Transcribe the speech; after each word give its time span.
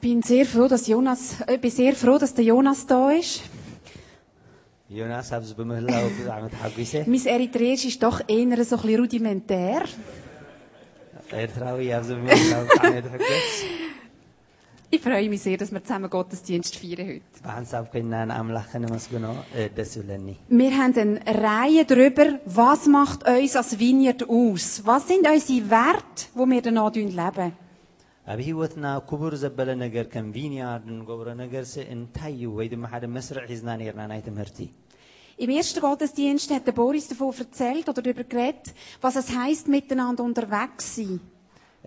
bin 0.00 0.22
sehr 0.22 0.46
froh, 0.46 0.68
dass 0.68 0.86
Jonas, 0.86 1.36
ich 1.52 1.60
bin 1.60 1.70
sehr 1.70 1.94
froh, 1.94 2.18
dass 2.18 2.34
der 2.34 2.44
Jonas 2.44 2.86
da 2.86 3.10
ist. 3.10 3.42
Jonas, 4.88 5.30
haben 5.30 5.44
Sie 5.44 5.54
bei 5.54 5.64
mir 5.64 5.80
Mein 7.06 7.26
Eritreisch 7.26 7.84
ist 7.84 8.02
doch 8.02 8.20
eher 8.26 8.64
so 8.64 8.76
ein 8.76 8.80
bisschen 8.80 9.00
rudimentär. 9.00 9.82
Ich 14.92 15.00
freue 15.00 15.28
mich 15.28 15.40
sehr, 15.40 15.56
dass 15.56 15.70
wir 15.70 15.84
zusammen 15.84 16.10
Gottesdienst 16.10 16.74
feiern 16.74 17.06
heute. 17.06 17.22
Wir 20.48 20.76
haben 20.76 20.98
eine 20.98 21.20
Reihe 21.26 21.84
darüber, 21.84 22.40
was 22.44 22.86
macht 22.88 23.22
uns 23.28 23.54
als 23.54 23.78
Vineyard 23.78 24.28
aus? 24.28 24.82
Was 24.84 25.06
sind 25.06 25.28
unsere 25.28 25.70
Werte, 25.70 26.26
die 26.34 26.50
wir 26.50 26.60
danach 26.62 26.92
leben? 26.92 27.52
ኣብ 28.33 28.39
ሂወትና 28.47 28.85
ክቡር 29.09 29.33
ዘበለ 29.43 29.69
ነገር 29.85 30.05
ከም 30.13 30.27
ቪንያርድ 30.35 30.85
ንገብሮ 30.99 31.27
ነገር 31.43 31.63
ስ 31.73 31.85
እንታይ 31.95 32.33
እዩ 32.37 32.45
ወይ 32.59 32.67
ድማ 32.73 32.83
ሓደ 32.93 33.05
መስርዕ 33.17 33.43
ሒዝና 33.51 33.69
ነርና 33.81 34.01
ናይ 34.13 34.21
ትምህርቲ 34.29 34.59
Im 35.45 35.49
ersten 35.59 35.81
Gottesdienst 35.85 36.49
hat 36.55 36.65
der 36.67 36.75
Boris 36.81 37.05
davon 37.11 37.31
erzählt 37.43 37.85
oder 37.91 38.01
darüber 38.03 38.23
geredet, 38.33 38.67
was 39.05 39.15
es 39.21 39.27
heisst, 39.37 39.65
miteinander 39.75 40.23
unterwegs 40.29 40.85
zu 40.95 41.03
sein. 41.07 41.17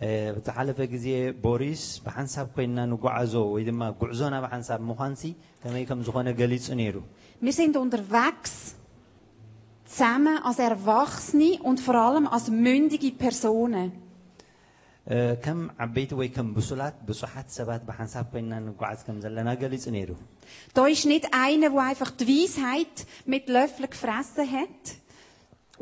እ፣ 0.07 0.09
ብዝሓለፈ 0.37 0.79
ግዜ 0.95 1.07
ቦሪስ 1.45 1.85
ብሓንሳብ 2.07 2.47
ኮይንና 2.57 2.79
ንጓዓዞ 2.93 3.33
ወይ 3.55 3.63
ድማ 3.69 3.81
ጉዕዞና 4.01 4.35
ብሓንሳብ 4.45 4.81
ምዃንሲ 4.91 5.23
ከመይ 5.63 5.85
ከም 5.89 6.01
ዝኾነ 6.09 6.29
ገሊጹ 6.41 6.67
ነይሩ 6.81 6.97
Wir 7.47 7.55
sind 7.61 7.75
unterwegs, 7.85 8.53
zusammen 9.87 10.37
als 10.49 10.59
Erwachsene 10.71 11.51
und 11.69 11.79
vor 11.87 11.97
allem 12.07 12.27
als 12.37 12.47
mündige 12.67 13.11
Personen. 13.25 13.89
እ፣ 15.07 15.19
ከም 15.45 15.59
ዓበይቲ 15.85 16.11
ወይ 16.21 16.29
ከም 16.37 16.49
ብሱላት 16.57 16.97
ብፁሓት 17.09 17.49
ሰባት 17.59 17.83
ብሓንሳብ 17.89 18.27
ኮይንና 18.33 18.55
ንጓዓዝ 18.67 19.01
ከም 19.07 19.17
ዘለና 19.25 19.49
ገሊጹ 19.63 19.85
ነይሩ 19.97 20.11
Da 20.77 20.83
ist 20.95 21.07
nicht 21.13 21.27
einer, 21.47 21.71
der 21.77 21.85
einfach 21.91 22.11
die 22.21 22.27
Weisheit 22.33 22.97
mit 23.33 23.45
Löffeln 23.57 23.89
gefressen 23.95 24.45
hat 24.57 24.83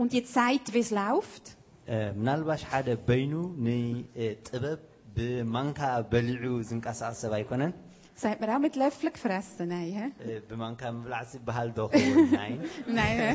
und 0.00 0.10
jetzt 0.18 0.32
sagt, 0.40 0.66
wie 0.74 0.82
es 0.86 0.90
läuft. 1.00 1.44
እ፣ 1.94 1.96
ምናልባሽ 2.18 2.62
ሓደ 2.70 2.88
በይኑ 3.08 3.32
ንጥበብ 3.66 4.80
ብማንካ 5.16 5.80
በሊዑ 6.12 6.54
ዝንቀሳቐስ 6.70 7.18
ሰብ 7.24 7.32
ኣይኮነን 7.38 7.72
Sagt 8.20 8.40
man 8.40 8.48
auch 8.54 8.58
mit 8.66 8.76
Löffeln 8.76 9.12
gefressen? 9.12 9.68
Nein, 9.68 9.90
hä? 9.98 10.06
እ፣ 10.24 10.40
ብማንካ 10.50 10.82
ምብላዕ 10.96 11.22
ዝበሃል 11.32 11.68
ዶ 11.78 11.80
ኸውን 11.92 12.28
ናይ 12.38 12.52
Nein, 12.98 13.16
hä? 13.24 13.32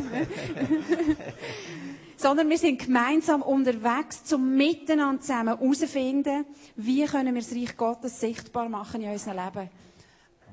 Sondern 2.17 2.47
wir 2.49 2.57
sind 2.57 2.77
gemeinsam 2.85 3.41
unterwegs, 3.41 4.23
zum 4.23 4.41
Miteinander 4.55 5.21
zusammen 5.21 5.49
herauszufinden, 5.57 6.45
wie 6.75 7.03
können 7.05 7.33
wir 7.35 7.41
das 7.41 7.51
Reich 7.59 7.75
Gottes 7.77 8.19
sichtbar 8.19 8.67
machen 8.77 9.01
in 9.01 9.11
unserem 9.17 9.37
Leben. 9.43 9.67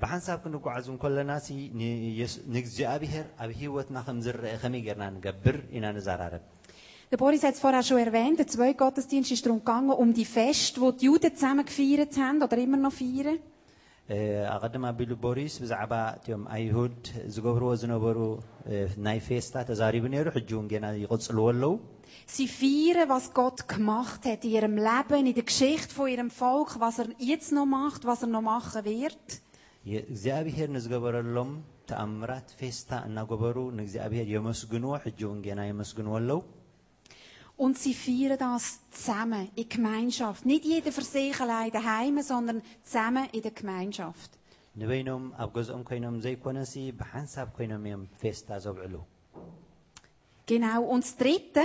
ብሓንሳብ 0.02 0.38
ክንጓዓዙ 0.44 0.86
ከለና 1.02 1.30
ሲ 1.44 1.48
ንየሱ- 1.78 2.42
ንእግዚኣብሔር 2.54 3.24
ኣብ 3.42 3.50
ሂወትና 3.60 3.96
ከም 4.06 4.18
ዝረአ 4.24 4.52
ከመይ 4.62 4.82
ጌርና 4.86 5.04
ንገብር 5.16 5.56
ኢና 5.76 5.84
ንዘራረብ 5.96 6.42
Der 7.10 7.18
Boris 7.22 7.42
hat 7.46 7.54
es 7.56 7.60
vorher 7.64 7.82
schon 7.88 7.98
erwähnt, 8.06 8.36
der 8.38 8.46
zweite 8.54 8.76
Gottesdienst 8.82 9.30
ist 9.34 9.42
darum 9.44 9.58
gegangen, 9.64 9.90
um 10.02 10.08
die 10.20 10.26
Feste, 10.36 10.78
die 10.84 10.92
die 11.00 11.06
Juden 11.08 11.30
zusammen 11.34 11.64
gefeiert 11.70 12.14
haben 12.22 12.38
oder 12.46 12.56
immer 12.66 12.76
noch 12.76 12.92
feiern. 13.00 13.38
እ፣ 14.08 14.18
ኣቐድማ 14.54 14.84
ኣቢሉ 14.92 15.10
ቦሪስ 15.24 15.54
ብዛዕባ 15.62 15.92
እትዮም 16.18 16.42
ኣይሁድ 16.56 17.00
ዝገብርዎ 17.34 17.70
ዝነበሩ 17.82 18.18
እ፣ 18.72 18.76
ናይ 19.06 19.18
ፌስታ 19.28 19.54
ተዛሪቡ 19.70 20.04
ነይሩ 20.14 20.26
ሕጂ 20.36 20.50
እውን 20.56 20.66
ገና 20.72 20.84
ይቕፅልዎ 21.04 21.46
ኣለዉ 21.52 21.72
Sie 22.34 22.46
feiern, 22.58 23.08
was 23.12 23.26
Gott 23.38 23.58
gemacht 23.72 24.22
hat 24.28 24.42
in 24.46 24.52
ihrem 24.56 24.76
Leben, 24.88 25.24
in 25.30 25.34
der 25.38 25.46
Geschichte 25.50 25.92
von 25.96 26.08
ihrem 26.14 26.30
Volk, 26.40 26.70
was 26.84 26.96
er 27.02 27.08
jetzt 27.30 27.50
noch 27.56 27.68
macht, 27.78 28.02
was 28.10 28.20
er 28.24 28.30
noch 28.34 28.46
machen 28.52 28.82
wird. 28.88 29.26
የ- 29.92 30.04
እግዚኣብሔር 30.12 30.68
ንዝገበረሎም 30.76 31.50
ተኣምራት 31.90 32.48
ፌስታ 32.60 32.90
እናገበሩ 33.08 33.56
ንእግዚኣብሔር 33.76 34.26
የመስግንዎ 34.34 34.90
ሕጂ 35.04 35.20
እውን 35.28 35.38
ገና 35.46 35.60
የመስግንዎ 35.68 36.14
ኣለዉ 36.20 36.40
Und 37.56 37.76
sie 37.82 37.92
feiern 37.94 38.38
das 38.38 38.64
zusammen, 38.92 39.44
in 39.56 39.68
Gemeinschaft. 39.68 40.46
Nicht 40.46 40.64
jeder 40.64 40.92
für 40.92 41.02
sich 41.02 41.38
allein 41.44 41.70
daheim, 41.72 42.16
sondern 42.22 42.58
zusammen 42.84 43.26
in 43.36 43.42
der 43.42 43.54
Gemeinschaft. 43.62 44.30
ንበይኖም 44.80 45.22
ኣብ 45.42 45.48
ገዝኦም 45.56 45.82
ኮይኖም 45.88 46.16
ዘይኮነሲ 46.24 46.74
ብሓንሳብ 46.98 47.48
ኮይኖም 47.56 47.82
እዮም 47.88 48.02
ፌስታ 48.22 48.48
ዘብዕሉ 48.64 48.94
Genau. 50.48 50.82
Und 50.92 51.02
das 51.04 51.16
Dritte, 51.22 51.62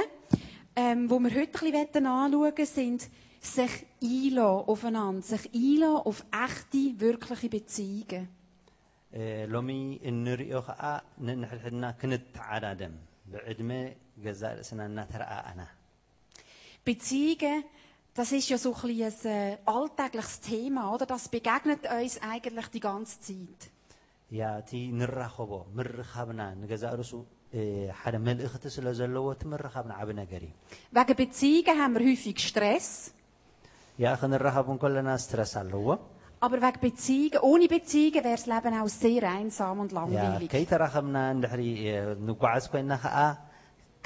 ähm, 0.75 1.09
wo 1.09 1.19
wir 1.19 1.33
heute 1.39 1.57
ein 1.65 1.71
bisschen 1.71 2.05
anschauen 2.07 2.33
wollen, 2.33 2.65
sind 2.79 3.01
sich 3.55 3.73
einlassen 4.01 4.67
aufeinander, 4.71 5.21
sich 5.21 5.43
einlassen 5.53 6.05
auf 6.09 6.19
echte, 6.45 6.81
wirkliche 7.05 7.49
Beziehungen. 7.57 8.25
እ፣ 9.13 9.23
ሎሚ 9.53 9.69
እንሪኦ 10.09 10.59
ከዓ 10.67 10.81
ንንሕድሕድና 11.25 11.83
ክንተዓዳደም 11.99 12.93
ብዕድመ 13.31 13.69
ገዛእ 14.23 14.53
ርእስና 14.57 14.79
እናተረኣኣና 14.89 15.61
Beziehungen, 16.89 17.63
das 18.17 18.31
ist 18.31 18.49
ja 18.49 18.57
so 18.57 18.71
ein, 18.75 18.81
bisschen 18.97 19.31
ein 19.31 19.53
äh, 19.53 19.57
alltägliches 19.65 20.39
Thema, 20.41 20.81
oder? 20.93 21.05
Das 21.05 21.27
begegnet 21.29 21.81
uns 21.99 22.15
eigentlich 22.31 22.67
die 22.75 22.83
ganze 22.89 23.15
Zeit. 23.27 23.61
ያ 24.39 24.43
እቲ 24.61 24.71
ንራኸቦ 24.99 25.51
ምርኻብና 25.77 26.41
ንገዛእ 26.61 26.93
ርእሱ 26.99 27.11
እ፣ 27.57 27.59
ሓደ 27.99 28.15
መልእኽቲ 28.27 28.63
ስለ 28.75 28.87
ዘለዎ 28.99 29.25
እቲ 29.33 29.41
ምርኻብና 29.51 29.91
ዓብ 30.01 30.09
ነገር 30.21 30.41
እዩ 30.47 30.51
Wegen 30.97 31.15
Beziehungen 31.21 31.77
haben 31.81 31.93
wir 31.97 32.03
häufig 32.09 32.37
Stress, 32.49 32.87
ያ 34.03 34.05
ክንራኸቡ 34.21 34.67
ከለና 34.83 35.09
ስትረስ 35.23 35.53
ኣለዎ 35.61 35.87
aber 36.45 36.57
wegen 36.65 36.79
Beziehungen, 36.87 37.41
ohne 37.49 37.65
Beziehungen 37.75 38.23
wäre 38.27 38.37
das 38.39 38.45
Leben 38.53 38.73
auch 38.81 38.91
sehr 39.03 39.23
einsam 39.37 39.75
und 39.83 39.91
ያ 39.93 39.97
langweilig. 39.99 40.49
ከይተራኸብና 40.53 41.17
እንድሕሪ 41.35 41.61
እ፣ 41.91 41.93
ንጓዓዝ 42.29 42.65
ኮይንና 42.73 42.93
ከዓ 43.03 43.17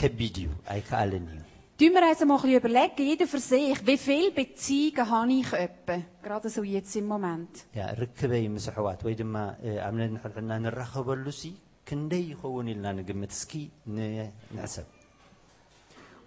ከቢድ 0.02 0.36
እዩ 0.44 0.50
ኣይከኣልን 0.76 1.26
እዩ 1.36 1.40
Tun 1.82 1.92
wir 1.96 2.04
uns 2.10 2.22
mal 2.26 2.36
ein 2.36 2.42
bisschen 2.42 2.60
überlegen, 2.62 3.04
jeder 3.12 3.28
für 3.34 3.40
sich, 3.40 3.78
wie 3.88 3.98
viele 4.06 4.32
Beziehungen 4.32 5.10
habe 5.12 5.32
ich 5.42 5.52
etwa? 5.66 5.96
Gerade 6.26 6.50
so 6.56 6.62
jetzt 6.76 6.96
im 7.02 7.06
Moment. 7.14 7.54
ያ 7.80 7.84
ርክበይ 8.02 8.46
ምስ 8.56 8.66
ኣሕዋት 8.72 9.02
ወይ 9.08 9.14
ድማ 9.22 9.36
እ፣ 9.68 9.72
ኣብ 9.88 9.94
ነንሕድሕድና 10.02 10.52
ንራኸበሉ 10.66 11.26
ሲ 11.42 11.44
ክንደይ 11.90 12.24
ይኸውን 12.32 12.68
ኢልና 12.74 12.88
ንግምት 13.00 13.32
እስኪ 13.38 13.54
ን- 13.96 14.32
ንዕሰብ 14.58 14.88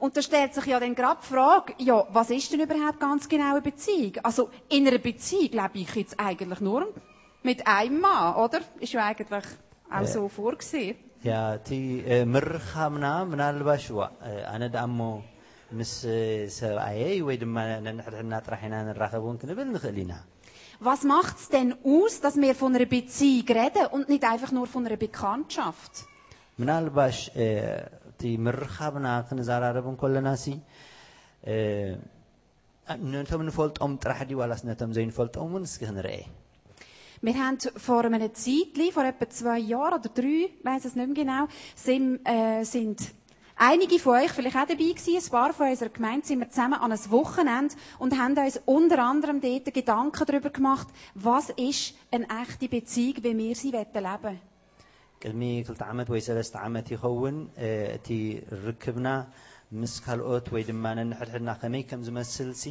Und 0.05 0.13
da 0.17 0.23
stellt 0.27 0.55
sich 0.57 0.67
ja 0.73 0.79
dann 0.83 0.95
gerade 1.01 1.21
die 1.23 1.29
Frage, 1.35 1.75
ja, 1.89 1.97
was 2.17 2.29
ist 2.37 2.51
denn 2.53 2.61
überhaupt 2.67 3.01
ganz 3.07 3.23
genau 3.33 3.51
eine 3.57 3.61
Beziehung? 3.61 4.15
Also, 4.29 4.43
in 4.77 4.87
einer 4.89 4.97
Beziehung 5.09 5.53
lebe 5.61 5.79
ich 5.85 5.95
jetzt 5.95 6.15
eigentlich 6.27 6.61
nur 6.69 6.83
mit 7.49 7.59
einem 7.67 8.01
Mann, 8.05 8.35
oder? 8.45 8.61
Ist 8.85 8.95
ja 8.97 9.03
eigentlich 9.09 9.45
auch 9.97 10.07
so 10.15 10.23
vorgesehen. 10.39 10.97
ያ 11.29 11.33
እቲ 11.59 11.69
እ፣ 12.13 12.17
ምርኻብና 12.35 13.05
ምናልባሽ 13.31 13.85
ዋ 13.99 14.01
እ፣ 14.29 14.33
ኣነ 14.53 14.63
ዳ 14.75 14.79
እሞ 14.89 15.01
ምስ 15.79 15.93
እ፣ 16.17 16.21
ሰብኣየይ 16.59 17.19
ወይ 17.29 17.37
ድማ 17.43 17.57
ነንሕድሕድና 17.87 18.35
ጥራሕ 18.47 18.63
ኢና 18.69 18.77
ንራኸብ 18.89 19.23
እውን 19.27 19.39
ክንብል 19.43 19.69
ንኽእል 19.77 19.99
ኢና 20.05 20.15
Was 20.89 21.01
macht 21.13 21.37
es 21.41 21.47
denn 21.55 21.71
aus, 21.95 22.15
dass 22.25 22.37
wir 22.43 22.55
von 22.61 22.71
einer 22.75 22.87
Beziehung 22.95 23.49
reden 23.59 23.85
und 23.97 24.05
nicht 24.13 24.25
einfach 24.33 24.53
nur 24.59 24.67
von 24.75 24.83
einer 24.87 24.99
Bekanntschaft? 25.07 25.95
ምናልባሽ 26.61 27.19
እ፣ 27.43 27.47
እቲ 28.11 28.23
ምርኻብና 28.47 29.07
ክንዘራረብ 29.29 29.87
ከለና 30.03 30.29
ሲ 30.45 30.47
እ፣ 31.53 31.55
ነቶም 33.13 33.43
ንፈልጦም 33.49 33.93
ጥራሕ 34.03 34.21
ዲ 34.31 34.35
ዋላስ 34.41 34.63
ነቶም 34.69 34.91
ዘይንፈልጦም 34.99 35.49
እውን 35.53 35.65
እስኪ 35.71 35.83
ክንርአ 35.91 36.15
Wir 37.23 37.35
haben 37.39 37.57
vor 37.87 38.03
einer 38.09 38.33
Zeit, 38.43 38.77
vor 38.97 39.05
etwa 39.05 39.27
zwei 39.39 39.59
Jahren 39.73 39.97
oder 40.01 40.11
drei, 40.19 40.37
ich 40.47 40.53
weiss 40.67 40.85
es 40.89 40.95
nicht 40.99 41.09
mehr 41.11 41.19
genau, 41.23 41.43
sind, 41.87 42.07
äh, 42.35 42.63
sind 42.75 42.99
einige 43.57 43.99
von 43.99 44.15
euch 44.21 44.31
vielleicht 44.33 44.57
auch 44.57 44.67
dabei 44.67 44.91
gewesen, 44.99 45.17
ein 45.25 45.31
paar 45.31 45.53
von 45.53 45.69
unserer 45.71 45.89
Gemeinde, 45.91 46.27
sind 46.27 46.41
wir 46.41 46.49
zusammen 46.51 46.75
an 46.85 46.93
einem 46.93 47.11
Wochenende 47.11 47.75
und 47.99 48.17
haben 48.19 48.37
uns 48.39 48.61
unter 48.65 48.99
anderem 49.13 49.41
dort 49.41 49.67
Gedanken 49.79 50.25
darüber 50.27 50.51
gemacht, 50.51 50.89
was 51.15 51.51
ist 51.69 51.95
eine 52.11 52.27
echte 52.43 52.69
Beziehung, 52.69 53.17
wie 53.25 53.37
wir 53.39 53.55
sie 53.63 53.71
leben 53.79 54.05
wollen. 54.25 54.41
ቅድሚ 55.23 55.43
ክልተ 55.69 55.83
ዓመት 55.93 56.09
ወይ 56.13 56.21
ሰለስተ 56.27 56.55
ዓመት 56.67 56.87
ይኸውን 56.93 57.37
እ፣ 57.67 57.69
እቲ 57.97 58.09
ርክብና 58.67 59.09
ምስ 59.81 59.95
ካልኦት 60.05 60.47
ወይ 60.55 60.63
ድማ 60.69 60.85
ነንሕድሕድና 60.99 61.51
ከመይ 61.63 61.83
ከም 61.91 62.01
ዝመስል 62.07 62.51
ሲ 62.61 62.65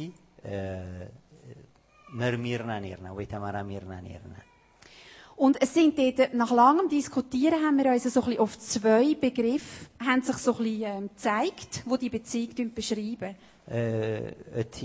እ፣ 0.50 0.56
መርሚርና 2.20 2.72
ነርና 2.84 3.08
ወይ 3.18 3.26
ተመራሚርና 3.32 3.92
ነርና 4.06 4.34
Und 5.36 5.54
es 5.64 5.72
sind 5.72 5.96
dort, 5.98 6.34
nach 6.34 6.50
langem 6.52 6.86
Diskutieren 6.90 7.60
haben 7.64 7.78
wir 7.78 7.90
uns 7.92 8.02
so 8.04 8.20
ein 8.20 8.26
bisschen 8.26 8.40
auf 8.44 8.58
zwei 8.58 9.14
Begriffe, 9.26 9.86
haben 10.08 10.20
sich 10.22 10.36
so 10.36 10.52
ein 10.56 10.64
bisschen 10.64 10.82
ähm, 10.96 11.08
gezeigt, 11.14 11.72
die 11.90 11.98
die 12.04 12.10
Beziehung 12.16 12.68
beschreiben. 12.80 13.32
እ፣ 13.78 13.80
እቲ 14.62 14.76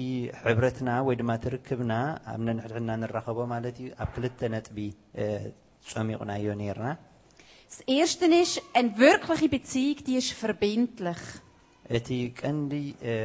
ሕብረትና 0.41 0.89
ወይ 1.07 1.15
ድማ 1.19 1.29
እቲ 1.38 1.45
ርክብና 1.53 1.94
ኣብ 2.31 2.39
ነንሕድሕድና 2.47 2.91
ንራኸቦ 3.01 3.38
ማለት 3.53 3.75
እዩ 3.81 3.88
ኣብ 4.03 4.09
ክልተ 4.15 4.39
ነጥቢ 4.56 4.77
እ፣ 5.21 5.25
ጸሚቑናዮ 5.91 6.45
ነርና 6.62 6.88
Das 7.69 7.79
erste 8.00 8.25
ist, 8.44 8.56
eine 8.79 8.91
wirkliche 9.06 9.47
Beziehung, 9.56 9.97
die 10.07 10.17
ist 10.21 10.31
verbindlich. 10.44 11.23
እቲ 11.97 12.09
ቀንዲ 12.41 12.73
እ፣ 13.12 13.15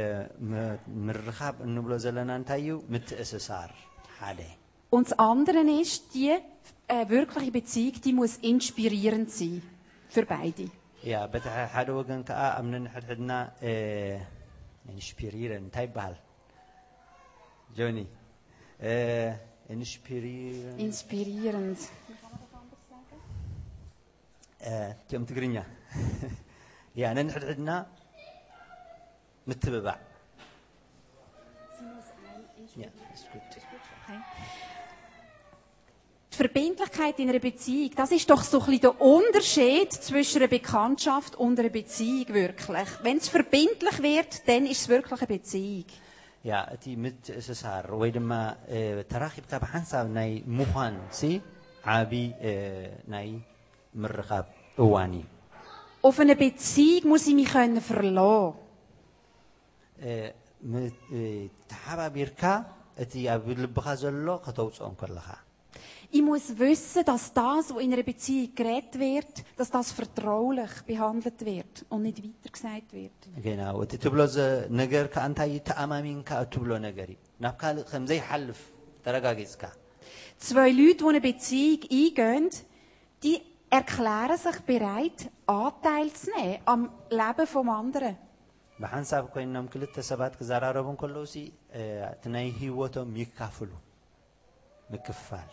ም- 0.51 0.77
ምርኻብ 1.05 1.55
እንብሎ 1.67 1.91
ዘለና 2.05 2.31
እንታይ 2.41 2.61
እዩ 2.65 2.71
ምትእስሳር 2.93 3.71
ሓደ 4.17 4.39
und 4.90 5.10
das 5.10 5.18
andere 5.18 5.58
ist, 5.80 6.14
die 6.14 6.36
äh, 6.88 7.08
wirkliche 7.08 7.50
Beziehung, 7.50 8.00
die 8.04 8.12
muss 8.12 8.36
inspirierend 8.38 9.30
sein. 9.30 9.62
Für 10.08 10.24
beide. 10.24 10.70
Ja, 11.02 11.24
aber 11.24 11.40
had 11.44 11.88
wagan 11.88 12.24
ka 12.24 12.56
amnen 12.56 12.92
had 12.92 13.06
hadna 13.08 13.52
äh, 13.60 14.18
inspirieren. 14.88 15.70
Type 15.70 15.88
bahal. 15.88 16.16
Johnny. 17.74 18.06
Äh, 18.80 19.34
inspirierend. 19.68 20.80
Inspirierend. 20.80 21.78
كم 25.10 25.24
تقرينيا 25.24 25.64
يعني 26.96 27.22
نحن 27.22 27.48
عندنا 27.48 27.86
متبع 29.46 29.96
Yeah, 32.76 32.88
that's 33.08 33.24
good. 33.32 33.55
Die 36.35 36.37
Verbindlichkeit 36.37 37.19
in 37.19 37.29
einer 37.29 37.39
Beziehung, 37.39 37.91
das 37.95 38.11
ist 38.17 38.29
doch 38.29 38.41
so 38.43 38.59
ein 38.59 38.65
bisschen 38.67 38.81
der 38.87 39.01
Unterschied 39.01 39.91
zwischen 39.91 40.37
einer 40.39 40.47
Bekanntschaft 40.57 41.35
und 41.35 41.59
einer 41.59 41.69
Beziehung 41.69 42.27
wirklich. 42.33 42.87
Wenn 43.03 43.17
es 43.17 43.27
verbindlich 43.27 43.97
wird, 44.01 44.47
dann 44.47 44.65
ist 44.65 44.81
es 44.83 44.87
wirklich 44.95 45.19
eine 45.21 45.27
Beziehung. 45.37 45.89
ያ 46.49 46.53
እቲ 46.73 46.83
ምትእስሳር 47.03 47.85
ወይ 48.01 48.09
ድማ 48.15 48.31
እ፣ 48.75 48.77
ተራኺብካ 49.11 49.51
ብሓንሳብ 49.63 50.05
ናይ 50.17 50.31
ምዃን 50.57 50.95
ሲ 51.17 51.21
ዓብዪ 51.95 52.13
እ፣ 52.49 52.51
ናይ 53.13 53.27
ምርኻብ 54.01 54.47
እዋን 54.83 55.13
እዩ 55.19 55.25
Auf 56.07 56.17
eine 56.23 56.35
Beziehung 56.45 57.03
muss 57.11 57.23
ich 57.29 57.35
mich 57.39 57.51
können 57.53 57.77
verlassen. 57.91 58.57
እ፣ 60.07 60.09
ም- 60.71 60.93
እ፣ 61.17 61.19
ተሓባቢርካ 61.71 62.41
እቲ 63.03 63.13
ኣብ 63.35 63.45
ልብኻ 63.63 63.85
ዘሎ 64.01 64.27
ከተውፅኦም 64.47 64.95
ከለኻ 65.01 65.27
Ich 66.17 66.21
muss 66.29 66.45
wissen, 66.59 67.03
dass 67.09 67.25
das, 67.33 67.63
was 67.73 67.81
in 67.85 67.91
einer 67.93 68.03
Beziehung 68.03 68.49
geredet 68.59 68.95
wird, 68.99 69.33
dass 69.59 69.69
das 69.75 69.87
vertraulich 69.99 70.73
behandelt 70.89 71.39
wird 71.51 71.73
und 71.93 72.01
nicht 72.07 72.19
weitergesagt 72.25 72.89
wird. 72.99 73.19
ገና 73.45 73.61
እቲ 73.83 73.91
ትብሎ 74.05 74.19
ዘ- 74.35 74.47
ነገር 74.81 75.05
ከዓ 75.13 75.23
እንታይ 75.29 75.49
እዩ 75.53 75.59
ተኣማሚንካ 75.69 76.29
እትብሎ 76.45 76.71
ነገር 76.87 77.07
እዩ 77.13 77.19
ናብ 77.43 77.55
ካልእ 77.61 77.85
ከም 77.91 78.03
ዘይሓልፍ 78.11 78.59
ተረጋጊፅካ 79.05 79.63
Zwei 80.47 80.69
Leute, 80.79 80.99
die 81.03 81.09
eine 81.11 81.21
Beziehung 81.29 81.81
eingehen, 81.99 82.45
die 83.23 83.35
erklären 83.79 84.37
sich 84.45 84.57
bereit, 84.71 85.19
Anteil 85.61 86.07
zu 86.19 86.27
nehmen 86.35 86.57
am 86.73 86.81
Leben 87.21 87.47
vom 87.55 87.67
anderen. 87.81 88.13
ብሓንሳብ 88.83 89.23
ኮይኖም 89.33 89.65
ክልተ 89.73 89.95
ሰባት 90.09 90.33
ክዘራረቡ 90.39 90.87
ከለዉ 91.01 91.23
ሲ 91.33 91.35
እ፣ 91.79 91.81
እቲ 92.13 92.23
ናይ 92.35 92.47
ሂወቶም 92.59 93.09
ይካፍሉ 93.21 93.71
ምክፋል 94.93 95.49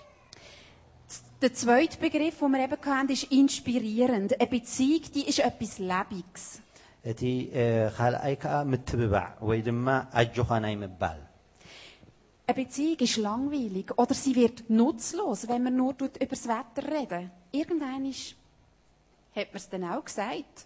Der 1.43 1.53
zweite 1.55 1.97
Begriff, 2.05 2.39
den 2.41 2.51
wir 2.53 2.61
eben 2.65 2.79
hatten, 2.85 3.11
ist 3.17 3.25
inspirierend. 3.43 4.31
Eine 4.41 4.49
Beziehung, 4.57 5.03
die 5.15 5.25
ist 5.31 5.41
etwas 5.51 5.73
Lebendiges. 5.91 6.47
እቲ 7.11 7.23
እ፣ 7.61 7.65
ካልኣይ 7.97 8.35
ከዓ 8.43 8.55
ምትብባዕ 8.71 9.29
ወይ 9.49 9.59
ድማ 9.67 9.87
ኣጆኻ 10.21 10.49
ናይ 10.65 10.75
ምባል 10.83 11.21
Eine 12.49 12.57
Beziehung 12.61 12.99
ist 13.07 13.17
langweilig 13.29 13.87
oder 14.03 14.15
sie 14.23 14.35
wird 14.41 14.59
nutzlos, 14.81 15.41
wenn 15.51 15.63
man 15.67 15.75
nur 15.81 15.93
tut 16.01 16.15
über 16.25 16.35
das 16.39 16.45
Wetter 16.53 16.83
reden. 16.97 17.25
Irgendwann 17.61 18.05
ist, 18.13 18.27
hat 19.37 19.49
man 19.53 19.61
es 19.63 19.67
dann 19.73 19.85
auch 19.93 20.05
gesagt. 20.11 20.57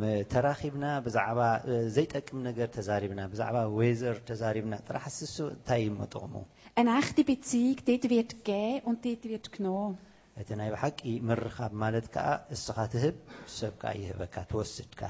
ም- 0.00 0.22
ተራኺብና 0.32 0.84
ብዛዕባ 1.06 1.40
እ፣ 1.70 1.74
ዘይጠቅም 1.96 2.38
ነገር 2.48 2.68
ተዛሪብና 2.76 3.20
ብዛዕባ 3.32 3.56
ዌዘር 3.78 4.16
ተዛሪብና 4.30 4.74
ጥራሕ 4.88 5.04
ስሱ 5.18 5.36
እንታይ 5.56 5.80
እዩ 5.84 5.90
መጥቕሙ 6.00 6.34
Eine 6.80 6.92
echte 7.00 7.22
Beziehung, 7.30 7.78
dort 7.88 8.04
wird 8.14 8.30
gegeben 8.38 8.80
und 8.88 8.98
dort 9.06 9.24
wird 9.32 9.46
genommen. 9.56 9.98
እቲ 10.40 10.48
ናይ 10.60 10.70
ብሓቂ 10.74 11.00
ምርኻብ 11.28 11.72
ማለት 11.82 12.06
ከዓ 12.14 12.28
እስኻ 12.54 12.76
ትህብ 12.92 13.16
ሰብ 13.56 13.72
ከዓ 13.82 13.92
ይህበካ 14.02 14.36
ትወስድካ 14.50 15.00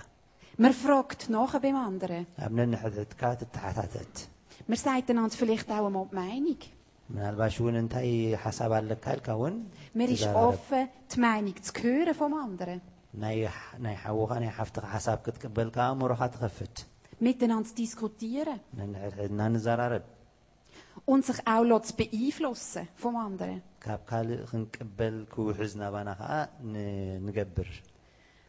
Man 0.63 0.75
fragt 0.83 1.21
nachher 1.35 1.61
beim 1.65 1.77
anderen. 1.89 2.25
ኣብ 2.45 2.53
ነንሕድሕድካ 2.59 3.23
ትተሓታተት 3.41 4.15
Man 4.71 4.79
sagt 4.85 5.09
einander 5.13 5.37
vielleicht 5.43 5.69
auch 5.77 5.87
einmal 5.89 6.07
die 6.11 6.17
Meinung. 6.21 6.63
ምናልባሽ 7.15 7.55
እውን 7.61 7.77
እንታይ 7.83 8.11
ሓሳብ 8.45 8.71
ኣለካ 8.79 9.05
ኢልካ 9.17 9.29
እውን 9.39 9.55
Man 9.99 10.09
ist 10.15 10.23
ትዘራረብ። 10.23 10.49
offen, 10.49 10.85
die 11.13 11.21
Meinung 11.25 11.57
zu 11.67 11.73
hören 11.83 12.15
vom 12.21 12.33
anderen. 12.47 12.81
ናይ 13.23 13.39
ናይ 13.85 13.97
ሓውኻ 14.05 14.31
ናይ 14.43 14.51
ሓፍትኻ 14.59 14.85
ሓሳብ 14.95 15.19
ክትቅበል 15.25 15.69
ከዓ 15.77 15.87
እምሮኻ 15.95 16.21
ትኸፍት 16.35 16.77
Miteinander 17.27 17.69
zu 17.71 17.75
diskutieren. 17.83 18.59
ነንሕድሕድና 18.79 19.41
ንዘራረብ 19.55 20.05
Und 21.07 21.25
sich 21.29 21.39
auch 21.47 21.81
zu 21.89 21.93
beeinflussen 22.01 22.85
vom 23.03 23.15
anderen. 23.27 23.57
ካብ 23.85 24.01
ካልእ 24.11 24.43
ክንቅበል 24.51 25.17
ክውሕዝ 25.33 25.73
ናባና 25.83 26.09
ከዓ 26.21 26.33
ን- 26.73 27.19
ንገብር 27.27 27.69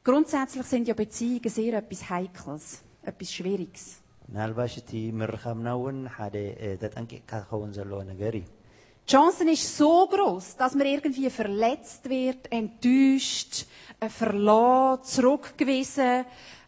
Grundsätzlich 0.08 0.66
sind 0.74 0.88
ja 0.88 0.94
Beziehungen 0.94 1.50
sehr 1.50 1.74
etwas 1.81 2.02
Heikles, 2.10 2.66
etwas 3.12 3.30
Schwieriges. 3.36 3.84
ምናልባሽ 4.31 4.74
እቲ 4.81 4.92
ምርኻብና 5.20 5.68
እውን 5.78 5.98
ሓደ 6.16 6.36
እ፣ 6.66 6.68
ተጠንቂቕካ 6.81 7.31
ክኸውን 7.44 7.72
ዘለዎ 7.78 8.00
ነገር 8.12 8.34
እዩ 8.42 8.46
Die 9.06 9.12
Chance 9.14 9.44
ist 9.56 9.66
so 9.81 9.92
groß, 10.14 10.46
dass 10.62 10.74
man 10.80 10.88
irgendwie 10.88 11.30
verletzt 11.30 12.04
wird, 12.16 12.42
enttäuscht, 12.60 13.54
äh, 14.00 14.08
verloren, 14.20 15.04
zurückgewiesen, 15.14 16.14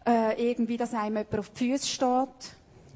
äh, 0.05 0.33
irgendwie, 0.49 0.75
dass 0.81 0.93
einem 0.93 1.15
jemand 1.17 1.33
auf 1.41 1.49
die 1.51 1.71
Füße 1.71 1.87
steht. 1.95 2.39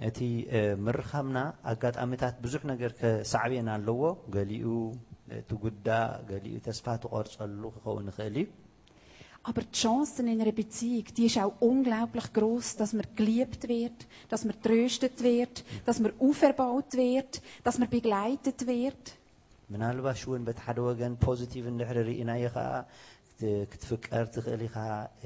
እቲ 0.10 0.20
እ፣ 0.58 0.60
ምርኻብና 0.86 1.38
ኣጋጣሚታት 1.72 2.36
ብዙሕ 2.46 2.62
ነገር 2.74 2.92
ከሳዕብየና 3.02 3.70
ኣለዎ 3.78 4.02
ገሊኡ 4.36 4.68
እ፣ 5.34 5.42
ትጉዳእ 5.50 6.12
ገሊኡ 6.32 6.56
ተስፋ 6.68 6.86
ትቆርፀሉ 7.06 7.62
ክኸውን 7.78 8.10
ይኽእል 8.12 8.38
እዩ 8.44 8.48
Aber 9.50 9.64
die 9.68 9.78
Chancen 9.82 10.26
in 10.32 10.40
einer 10.44 10.52
Beziehung, 10.62 11.06
die 11.18 11.26
ist 11.30 11.38
auch 11.44 11.54
unglaublich 11.72 12.28
groß, 12.38 12.68
dass 12.80 12.92
man 12.98 13.06
geliebt 13.20 13.62
wird, 13.74 14.00
dass 14.32 14.42
man 14.48 14.56
tröstet 14.66 15.18
wird, 15.28 15.56
dass 15.88 15.98
man 16.04 16.12
auferbaut 16.26 16.92
wird, 17.04 17.32
dass 17.66 17.78
man 17.82 17.90
begleitet 17.98 18.60
wird. 18.74 19.04
ምናልባሽ 19.74 20.20
እውን 20.28 20.44
በቲ 20.48 20.60
ሓደ 20.66 20.78
ወገን 20.90 21.14
ፖዚቲቭ 21.26 21.64
እንድሕር 21.72 21.98
ርኢናዮ 22.10 22.44
ከዓ 22.56 22.68
ክት- 23.40 23.66
ክትፍቀር 23.72 24.26
ትኽእል 24.36 24.62
ኢኻ 24.68 24.76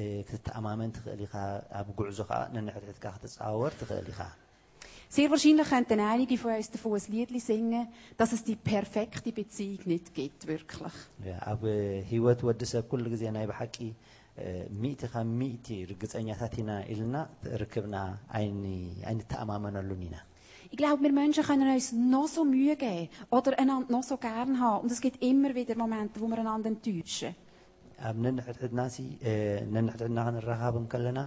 እ፣ 0.02 0.06
ክትተኣማመን 0.30 0.92
ትኽእል 0.98 1.22
ኢኻ 1.28 1.34
ኣብ 1.80 1.88
ጉዕዞ 2.00 2.20
ከዓ 2.30 2.40
ነንሕድሕድካ 2.56 3.06
ክትፃወር 3.18 3.74
ትኽእል 3.82 4.08
ኢኻ 4.14 4.20
Sehr 5.10 5.30
wahrscheinlich 5.32 5.70
könnten 5.70 6.00
einige 6.12 6.36
von 6.38 6.54
uns 6.58 6.70
davon 6.72 6.94
ein 6.98 7.12
Lied 7.14 7.30
singen, 7.42 7.88
dass 8.18 8.32
es 8.36 8.42
die 8.44 8.56
perfekte 8.72 9.32
Beziehung 9.32 9.82
nicht 9.86 10.08
gibt, 10.18 10.42
wirklich. 10.48 10.96
ያ፣ 11.30 11.34
ኣብ 11.52 11.62
ሂወት 12.12 12.40
ወዲ 12.48 12.62
ሰብ 12.74 12.86
ኩሉ 12.92 13.06
ግዜ 13.14 13.24
ናይ 13.38 13.46
ብሓቂ 13.52 13.76
እ፣ 14.44 14.46
ሚእቲ 14.84 15.02
ካብ 15.14 15.28
ሚእቲ 15.40 15.68
ርግፀኛታት 15.92 16.54
ኢና 16.62 16.72
ኢልና 16.94 17.16
ርክብና 17.62 17.96
ኣይንተኣማመነሉን 19.10 20.04
ኢና 20.10 20.18
Ich 20.74 20.78
glaube, 20.82 21.04
wir 21.06 21.14
Menschen 21.18 21.44
können 21.48 21.68
uns 21.72 21.88
noch 22.14 22.28
so 22.36 22.42
Mühe 22.54 22.76
geben 22.84 23.08
oder 23.38 23.52
einander 23.62 23.90
noch 23.96 24.06
so 24.12 24.16
gern 24.18 24.54
haben. 24.60 24.82
Und 24.84 24.92
es 24.96 25.02
gibt 25.06 25.18
immer 25.32 25.52
wieder 25.54 25.76
Momente, 25.82 26.16
wo 26.22 26.28
wir 26.32 26.40
einander 26.44 26.70
enttäuschen. 26.74 27.34
ኣብ 28.08 28.16
ነንሕድሕድና 28.26 28.82
ሲ 28.94 28.98
እ፣ 29.30 29.34
ነንሕድሕድና 29.76 30.20
ክንራኸብ 30.28 30.76
ከለና 30.94 31.20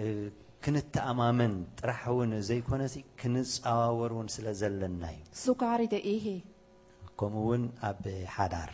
እ፣ 0.00 0.02
ክንተኣማመን 0.64 1.52
ጥራሕ 1.78 2.00
እውን 2.12 2.32
ዘይኮነ 2.48 2.82
ሲ 2.94 2.96
ክንፀዋወር 3.20 4.10
እውን 4.16 4.28
ስለ 4.36 4.46
ዘለና 4.60 5.02
እዩ 5.14 5.20
Sogar 5.44 5.78
in 5.84 5.90
der 5.94 6.02
Ehe. 6.14 6.36
ከምኡ 7.18 7.36
እውን 7.46 7.62
ኣብ 7.90 8.02
ሓዳር 8.36 8.70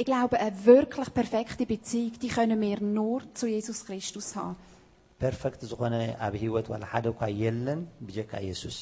Ich 0.00 0.06
glaube, 0.10 0.36
eine 0.44 0.56
wirklich 0.72 1.08
perfekte 1.18 1.62
Beziehung, 1.72 2.14
die 2.22 2.30
können 2.36 2.58
wir 2.66 2.78
nur 2.98 3.18
zu 3.38 3.44
Jesus 3.56 3.78
Christus 3.86 4.28
haben. 4.38 4.56
ፐርፌክት 5.22 5.62
ዝኾነ 5.70 5.94
ኣብ 6.26 6.34
ሂወት 6.42 6.66
ዋላ 6.72 6.84
ሓደ 6.92 7.06
እኳ 7.12 7.22
የለን 7.42 7.80
ብጀካ 8.06 8.32
ኢየሱስ 8.44 8.76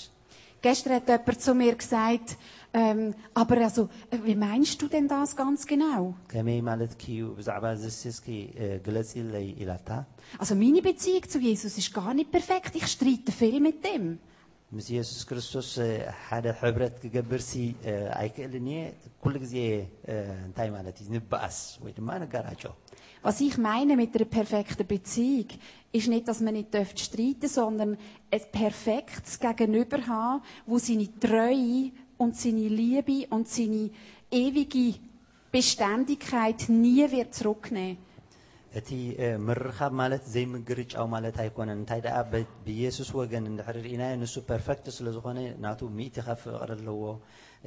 Gestern 0.63 0.95
hat 0.95 1.09
jemand 1.09 1.41
zu 1.41 1.53
mir 1.55 1.75
gesagt, 1.77 2.29
ähm, 2.75 3.01
aber 3.35 3.57
also, 3.59 3.83
äh, 4.11 4.19
wie 4.25 4.35
meinst 4.37 4.83
du 4.83 4.89
denn 4.89 5.07
das 5.09 5.31
ganz 5.37 5.61
genau? 5.67 6.01
ከመይ 6.33 6.59
ማለት 6.71 6.93
ክዩ 7.03 7.21
ብዛዕባ 7.39 7.65
ዝስስኪ 7.83 8.27
ግለፂ 8.87 9.11
ኢለይ 9.23 9.47
ኢላታ 9.63 9.91
Also 10.41 10.55
meine 10.57 10.83
Beziehung 10.83 11.25
zu 11.27 11.39
Jesus 11.41 11.75
ist 11.83 11.91
gar 11.95 12.13
nicht 12.13 12.31
perfekt. 12.31 12.73
Ich 12.81 12.87
streite 12.95 13.31
viel 13.33 13.59
mit 13.69 13.79
dem. 13.89 14.05
ምስ 14.77 14.87
ኢየሱስ 14.95 15.21
ክርስቶስ 15.29 15.69
እ፣ 15.85 15.91
ሓደ 16.25 16.47
ሕብረት 16.61 16.97
ክገብር 17.03 17.41
ሲ 17.51 17.53
እ፣ 17.91 17.93
ኣይክእልን 18.21 18.67
እየ 18.73 18.81
ኩሉ 19.23 19.35
ግዜ 19.45 19.55
እ፣ 20.13 20.15
እንታይ 20.47 20.69
ማለት 20.75 20.97
እዩ 21.03 21.07
ንበኣስ 21.15 21.59
ወይ 21.85 21.93
ድማ 21.99 22.09
ንጋራጮ 22.25 22.65
Was 23.27 23.39
ich 23.47 23.57
meine 23.69 23.93
mit 24.01 24.13
einer 24.17 24.29
perfekten 24.37 24.85
Beziehung, 24.93 25.49
ist 25.93 26.09
nicht, 26.09 26.27
dass 26.29 26.41
man 26.41 26.55
nicht 26.55 26.73
dürft 26.75 26.99
streiten 27.01 27.49
sondern 27.49 27.91
ein 28.31 28.43
perfektes 28.53 29.35
Gegenüber 29.41 29.99
haben, 30.07 30.43
wo 30.67 30.77
seine 30.79 31.09
Treue 31.25 31.91
und 32.23 32.37
seine 32.37 32.69
Liebe 32.81 33.27
und 33.35 33.49
seine 33.49 33.85
ewige 34.31 34.87
Beständigkeit 35.53 36.61
nie 36.85 37.05
wird 37.17 37.31
zurücknehmen. 37.39 37.97
እቲ 38.79 38.89
እ፣ 39.25 39.27
ምርኻብ 39.47 39.93
ማለት 40.01 40.25
ዘይምግርጫው 40.33 41.07
ማለት 41.13 41.37
ኣይኮነን 41.43 41.79
እንታይ 41.81 42.01
ደኣ 42.07 42.17
በ- 42.33 42.43
ብኢየሱስ 42.65 43.09
ወገን 43.19 43.45
እንድሕር 43.51 43.77
ርኢናዮ 43.85 44.13
ንሱ 44.23 44.35
ፐርፌክት 44.51 44.87
ስለ 44.97 45.07
ዝኾነ 45.17 45.39
ናቱ 45.65 45.81
ሚእቲ 45.99 46.17
ካብ 46.27 46.39
ፍቕሪ 46.43 46.71
ኣለዎ 46.77 47.01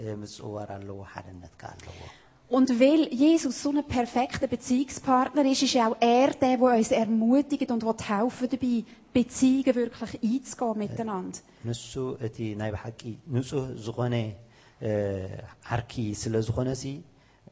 እ፣ 0.02 0.04
ምፅዋር 0.22 0.70
ኣለዎ 0.78 1.00
ሓደነት 1.14 1.54
ከ 1.62 1.64
ኣለዎ 1.74 1.98
Und 2.58 2.68
weil 2.82 3.02
Jesus 3.14 3.64
so 3.64 3.70
ein 3.72 3.82
perfekter 3.98 4.48
Beziehungspartner 4.48 5.46
ist, 5.46 5.64
ist 5.64 5.78
auch 5.78 5.96
er 6.02 6.32
der, 6.42 6.58
der 6.58 6.78
uns 6.80 6.92
ermutigt 6.92 7.70
und 7.72 7.82
will 7.86 7.96
helfen 8.14 8.48
dabei, 8.54 8.84
Beziehungen 9.14 9.76
wirklich 9.82 10.14
einzugehen 10.24 10.78
miteinander. 10.84 11.40
ንሱ 11.70 11.92
እቲ 12.28 12.38
ናይ 12.62 12.70
ብሓቂ 12.76 13.00
ንፁህ 13.36 13.66
ዝኾነ 13.86 14.16
እ፣ 14.88 14.92
ዓርኪ 15.74 15.94
ስለ 16.22 16.34
ዝኾነ 16.48 16.70
ሲ 16.82 16.86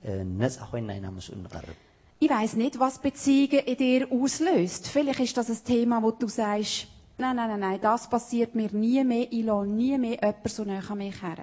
እ፣ 0.07 0.11
ነፃ 0.41 0.55
ኮይንና 0.71 0.91
ኢና 0.99 1.07
ምስኡ 1.17 1.33
ንቐርብ 1.45 1.77
Ich 2.21 2.29
weiss 2.35 2.53
nicht, 2.63 2.75
was 2.83 2.95
Beziehungen 3.07 3.61
in 3.71 3.77
dir 3.81 4.01
auslöst. 4.17 4.83
Vielleicht 4.93 5.21
ist 5.27 5.37
das 5.39 5.47
ein 5.53 5.59
Thema, 5.71 5.95
wo 6.03 6.09
du 6.21 6.27
sagst, 6.39 6.77
nein, 7.21 7.35
nein, 7.37 7.49
nein, 7.51 7.61
nein, 7.65 7.79
das 7.87 8.01
passiert 8.13 8.51
mir 8.59 8.71
nie 8.83 9.01
mehr, 9.11 9.27
ich 9.37 9.45
lasse 9.49 9.69
nie 9.79 9.97
mehr 10.03 10.17
jemanden 10.21 10.49
so 10.55 10.63
nahe 10.69 10.83
an 10.93 10.97
mich 11.03 11.19
her. 11.25 11.39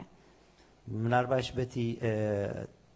ምናልባሽ 1.04 1.46
በቲ 1.58 1.74
እ፣ 2.08 2.10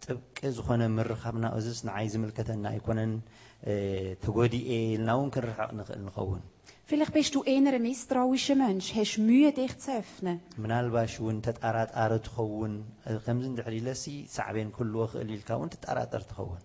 ጥብቂ 0.05 0.37
ዝኾነ 0.57 0.81
ምርኻብና 0.97 1.45
እዝስ 1.57 1.79
ንዓይ 1.89 2.05
ዝምልከተና 2.13 2.63
ኣይኮነን 2.75 3.11
እ፣ 3.71 3.73
ተጎዲኤ 4.23 4.69
ኢልና 4.93 5.09
እውን 5.17 5.29
ክንርሕቕ 5.35 5.69
ንኽእል 5.79 6.01
ንኸውን 6.07 6.41
Vielleicht 6.89 7.13
bist 7.17 7.33
du 7.35 7.41
eher 7.51 7.73
ein 7.77 7.83
misstrauischer 7.87 8.55
Mensch, 8.61 8.87
hast 8.95 9.17
Mühe, 9.27 9.49
dich 9.59 9.73
zu 9.83 9.91
öffnen. 10.01 10.37
ምናልባሽ 10.63 11.13
እውን 11.21 11.37
ተጣራጣሪ 11.45 12.11
ትኸውን 12.25 12.73
እ፣ 13.09 13.13
ከምዚ 13.25 13.45
እንድሕር 13.51 13.75
ኢለሲ 13.79 14.03
ሳዕቤን 14.35 14.69
ክህልዎ 14.77 15.03
ክእል 15.11 15.29
ኢልካ 15.35 15.49
እውን 15.57 15.69
ትጠራጠር 15.75 16.23
ትኸውን 16.31 16.61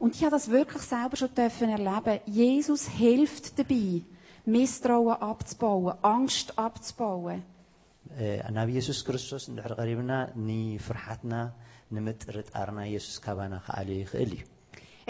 Und 0.00 0.10
ich 0.16 0.22
habe 0.24 0.34
das 0.36 0.46
wirklich 0.56 0.82
selber 0.92 1.16
schon 1.20 1.32
dürfen 1.40 1.68
erleben. 1.76 2.16
Jesus 2.40 2.82
hilft 3.00 3.44
dabei, 3.58 3.84
Misstrauen 4.54 5.16
abzubauen, 5.30 5.94
Angst 6.14 6.48
abzubauen. 6.66 7.40
እ፣ 8.22 8.24
ናብ 8.56 8.68
ኢየሱስ 8.74 8.98
ክርስቶስ 9.06 9.44
እንድሕር 9.50 9.72
ቀሪብና 9.80 10.12
ንፍርሓትና 10.48 11.34
ንምጥርጣርና 11.96 12.80
ኢየሱስ 12.90 13.16
ካባና 13.26 13.54
ከኣልዮ 13.66 13.98
ይኽእል 14.04 14.32
እዩ 14.38 14.44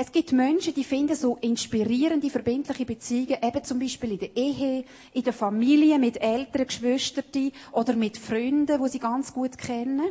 Es 0.03 0.09
gibt 0.15 0.31
Menschen, 0.41 0.73
die 0.79 0.85
finden 0.85 1.17
so 1.17 1.29
inspirierende, 1.51 2.29
verbindliche 2.35 2.85
Beziehungen, 2.91 3.39
eben 3.49 3.63
zum 3.69 3.79
Beispiel 3.83 4.11
in 4.17 4.19
der 4.25 4.33
Ehe, 4.47 4.73
in 5.19 5.23
der 5.29 5.33
Familie, 5.33 5.97
mit 5.99 6.17
älteren 6.33 6.67
Geschwistern 6.71 7.47
oder 7.81 7.95
mit 8.05 8.17
Freunden, 8.27 8.77
die 8.83 8.91
sie 8.95 9.03
ganz 9.09 9.27
gut 9.39 9.55
kennen. 9.69 10.11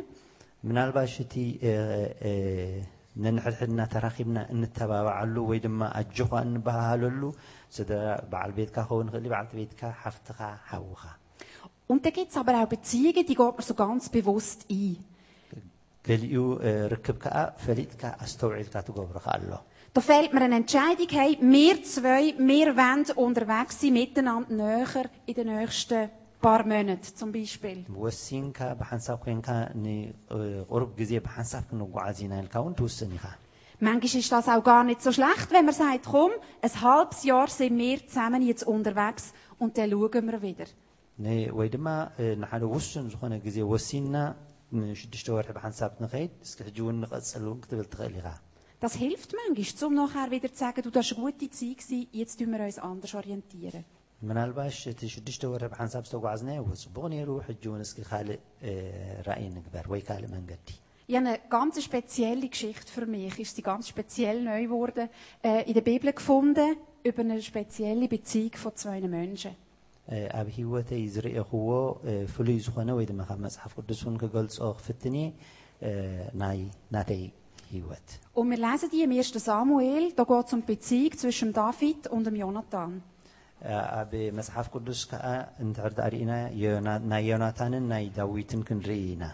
ምናልባሽ 0.68 1.12
እቲ 1.24 1.34
እ፣ 1.68 1.72
እ፣ 2.28 2.32
ነንሕድሕድና 3.24 3.80
ተራኺብና 3.92 4.38
እንተባባዓሉ 4.54 5.34
ወይ 5.50 5.58
ድማ 5.66 5.80
ኣጆኻ 6.00 6.32
እንበሃሃለሉ 6.48 7.22
ስድራ 7.76 8.00
በዓል 8.32 8.50
ቤትካ 8.58 8.76
ክኸውን 8.86 9.06
ይኽእል 9.10 9.24
እዩ 9.26 9.32
በዓልቲ 9.34 9.52
ቤትካ 9.60 9.82
ሓፍትኻ 10.02 10.38
ሓውኻ 10.70 11.02
Und 11.92 12.00
da 12.06 12.10
gibt 12.16 12.30
es 12.32 12.36
aber 12.42 12.54
auch 12.60 12.68
Beziehungen, 12.74 13.24
die 13.30 13.36
geht 13.40 13.56
man 13.58 13.66
so 13.70 13.74
ganz 13.84 14.02
bewusst 14.16 14.60
ein. 14.76 14.96
Da 19.94 20.00
fällt 20.02 20.32
mir 20.34 20.42
eine 20.42 20.56
Entscheidung, 20.56 21.08
hey, 21.10 21.38
wir 21.40 21.82
zwei, 21.82 22.34
wir 22.38 22.76
wollen 22.76 23.04
unterwegs 23.16 23.80
sein, 23.80 23.92
miteinander 23.94 24.52
näher 24.54 25.04
in 25.26 25.34
den 25.34 25.46
nächsten 25.56 26.10
paar 26.44 26.62
Monaten 26.72 27.10
zum 27.20 27.30
Beispiel. 27.36 27.78
ወሲንካ 28.02 28.58
ብሓንሳብ 28.80 29.18
ኮንካ 29.24 29.48
ንቁርብ 29.84 30.90
ግዜ 31.00 31.12
ብሓንሳብ 31.26 31.62
ክንጓዓዝ 31.70 32.18
ኢና 32.26 32.34
ኢልካ 32.42 32.54
እውን 32.62 32.74
ትውስን 32.80 33.12
ኢኻ 33.18 33.24
Manchmal 33.86 34.20
ist 34.22 34.32
das 34.34 34.46
auch 34.52 34.64
gar 34.72 34.82
nicht 34.88 35.00
so 35.06 35.10
schlecht, 35.16 35.48
wenn 35.54 35.66
man 35.68 35.74
sagt, 35.80 36.04
komm, 36.12 36.30
ein 36.66 36.74
halbes 36.84 37.18
Jahr 37.30 37.48
sind 37.56 37.76
wir 37.82 37.98
zusammen 38.10 38.42
jetzt 38.50 38.64
unterwegs 38.74 39.24
und 39.62 39.70
dann 39.78 39.90
schauen 39.90 40.26
wir 40.32 40.38
wieder. 40.48 40.68
ን- 41.24 41.50
ወይ 41.58 41.68
ድማ 41.74 41.86
እ፣ 42.22 42.24
ንሓደ 42.42 42.62
ውሱን 42.74 43.04
ዝኾነ 43.12 43.32
ግዜ 43.46 43.56
ወሲንና 43.72 44.16
ንሽዱሽተ 44.78 45.28
ወርሒ 45.36 45.50
ብሓንሳብ 45.58 45.92
ንኸይድ 46.04 46.32
እስኪ 46.46 46.58
ሕጂ 46.68 46.78
እውን 46.84 46.96
ንቐፅል 47.04 47.44
እውን 47.48 47.58
ክትብል 47.64 47.88
ትኽእል 47.94 48.16
ኢኻ 48.20 48.28
Das 48.84 48.94
hilft 49.02 49.30
manchmal, 49.40 49.84
um 49.88 49.94
nachher 50.00 50.28
wieder 50.34 50.50
zu 50.52 50.58
sagen, 50.62 50.82
du, 50.86 50.90
das 50.96 51.06
war 51.10 51.18
eine 51.24 51.32
gute 51.32 51.48
Zeit, 51.58 51.78
gewesen, 51.80 52.08
jetzt 52.20 52.34
tun 52.38 52.50
wir 52.54 52.60
uns 52.68 52.78
anders 52.90 53.12
orientieren. 53.20 53.84
ምናልባሽ 54.28 54.76
እቲ 54.92 55.00
ሽዱሽተ 55.14 55.42
ወርሒ 55.52 55.66
ብሓንሳብ 55.72 56.02
ዝተጓዓዝናዮ 56.08 56.60
ፅቡቕ 56.82 57.04
ነይሩ 57.14 57.28
ሕጂ 57.46 57.62
እውን 57.70 57.82
እስኪ 57.86 57.98
ካልእ 58.10 58.38
እ፣ 58.68 58.72
ራእይ 59.28 59.46
ንግበር 59.56 59.84
ወይ 59.92 60.00
ካልእ 60.08 60.30
መንገዲ 60.36 60.68
Ich 61.08 61.14
habe 61.16 61.20
eine 61.22 61.34
ganz 61.56 61.74
spezielle 61.88 62.46
Geschichte 62.54 62.88
für 62.96 63.06
mich, 63.14 63.34
ist 63.44 63.54
sie 63.56 63.64
ganz 63.70 63.84
speziell 63.92 64.38
neu 64.50 64.60
geworden, 64.68 65.04
äh, 65.48 65.62
in 65.68 65.74
der 65.78 65.84
Bibel 65.90 66.10
gefunden, 66.20 66.70
über 67.10 67.22
eine 67.26 67.36
spezielle 67.50 68.06
Beziehung 68.14 68.54
von 68.64 68.72
zwei 68.82 68.98
Menschen. 69.18 69.52
እ፣ 70.14 70.18
ኣብ 70.40 70.48
ሂወተይ 70.56 71.02
ዝርአኽዎ 71.14 71.68
እ፣ 72.10 72.12
ፍሉይ 72.34 72.58
ዝኾነ 72.66 72.88
ወይ 72.98 73.06
ድማ 73.10 73.20
ካብ 73.30 73.38
መፅሓፍ 73.46 73.72
ቅዱስ 73.80 74.00
እውን 74.04 74.16
ክገልፆ 74.22 74.58
ክፍትን 74.78 75.14
እየ 75.20 75.26
እ፣ 75.88 75.90
ናይ 76.42 76.58
ናተይ 76.96 77.24
ሂወት 77.74 78.08
Und 78.38 78.46
wir 78.52 78.60
lesen 78.66 78.88
die 78.92 79.02
im 79.06 79.12
1. 79.12 79.38
Samuel, 79.50 80.04
da 80.18 80.24
geht 80.30 80.46
es 80.46 80.52
um 80.56 80.60
die 80.62 80.68
Beziehung 80.72 81.14
zwischen 81.22 81.50
David 81.60 82.00
und 82.14 82.24
dem 82.28 82.36
Jonathan. 82.42 82.92
ኣብ 84.00 84.10
መፅሓፍ 84.38 84.66
ቅዱስ 84.74 85.00
ከዓ 85.10 85.24
እንድሕር 85.64 85.92
ተሪእና 85.98 86.32
ዮና- 86.62 87.00
ናይ 87.12 87.22
ዮናታንን 87.30 87.84
ናይ 87.92 88.04
ዳዊትን 88.18 88.60
ክንርኢ 88.68 88.98
ኢና 89.12 89.24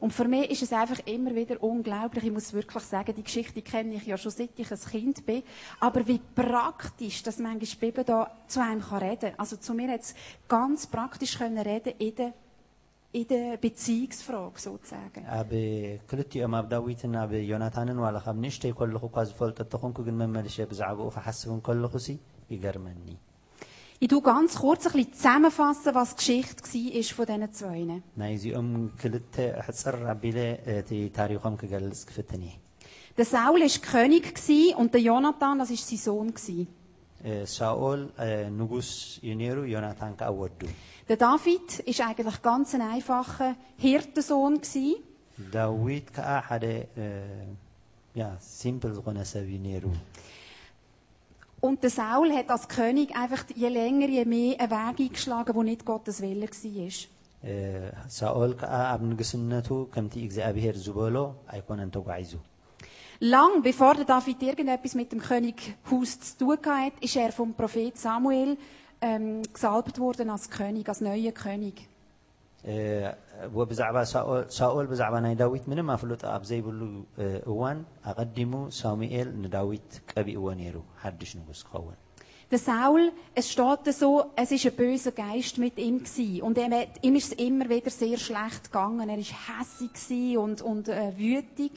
Und 0.00 0.12
für 0.12 0.26
mich 0.26 0.50
ist 0.50 0.62
es 0.62 0.72
einfach 0.72 1.00
immer 1.06 1.34
wieder 1.34 1.62
unglaublich. 1.62 2.24
Ich 2.24 2.32
muss 2.32 2.52
wirklich 2.52 2.82
sagen, 2.84 3.14
die 3.14 3.22
Geschichte 3.22 3.54
die 3.54 3.62
kenne 3.62 3.94
ich 3.94 4.06
ja 4.06 4.16
schon 4.16 4.32
seit 4.32 4.50
ich 4.56 4.70
ein 4.70 4.78
Kind 4.78 5.26
bin. 5.26 5.42
Aber 5.80 6.06
wie 6.06 6.20
praktisch, 6.34 7.22
dass 7.22 7.38
manchmal 7.38 7.60
die 7.60 7.76
Bibel 7.76 8.04
da 8.04 8.30
zu 8.46 8.60
einem 8.60 8.82
kann 8.82 8.98
reden 8.98 9.30
kann. 9.30 9.38
Also 9.38 9.56
zu 9.56 9.74
mir 9.74 9.90
hat 9.92 10.00
es 10.00 10.14
ganz 10.48 10.86
praktisch 10.86 11.38
können 11.38 11.58
reden 11.58 11.94
in 11.98 12.14
der, 12.14 12.32
in 13.12 13.26
der 13.28 13.56
Beziehungsfrage 13.56 14.58
sozusagen. 14.66 15.22
ኣብ 15.38 15.52
ክልቲኦም 16.10 16.54
ኣብ 16.58 16.66
ዳዊትን 16.72 17.14
ኣብ 17.22 17.32
ዮናታንን 17.52 17.98
ዋላ 18.04 18.16
ካብ 18.26 18.36
ንእሽተይ 18.44 18.72
ከለኹ 18.80 19.02
እኳ 19.10 19.16
ዝፈልጦ 19.30 19.58
እንተኾንኩ 19.66 19.98
ግን 20.08 20.18
መመለሸ 20.22 20.56
ብዛዕባኡ 20.72 21.08
ክሓስብ 21.16 21.50
ከለኹ 21.68 21.92
ሲ 22.06 22.18
ይገርመኒ 22.54 23.08
Ich 24.00 24.08
tue 24.08 24.20
ganz 24.22 24.54
kurz 24.62 24.86
ein 24.86 24.92
bisschen 24.92 25.12
zusammenfassen, 25.14 25.94
was 25.94 26.10
die 26.14 26.18
Geschichte 26.20 26.62
war 26.62 27.02
von 27.16 27.26
diesen 27.30 27.52
zwei. 27.58 27.80
ናይዚኦም 28.22 28.68
ክልተ 29.00 29.34
ሕፅር 29.66 29.96
ኣቢለ 30.14 30.38
እቲ 30.80 30.90
ታሪኮም 31.18 31.54
ክገልጽ 31.62 32.00
ክፍትን 32.10 32.42
እየ 32.48 32.54
Der 33.18 33.24
Saul 33.34 33.60
war 33.64 33.74
König 33.92 34.24
gewesen 34.36 34.76
und 34.80 34.92
der 34.94 35.00
Jonathan, 35.10 35.54
das 35.60 35.70
war 35.70 35.76
sein 35.88 35.98
Sohn. 36.06 36.28
gewesen. 36.36 36.66
እ፣ 37.28 37.32
ሳኦል 37.56 38.00
እ፣ 38.24 38.28
ንጉስ 38.58 38.90
እዩ 39.24 39.30
ነይሩ 39.40 39.56
ዮናታን 39.74 40.12
ከዓ 40.20 40.28
ወዱ 40.40 40.60
Der 41.08 41.16
David 41.26 41.66
war 41.88 42.06
eigentlich 42.08 42.38
ganz 42.50 42.68
ein 42.76 42.82
einfacher 42.94 43.48
Hirtensohn. 43.84 44.54
gewesen. 44.64 44.96
ዳዊት 45.54 46.06
ከዓ 46.16 46.28
ሓደ 46.48 46.64
እ፣ 47.02 47.06
ያ 48.20 48.24
ሲምፕል 48.58 48.92
ዝኾነ 48.98 49.18
ሰብ 49.32 49.46
እዩ 49.48 49.56
ነይሩ 49.68 49.84
Und 51.66 51.82
der 51.82 51.90
Saul 51.90 52.28
hat 52.38 52.48
als 52.50 52.64
König 52.68 53.08
einfach 53.16 53.44
je 53.54 53.68
länger, 53.68 54.08
je 54.08 54.24
mehr 54.24 54.60
einen 54.60 54.70
Weg 54.70 54.98
eingeschlagen, 55.06 55.52
der 55.56 55.64
nicht 55.70 55.84
Gottes 55.84 56.20
Wille 56.24 56.48
war. 56.48 56.90
እ፣ 57.50 57.54
ሳኦል 58.18 58.52
ከዓ 58.60 58.74
ኣብ 58.92 59.00
ንግስነቱ 59.10 59.68
ከምቲ 59.94 60.14
እግዚኣብሔር 60.26 60.76
ዝበሎ 60.84 61.16
ኣይኮነን 61.54 61.90
ተጓዒዙ 61.96 62.32
Lang 63.32 63.52
bevor 63.66 63.92
der 63.98 64.04
David 64.12 64.38
irgendetwas 64.48 64.94
mit 65.00 65.08
dem 65.12 65.20
Könighaus 65.28 66.10
zu 66.20 66.32
tun 66.40 66.58
hatte, 66.66 66.96
ist 67.06 67.16
er 67.24 67.30
vom 67.38 67.50
Prophet 67.60 67.94
Samuel 68.06 68.50
ähm, 69.08 69.42
gesalbt 69.56 69.96
worden 70.04 70.28
als 70.34 70.44
König, 70.56 70.86
als 70.92 71.00
neuer 71.08 71.32
König. 71.44 71.76
እ፣ 72.72 72.76
ወብዛዕባ 73.58 73.96
ሳኦል- 74.12 74.46
ሳኦል 74.58 74.86
ብዛዕባ 74.92 75.14
ናይ 75.24 75.34
ዳዊት 75.42 75.64
ምንም 75.72 75.88
ኣፍልጦ 75.94 76.22
ኣብ 76.36 76.42
ዘይብሉ 76.50 76.80
እ፣ 77.22 77.26
እዋን 77.52 77.78
ኣቐዲሙ 78.10 78.52
ሳሙኤል 78.80 79.28
ንዳዊት 79.44 79.90
ቀቢእዎ 80.12 80.46
ነይሩ 80.62 80.76
ሓድሽ 81.04 81.32
ንጉስ 81.40 81.62
ክኸውን 81.68 81.98
Der 82.52 82.60
Saul, 82.64 83.04
es 83.40 83.46
steht 83.52 83.86
so, 84.00 84.08
es 84.42 84.50
ist 84.56 84.66
ein 84.68 84.74
böser 84.80 85.12
Geist 85.20 85.54
mit 85.62 85.76
ihm 85.86 85.96
gewesen. 86.04 86.42
Und 86.46 86.56
ihm, 86.64 86.72
hat- 86.78 86.98
ihm 87.06 87.14
ist 87.20 87.32
es 87.32 87.38
immer 87.46 87.66
wieder 87.72 87.90
sehr 88.02 88.18
schlecht 88.26 88.64
gegangen. 88.72 89.08
Er 89.14 89.18
ist 89.24 89.34
hässig 89.46 89.90
gewesen 89.96 90.38
und, 90.44 90.58
und 90.70 90.84
äh, 90.88 91.10
wütig. 91.22 91.74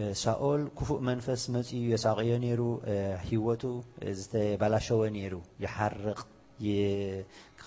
እ፣ 0.00 0.02
ሳኦል 0.22 0.62
ክፉእ 0.78 1.00
መንፈስ 1.08 1.40
መፅኡ 1.54 1.78
የሳቅዮ 1.92 2.30
ነይሩ 2.44 2.60
እ፣ 2.92 2.94
ሂወቱ 3.28 3.62
እ፣ 4.04 4.12
ዝተበላሸወ 4.18 5.00
ነይሩ 5.16 5.34
ይሓርቕ 5.64 6.20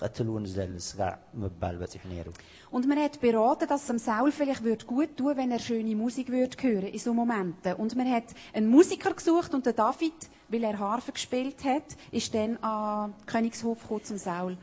ክቐትል 0.00 0.26
እውን 0.32 0.44
ዝደሊ 0.52 0.72
ስጋዕ 0.90 1.14
ምባል 1.42 1.76
በፂሑ 1.82 2.02
ነይሩ 2.12 2.28
Und 2.76 2.84
man 2.90 2.98
hat 3.04 3.14
beraten, 3.24 3.66
dass 3.70 3.82
es 3.82 3.88
dem 3.90 3.98
Saul 4.06 4.30
vielleicht 4.38 4.62
würde 4.68 4.84
gut 4.92 5.10
tun, 5.18 5.32
wenn 5.38 5.50
er 5.56 5.60
schöne 5.66 5.94
Musik 6.04 6.26
würde 6.36 6.56
hören 6.64 6.88
in 6.96 7.02
so 7.04 7.10
Momenten. 7.20 7.72
Und 7.82 7.92
man 8.00 8.08
hat 8.14 8.28
einen 8.56 8.68
Musiker 8.76 9.12
gesucht 9.20 9.52
und 9.56 9.64
der 9.68 9.76
David, 9.84 10.18
weil 10.50 10.64
er 10.70 10.76
Harfe 10.84 11.12
gespielt 11.18 11.58
hat, 11.70 11.88
ist 12.18 12.30
dann 12.36 12.52
an 12.72 13.14
den 13.14 13.26
Königshof 13.32 13.78
gekommen 13.82 14.04
zum 14.10 14.18
Saul. 14.28 14.54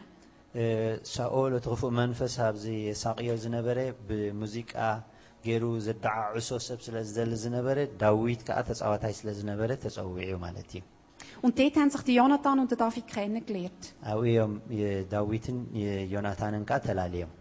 እ፣ 0.62 0.66
ሳኦል 1.14 1.52
እቲ 1.58 1.66
ክፉእ 1.74 1.92
መንፈስ 2.02 2.34
ኣብዚ 2.48 2.66
ሳቅዮ 3.04 3.30
ዝነበረ 3.44 3.78
ብሙዚቃ 4.08 4.74
ገይሩ 5.46 5.64
ዘደዓዕሶ 5.86 6.50
ሰብ 6.68 6.80
ስለ 6.88 6.96
ዝደሊ 7.08 7.32
ዝነበረ 7.44 7.78
ዳዊት 8.04 8.42
ከዓ 8.48 8.58
ተፃዋታይ 8.70 9.14
ስለ 9.20 9.28
ዝነበረ 9.40 9.70
ተፀዊዑ 9.86 10.36
ማለት 10.46 10.70
እዩ 10.78 10.84
Und 11.42 11.60
dort 11.60 11.76
haben 11.76 11.90
sich 11.90 12.02
die 12.02 12.16
Jonathan 12.16 12.60
und 12.60 12.72
der 12.72 12.78
David 12.78 13.06
kennengelernt. 13.08 13.84
ኣብኡ 14.12 14.24
እዮም 14.32 14.54
የ- 14.80 15.04
ዳዊትን 15.14 15.58
የ- 15.84 16.06
ዮናታንን 16.14 16.66
ከዓ 16.70 16.78
ተላልዮም 16.88 17.32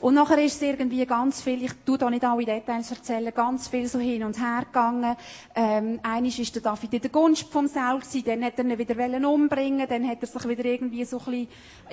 Und 0.00 0.14
nachher 0.14 0.38
ist 0.38 0.54
es 0.54 0.62
irgendwie 0.62 1.04
ganz 1.06 1.42
viel, 1.42 1.64
ich 1.64 1.72
tu 1.84 1.96
da 1.96 2.08
nicht 2.08 2.24
alle 2.24 2.44
Details 2.44 2.88
erzählen, 2.92 3.34
ganz 3.34 3.66
viel 3.66 3.88
so 3.88 3.98
hin 3.98 4.22
und 4.22 4.38
her 4.38 4.62
gegangen. 4.66 5.16
Ähm, 5.56 5.98
einisch 6.04 6.38
ist 6.38 6.54
der 6.54 6.62
David 6.62 6.94
in 6.94 7.00
der 7.00 7.10
Gunst 7.10 7.48
vom 7.50 7.66
Saul 7.66 7.98
gewesen, 7.98 8.22
dann 8.24 8.44
hat 8.44 8.56
er 8.60 8.64
ihn 8.64 8.78
wieder 8.78 8.96
wollen 8.96 9.24
umbringen, 9.24 9.88
dann 9.88 10.06
hat 10.08 10.18
er 10.22 10.28
sich 10.28 10.48
wieder 10.48 10.64
irgendwie 10.66 11.04
so 11.04 11.18
ein 11.18 11.24
bisschen 11.24 11.48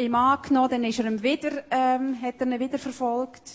im 0.05 0.13
angenommen, 0.13 0.69
dann 0.69 0.83
ist 0.83 1.00
er 1.00 1.05
ihm 1.07 1.24
wieder, 1.24 1.63
ähm, 1.71 2.21
hat 2.21 2.35
er 2.41 2.45
ihn 2.45 2.59
wieder 2.59 2.77
verfolgt. 2.77 3.45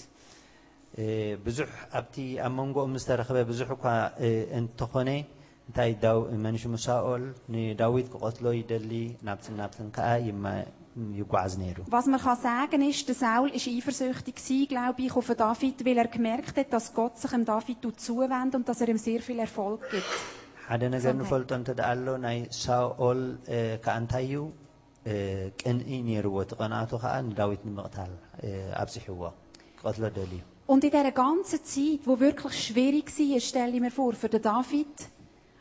እ፣ 0.98 1.04
ብዙሕ 1.46 1.70
ኣብቲ 1.98 2.16
ኣብ 2.44 2.52
መንጎኦም 2.58 2.94
ዝተረኸበ 3.02 3.38
ብዙሕ 3.50 3.68
እኳ 3.76 3.84
እ፣ 4.26 4.30
እንተኾነ 4.58 5.08
እንታይ 5.68 5.90
ዳው- 6.04 6.26
መን 6.44 6.56
ሽሙ 6.62 6.74
ሳኦል 6.86 7.24
ንዳዊት 7.54 8.06
ክቆትሎ 8.12 8.46
ይደሊ 8.60 8.92
ናብትን 9.26 9.54
ናብትን 9.60 9.88
ከዓ 9.96 10.08
ይማ- 10.28 10.68
ይጓዓዝ 11.20 11.52
ነይሩ 11.62 11.76
Was 11.96 12.06
man 12.12 12.20
kann 12.24 12.38
sagen 12.48 12.82
ist, 12.90 13.04
der 13.10 13.16
Saul 13.24 13.48
ist 13.58 13.66
eifersüchtig 13.74 14.34
gewesen, 14.40 14.66
glaube 14.72 14.98
ich, 15.06 15.12
auf 15.18 15.28
den 15.30 15.36
David, 15.44 15.76
weil 15.86 15.98
er 16.04 16.08
gemerkt 16.16 16.54
hat, 16.60 16.68
dass 16.74 16.86
Gott 16.98 17.14
sich 17.22 17.30
dem 17.36 17.44
David 17.52 17.78
tut 17.84 17.98
zuwendet 18.06 18.54
und 18.58 18.64
dass 18.68 18.80
er 18.84 18.88
ihm 18.94 19.00
sehr 19.08 19.20
viel 19.26 19.38
Erfolg 19.48 19.80
gibt. 19.94 20.12
ሓደ 20.68 20.82
ነገር 20.94 21.12
ሰናይ። 21.12 21.20
ንፈልጦ 21.20 21.50
እንተ 21.60 21.68
ደኣ 21.78 21.86
ኣሎ 21.92 22.06
ናይ 22.24 22.38
ሳኦል 22.64 23.20
እ፣ 23.56 23.58
ከዓ 23.84 23.94
እንታይ 24.02 24.24
እዩ 24.28 24.34
እ፣ 25.10 25.14
ቅንኢ 25.60 25.90
ነይርዎ 26.08 26.34
እቲ 26.44 26.52
ቀንኣቱ 26.60 26.92
ከዓ 27.04 27.14
ንዳዊት 27.28 27.62
ንምቕታል 27.68 28.12
እ፣ 28.46 28.50
ኣብፅሕዎ 28.82 29.20
ክቐትሎ 29.78 30.04
ደልዩ 30.18 30.40
Und 30.72 30.82
in 30.86 30.90
dieser 30.94 31.10
ganzen 31.24 31.60
Zeit, 31.72 32.00
wo 32.08 32.14
wirklich 32.26 32.54
schwierig 32.66 33.06
war, 33.18 33.40
stelle 33.48 33.74
ich 33.76 33.82
mir 33.86 33.94
vor, 34.00 34.12
für 34.20 34.30
den 34.34 34.42
David 34.52 34.94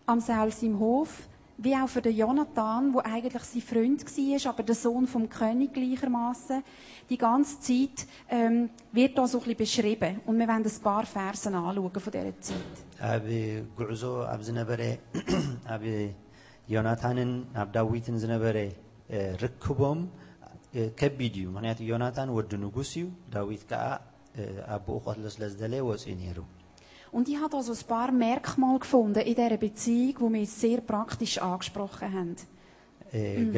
am 0.05 0.19
Saul 0.19 0.51
seinem 0.51 0.79
Hof, 0.79 1.11
wie 1.57 1.75
auch 1.75 1.89
für 1.89 2.01
den 2.01 2.15
Jonathan, 2.15 2.93
wo 2.93 2.99
eigentlich 2.99 3.43
sein 3.43 3.61
Freund 3.61 3.99
war, 4.05 4.49
aber 4.53 4.63
der 4.63 4.75
Sohn 4.75 5.05
vom 5.07 5.27
König 5.29 5.73
gleichermaßen. 5.73 6.63
Die 7.09 7.17
ganze 7.17 7.59
Zeit 7.59 7.97
ähm, 8.29 8.69
wird 8.93 9.17
da 9.17 9.27
so 9.27 9.39
ein 9.39 9.43
bisschen 9.43 9.57
beschrieben. 9.57 10.21
Und 10.25 10.39
wir 10.39 10.47
werden 10.47 10.65
ein 10.65 10.81
paar 10.81 11.05
Versen 11.05 11.53
anschauen 11.55 11.91
von 12.05 12.11
dieser 12.13 12.39
Zeit. 12.47 12.75
ኣብ 13.13 13.25
ጉዕዞ 13.77 14.03
ኣብ 14.33 14.41
ዝነበረ 14.47 14.81
ኣብ 15.73 15.83
ዮናታንን 16.73 17.31
ኣብ 17.61 17.67
ዳዊትን 17.75 18.15
ዝነበረ 18.23 18.57
እ፣ 19.09 19.19
ርክቦም 19.43 19.99
እ፣ 20.77 20.81
ከቢድ 20.99 21.35
እዩ 21.39 21.45
ምክንያቱ 21.55 21.79
ዮናታን 21.91 22.29
ወዲ 22.37 22.51
ንጉስ 22.63 22.91
እዩ 22.97 23.05
ዳዊት 23.35 23.63
ከዓ 23.71 23.83
እ፣ 24.39 24.43
ኣቦኡ 24.75 24.97
ቀትሎ 25.05 25.25
ስለ 25.35 25.43
ዝደለየ 25.53 25.81
ወፂኡ 25.89 26.11
ነይሩ 26.21 26.37
und 27.14 27.28
ich 27.28 27.36
habe 27.36 27.50
da 27.50 27.62
so 27.62 27.72
ein 27.72 27.86
paar 27.86 28.10
Merkmale 28.10 28.80
gefunden 28.80 29.20
in 29.20 29.36
dieser 29.36 29.56
Beziehung, 29.56 30.16
die 30.18 30.30
mich 30.40 30.50
sehr 30.50 30.80
praktisch 30.80 31.38
angesprochen 31.38 32.12
haben. 32.12 32.36
Mm. 33.12 33.52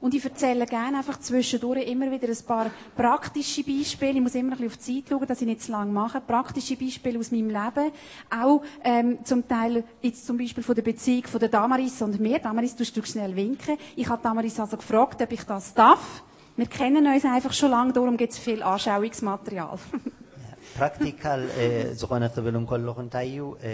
Und 0.00 0.14
ich 0.14 0.24
erzähle 0.24 0.64
gerne 0.64 0.96
einfach 0.96 1.20
zwischendurch 1.20 1.86
immer 1.88 2.10
wieder 2.10 2.26
ein 2.26 2.46
paar 2.46 2.70
praktische 2.96 3.64
Beispiele. 3.64 4.12
Ich 4.12 4.20
muss 4.22 4.34
immer 4.34 4.52
ein 4.52 4.58
bisschen 4.58 4.68
auf 4.68 4.76
die 4.78 5.02
Zeit 5.02 5.10
schauen, 5.10 5.26
dass 5.26 5.40
ich 5.42 5.46
nicht 5.46 5.62
zu 5.62 5.72
lange 5.72 5.92
mache. 5.92 6.22
Praktische 6.22 6.76
Beispiele 6.76 7.18
aus 7.18 7.30
meinem 7.30 7.48
Leben. 7.48 7.92
Auch 8.30 8.62
ähm, 8.82 9.18
zum 9.24 9.46
Teil 9.46 9.84
jetzt 10.00 10.24
zum 10.26 10.38
Beispiel 10.38 10.62
von 10.62 10.74
der 10.74 10.82
Beziehung 10.82 11.24
von 11.24 11.40
der 11.40 11.50
Damaris 11.50 12.00
und 12.00 12.18
mir. 12.18 12.38
Damaris, 12.38 12.74
du 12.74 12.84
schnell 13.04 13.36
winken. 13.36 13.76
Ich 13.94 14.08
habe 14.08 14.22
Damaris 14.22 14.58
also 14.58 14.78
gefragt, 14.78 15.20
ob 15.20 15.32
ich 15.32 15.42
das 15.42 15.74
darf. 15.74 16.22
Wir 16.57 16.67
kennen 16.77 17.05
uns 17.07 17.25
einfach 17.25 17.53
schon 17.59 17.71
lange, 17.71 17.91
darum 17.93 18.15
gibt 18.17 18.33
es 18.33 18.39
viel 18.39 18.61
Anschauungsmaterial. 18.63 19.77
ፕራክቲካል 20.75 21.41
እ፣ 21.61 21.65
ዝኾነ 21.99 22.23
ክብል 22.35 22.55
እንከለኹ 22.59 22.97
እንታይ 23.05 23.27
እዩ 23.31 23.39
እ፣ 23.69 23.71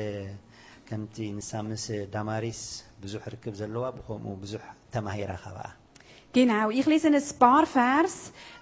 ከምቲ 0.88 1.16
ንሳ 1.38 1.52
ምስ 1.68 1.86
ዳማሪስ 2.16 2.62
ብዙሕ 3.04 3.24
ርክብ 3.34 3.54
ዘለዋ 3.60 3.86
ብከምኡ 3.98 4.34
ብዙሕ 4.44 4.64
ተማሂራ 4.96 5.32
ከብኣ 5.44 5.62
genau. 6.34 6.66
Ich 6.80 6.88
lese 6.92 7.08
ein 7.10 7.18
paar 7.44 7.66
Vers 7.76 8.16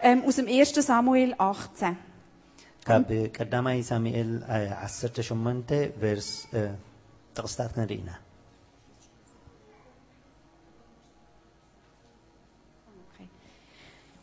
ähm, 0.07 0.19
aus 0.27 0.35
dem 0.39 0.47
1. 0.47 0.81
Samuel 0.91 1.31
18. 1.37 1.95
ካብ 2.87 3.09
ቀዳማይ 3.37 3.79
ሳሙኤል 3.89 4.29
እ፣ 4.57 4.59
18 4.85 5.81
ቨርስ 6.03 6.29
እ፣ 6.57 6.61
ጥቕስታት 7.37 7.71
ክንርኢ 7.75 7.97
ኢና 8.01 8.11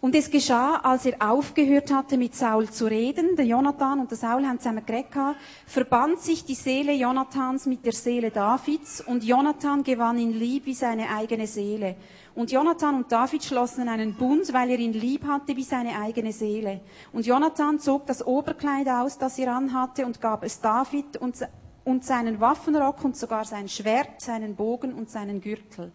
Und 0.01 0.15
es 0.15 0.31
geschah, 0.31 0.77
als 0.77 1.05
er 1.05 1.17
aufgehört 1.19 1.91
hatte, 1.91 2.17
mit 2.17 2.33
Saul 2.33 2.69
zu 2.69 2.85
reden, 2.85 3.35
der 3.35 3.45
Jonathan 3.45 3.99
und 3.99 4.09
der 4.09 4.17
Saul 4.17 4.45
haben 4.45 4.57
zusammen 4.57 4.85
gehabt, 4.85 5.35
verband 5.65 6.19
sich 6.21 6.45
die 6.45 6.55
Seele 6.55 6.93
Jonathans 6.93 7.65
mit 7.65 7.85
der 7.85 7.91
Seele 7.91 8.31
Davids 8.31 9.01
und 9.01 9.25
Jonathan 9.25 9.83
gewann 9.83 10.17
ihn 10.17 10.31
lieb 10.31 10.65
wie 10.67 10.73
seine 10.73 11.09
eigene 11.09 11.47
Seele. 11.47 11.97
Und 12.33 12.49
Jonathan 12.49 12.95
und 12.95 13.11
David 13.11 13.43
schlossen 13.43 13.89
einen 13.89 14.13
Bund, 14.15 14.53
weil 14.53 14.69
er 14.69 14.79
ihn 14.79 14.93
lieb 14.93 15.25
hatte 15.27 15.53
wie 15.57 15.63
seine 15.63 15.99
eigene 15.99 16.31
Seele. 16.31 16.79
Und 17.11 17.25
Jonathan 17.25 17.77
zog 17.79 18.05
das 18.05 18.25
Oberkleid 18.25 18.87
aus, 18.87 19.17
das 19.17 19.37
er 19.37 19.53
anhatte, 19.53 20.05
und 20.05 20.21
gab 20.21 20.43
es 20.45 20.61
David 20.61 21.17
und, 21.17 21.35
und 21.83 22.05
seinen 22.05 22.39
Waffenrock 22.39 23.03
und 23.03 23.17
sogar 23.17 23.43
sein 23.43 23.67
Schwert, 23.67 24.21
seinen 24.21 24.55
Bogen 24.55 24.93
und 24.93 25.09
seinen 25.09 25.41
Gürtel. 25.41 25.91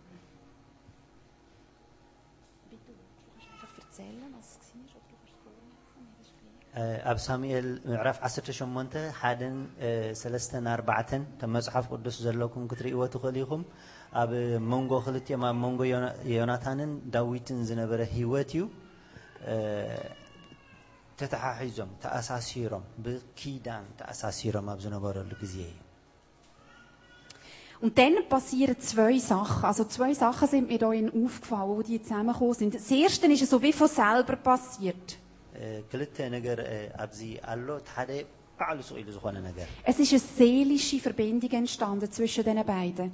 እ፣ 6.56 6.63
ኣብ 7.11 7.17
ሳሙኤል 7.27 7.67
ምዕራፍ 7.91 8.17
18 8.27 8.97
ሓደን 9.19 9.55
እ፣ 9.87 9.89
ሰለስተን 10.21 10.65
ኣርባዕተን 10.73 11.23
ከም 11.39 11.51
መፅሓፍ 11.57 11.85
ቅዱስ 11.93 12.17
ዘለኩም 12.25 12.63
ክትርእይዎ 12.71 13.01
ትኽእል 13.13 13.37
ኢኹም 13.43 13.63
ኣብ 14.21 14.31
መንጎ 14.71 14.91
ክልቲኦም 15.05 15.43
ኣብ 15.49 15.57
መንጎ 15.65 15.81
ዮና- 15.93 16.13
ዮናታንን 16.35 16.91
ዳዊትን 17.15 17.59
ዝነበረ 17.69 17.99
ሂወት 18.15 18.51
እዩ 18.55 18.63
እ፣ 19.51 19.55
ተተሓሒዞም 21.19 21.89
ተኣሳሲሮም 22.03 22.83
ብኪዳን 23.05 23.85
ተኣሳሲሮም 24.01 24.67
ኣብ 24.73 24.79
ዝነበረሉ 24.87 25.31
ግዜ 25.43 25.55
እዩ 25.71 25.77
Und 27.81 27.93
dann 27.97 28.15
passieren 28.33 28.75
zwei 28.91 29.17
Sachen. 29.19 29.63
Also 29.69 29.83
zwei 29.95 30.13
Sachen 30.13 30.47
sind 30.53 30.65
mir 30.71 30.79
da 30.79 30.91
in 31.01 31.07
aufgefallen, 31.19 31.69
wo 31.77 31.81
die 31.89 32.01
zusammengekommen 32.01 32.53
sind. 32.61 32.73
Das 32.75 32.91
erste 32.91 33.25
ist 33.27 33.49
so 33.53 33.61
wie 33.65 33.71
von 33.71 33.87
selber 33.87 34.35
passiert. 34.49 35.05
Es 39.84 39.98
ist 39.98 40.12
eine 40.12 40.20
seelische 40.20 41.00
Verbindung 41.00 41.50
entstanden 41.50 42.10
zwischen 42.10 42.44
den 42.44 42.64
beiden. 42.64 43.12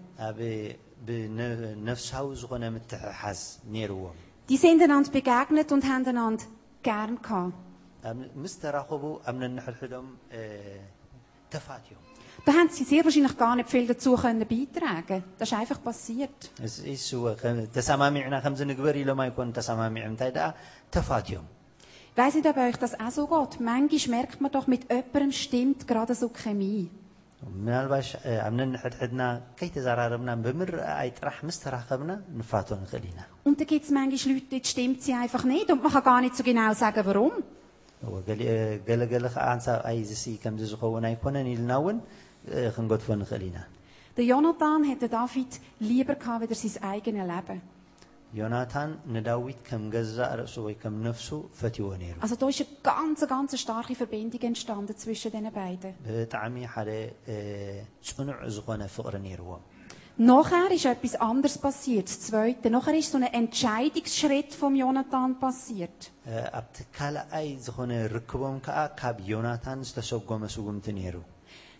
Die 4.49 4.57
sind 4.57 4.83
einander 4.83 5.11
begegnet 5.11 5.73
und 5.73 5.85
haben 5.85 6.07
einander 6.07 6.45
gern 6.83 7.21
gehabt. 7.23 7.55
Da 12.45 12.53
haben 12.55 12.69
sie 12.71 12.85
sehr 12.85 13.05
wahrscheinlich 13.05 13.37
gar 13.37 13.57
nicht 13.57 13.69
viel 13.69 13.87
dazu 13.87 14.15
können 14.15 14.47
beitragen. 14.49 15.25
Das 15.39 15.51
ist 15.53 15.59
einfach 15.59 15.83
passiert. 15.83 16.51
Es 16.63 16.79
ist 16.79 17.09
so, 17.09 17.35
تسامع 17.75 18.11
معنا 18.11 18.41
خمسة 18.41 18.65
نقبر 18.65 18.97
لما 18.97 19.27
يكون 19.27 19.53
تسامع 19.53 19.89
مع 19.89 20.09
متى 20.09 20.53
تفاتيهم. 20.93 21.45
Ich 22.12 22.18
weiss 22.22 22.36
nicht, 22.38 22.48
ob 22.52 22.58
euch 22.58 22.78
das 22.84 22.94
auch 23.06 23.12
so 23.18 23.24
geht. 23.34 23.54
Manchmal 23.60 24.18
merkt 24.18 24.40
man 24.42 24.52
doch, 24.52 24.68
mit 24.74 24.84
jemandem 24.92 25.32
stimmt 25.44 25.82
gerade 25.92 26.14
so 26.22 26.28
die 26.30 26.40
Chemie. 26.44 26.84
ምናልባሽ 27.66 28.08
እ፣ 28.30 28.32
ኣብ 28.46 28.54
ነንሕድሕድና 28.60 29.22
ከይተዘራረብና 29.58 30.30
ብምርኣይ 30.44 31.10
ጥራሕ 31.18 31.36
ምስ 31.48 31.58
ተራኸብና 31.64 32.12
ንፋቶ 32.40 32.70
ንኽእል 32.84 33.04
ኢና 33.10 33.20
Und 33.48 33.56
da 33.62 33.66
gibt 33.72 33.86
es 33.88 33.92
manchmal 33.98 34.34
Leute, 34.36 34.48
die 34.54 34.62
stimmt 34.72 35.00
sie 35.06 35.14
einfach 35.24 35.44
nicht 35.54 35.68
und 35.74 35.82
man 35.84 35.92
kann 35.96 36.06
gar 36.12 36.22
nicht 36.26 36.36
so 36.40 36.44
genau 36.50 36.70
sagen, 36.84 37.04
warum. 37.10 37.34
እወ 38.06 38.16
ገሊአ- 38.30 38.78
ገለገለ 38.88 39.26
ከዓ 39.36 39.44
ሓንሳብ 39.52 39.80
ኣይ 39.90 40.00
ዝሲ 40.12 40.24
ከምዚ 40.44 40.64
ዝኸውን 40.72 41.06
ኣይኮነን 41.10 41.48
ኢልና 41.54 41.72
እውን 41.82 41.98
እ፣ 42.56 42.58
ክንገድፎ 42.78 43.08
ንኽእል 43.22 43.44
ኢና 43.50 43.58
Der 44.18 44.26
Jonathan 44.32 44.82
hätte 44.92 45.08
David 45.20 45.52
lieber 45.90 46.16
gehabt, 46.24 46.50
als 46.54 46.62
sein 46.66 46.76
eigenes 46.94 47.26
Leben. 47.34 47.58
Jonathan, 48.33 48.99
ne 49.07 49.23
David, 49.23 49.57
so 50.47 50.69
nefsu, 50.91 51.51
Also 52.21 52.37
da 52.37 52.49
ist 52.49 52.61
eine 52.61 52.69
ganz, 52.83 53.27
ganz 53.27 53.59
starke 53.59 53.95
Verbindung 53.95 54.41
entstanden 54.41 54.97
zwischen 54.97 55.33
den 55.33 55.53
beiden. 55.53 55.95
Nachher 60.17 60.71
ist 60.71 60.85
etwas 60.85 61.17
anderes 61.17 61.59
passiert, 61.59 62.09
das 62.09 62.21
Zweite. 62.21 62.71
Nachher 62.71 62.95
ist 62.95 63.11
so 63.11 63.17
ein 63.17 63.25
Entscheidungsschritt 63.25 64.55
von 64.55 64.77
Jonathan 64.77 65.39
passiert. 65.41 66.13
Ab 66.53 66.69
kala'ay 66.93 67.59
zgone 67.59 68.07
rkbom 68.07 68.61
ka'a 68.61 68.91
kab 68.95 69.21
Jonathan 69.21 69.83
stasogome 69.83 70.49
sugumteniru. 70.49 71.21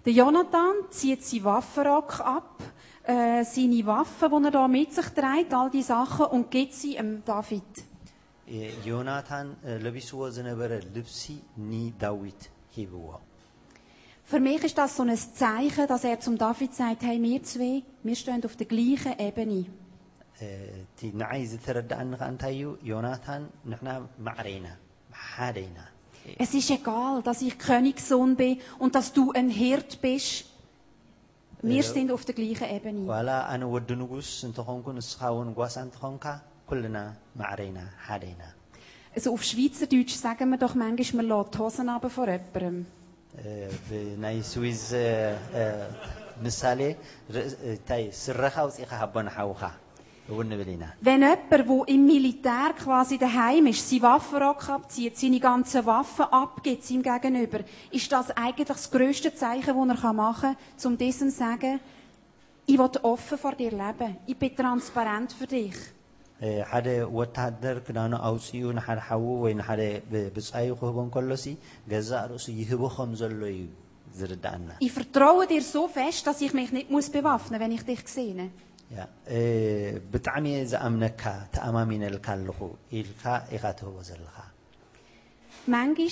Der 0.06 0.14
Jonathan 0.14 0.76
zieht 0.92 1.24
seinen 1.24 1.44
Waffenrock 1.46 2.20
ab, 2.38 2.52
äh, 3.04 3.44
seine 3.44 3.86
Waffen, 3.86 4.30
die 4.44 4.48
er 4.48 4.52
da 4.52 4.68
mit 4.68 4.94
sich 4.94 5.10
trägt, 5.20 5.52
all 5.54 5.70
die 5.72 5.82
Sachen, 5.82 6.28
und 6.28 6.52
gibt 6.52 6.74
sie 6.74 6.94
dem 6.96 7.24
David. 7.26 7.72
እ፣ 8.48 8.58
ዮናታን 8.90 9.48
እ፣ 9.70 9.72
ለቢስዎ 9.84 10.20
ዝነበረ 10.36 10.72
ልብሲ 10.96 11.22
ንዳዊት 11.72 12.42
ሂብዎ 12.76 13.08
Für 14.30 14.40
mich 14.40 14.62
ist 14.68 14.78
das 14.82 14.92
so 14.98 15.04
ein 15.04 15.16
Zeichen, 15.42 15.86
dass 15.92 16.04
er 16.04 16.20
zum 16.26 16.36
David 16.44 16.72
sagt, 16.74 17.02
hey, 17.08 17.18
wir 17.26 17.42
zwei, 17.44 17.74
wir 18.06 18.16
stehen 18.22 18.44
auf 18.48 18.56
der 18.62 18.68
gleichen 18.74 19.14
Ebene. 19.28 19.60
እቲ 20.46 21.00
ንዓይ 21.22 21.42
ዝተረዳእኒ 21.52 22.12
ከዓ 22.20 22.28
እንታይ 22.34 22.54
እዩ 22.58 22.64
ዮናታን 22.92 23.44
ንሕና 23.72 23.90
ማዕረይና 24.28 24.68
ሓደይና 25.28 25.78
Es 26.44 26.52
ist 26.60 26.70
egal, 26.72 27.22
dass 27.28 27.40
ich 27.48 27.56
Königssohn 27.68 28.36
bin 28.36 28.54
und 28.80 28.96
dass 28.98 29.14
du 29.18 29.32
ein 29.40 29.50
Hirt 29.50 30.02
bist. 30.02 30.46
Wir 31.62 31.84
Ja. 31.84 31.94
sind 31.96 32.12
auf 32.16 32.24
der 32.30 32.36
gleichen 32.40 32.68
Ebene. 32.78 33.00
ዋላ 33.12 33.30
ኣነ 33.54 33.62
ወዲ 33.74 33.90
ንጉስ 34.02 34.30
እንተኾንኩ 34.48 34.86
ንስኻ 34.98 35.20
እውን 35.34 35.50
ጓሳ 35.60 35.76
እንትኾንካ 35.88 36.26
ኩልና 36.70 36.98
ማዕረይና 37.40 37.80
ሓደይና 38.08 38.44
Also 39.18 39.28
auf 39.36 39.44
Schweizerdeutsch 39.50 40.16
sagen 40.26 40.48
wir 40.52 40.58
doch 40.64 40.76
manchmal, 40.84 41.24
man 41.24 41.28
lässt 41.32 41.54
die 41.56 41.60
Hosen 41.64 41.88
runter 41.90 42.10
vor 42.18 42.28
jemandem. 42.34 42.78
እ፣ 43.44 43.52
ብናይ 43.88 44.38
ስዊዝ 44.52 44.84
እ፣ 45.06 45.08
እ፣ 45.62 45.64
ምሳሌ 46.46 46.80
ርእስ- 47.36 47.58
እንታይ 47.72 48.04
ስረኻ 48.24 48.56
ውፅኢኻ 48.68 48.92
ሃቦ 49.02 49.16
ንሓውኻ 49.28 49.62
እውን 49.72 49.74
ንብል 49.74 49.80
ኢና 49.86 49.89
Wenn 50.30 51.22
jemand, 51.22 51.52
der 51.52 51.88
im 51.88 52.06
Militär 52.06 52.74
quasi 52.84 53.16
daheim 53.20 53.68
ist, 53.68 53.88
seinen 53.88 54.02
Waffenrock 54.02 54.68
abzieht, 54.70 55.16
seine 55.18 55.40
ganzen 55.40 55.86
Waffen 55.86 56.26
abgibt 56.26 56.84
seinem 56.84 57.04
Gegenüber, 57.04 57.60
ist 57.92 58.12
das 58.12 58.32
eigentlich 58.32 58.68
das 58.68 58.90
grösste 58.90 59.36
Zeichen, 59.36 59.88
das 59.90 60.04
er 60.04 60.14
machen 60.14 60.56
kann, 60.56 60.92
um 60.92 60.98
diesem 60.98 61.30
zu 61.30 61.36
sagen, 61.36 61.80
ich 62.66 62.80
will 62.80 62.90
offen 63.04 63.38
vor 63.38 63.54
dir 63.54 63.70
leben. 63.70 64.18
Ich 64.26 64.36
bin 64.38 64.56
transparent 64.56 65.32
für 65.40 65.48
dich. 65.48 65.78
እ፣ 66.46 66.48
ሓደ 66.70 66.88
ወታደር 67.18 67.78
ክዳኑ 67.88 68.14
ኣውፅኡ 68.30 68.62
ንሓደ 68.78 69.00
ሓዉ 69.08 69.26
ወይ 69.44 69.54
ንሓደ 69.60 69.82
ብ- 70.12 70.30
ብፃዩ 70.36 70.70
ክህቦ 70.80 70.98
እንከሎሲ 71.06 71.46
ገዛእ 71.92 72.26
ርእሱ 72.32 72.46
ይህቦ 72.62 72.82
ከም 72.96 73.12
ዘሎ 73.20 73.40
እዩ 73.54 73.62
ዝርዳእና 74.20 74.70
Ich 74.88 74.92
vertraue 74.98 75.46
dir 75.52 75.64
so 75.76 75.84
fest, 75.98 76.22
dass 76.28 76.40
ich 76.46 76.54
mich 76.60 76.72
nicht 76.78 76.90
muss 76.96 77.08
bewaffnen 77.18 77.60
wenn 77.64 77.72
ich 77.78 77.84
dich 77.92 78.02
sehe. 78.18 78.48
ያ፣ 78.98 79.00
እ፣ 79.36 79.40
ብጣዕሚ 80.14 80.46
እየ 80.56 80.64
ዝኣምነካ 80.72 81.22
ተኣማሚነልካ 81.56 82.28
ኣለኹ 82.38 82.60
ኢልካ 83.00 83.24
ኢኻ 83.56 83.64
ትህቦ 83.80 83.96
ዘለኻ 84.10 84.36
Manchmal 85.68 86.12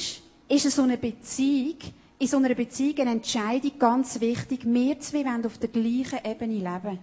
ist 0.50 0.72
so 0.78 0.84
eine 0.84 0.98
Beziehung, 0.98 1.80
in 2.20 2.28
so 2.28 2.38
einer 2.38 2.56
Beziehung 2.56 2.98
eine 3.02 3.12
Entscheidung 3.12 3.74
ganz 3.80 4.20
wichtig. 4.20 4.62
Wir 4.66 5.00
zwei 5.00 5.24
wollen 5.26 5.46
auf 5.46 5.58
der 5.58 5.70
gleichen 5.70 6.20
Ebene 6.32 6.58
leben. 6.70 6.98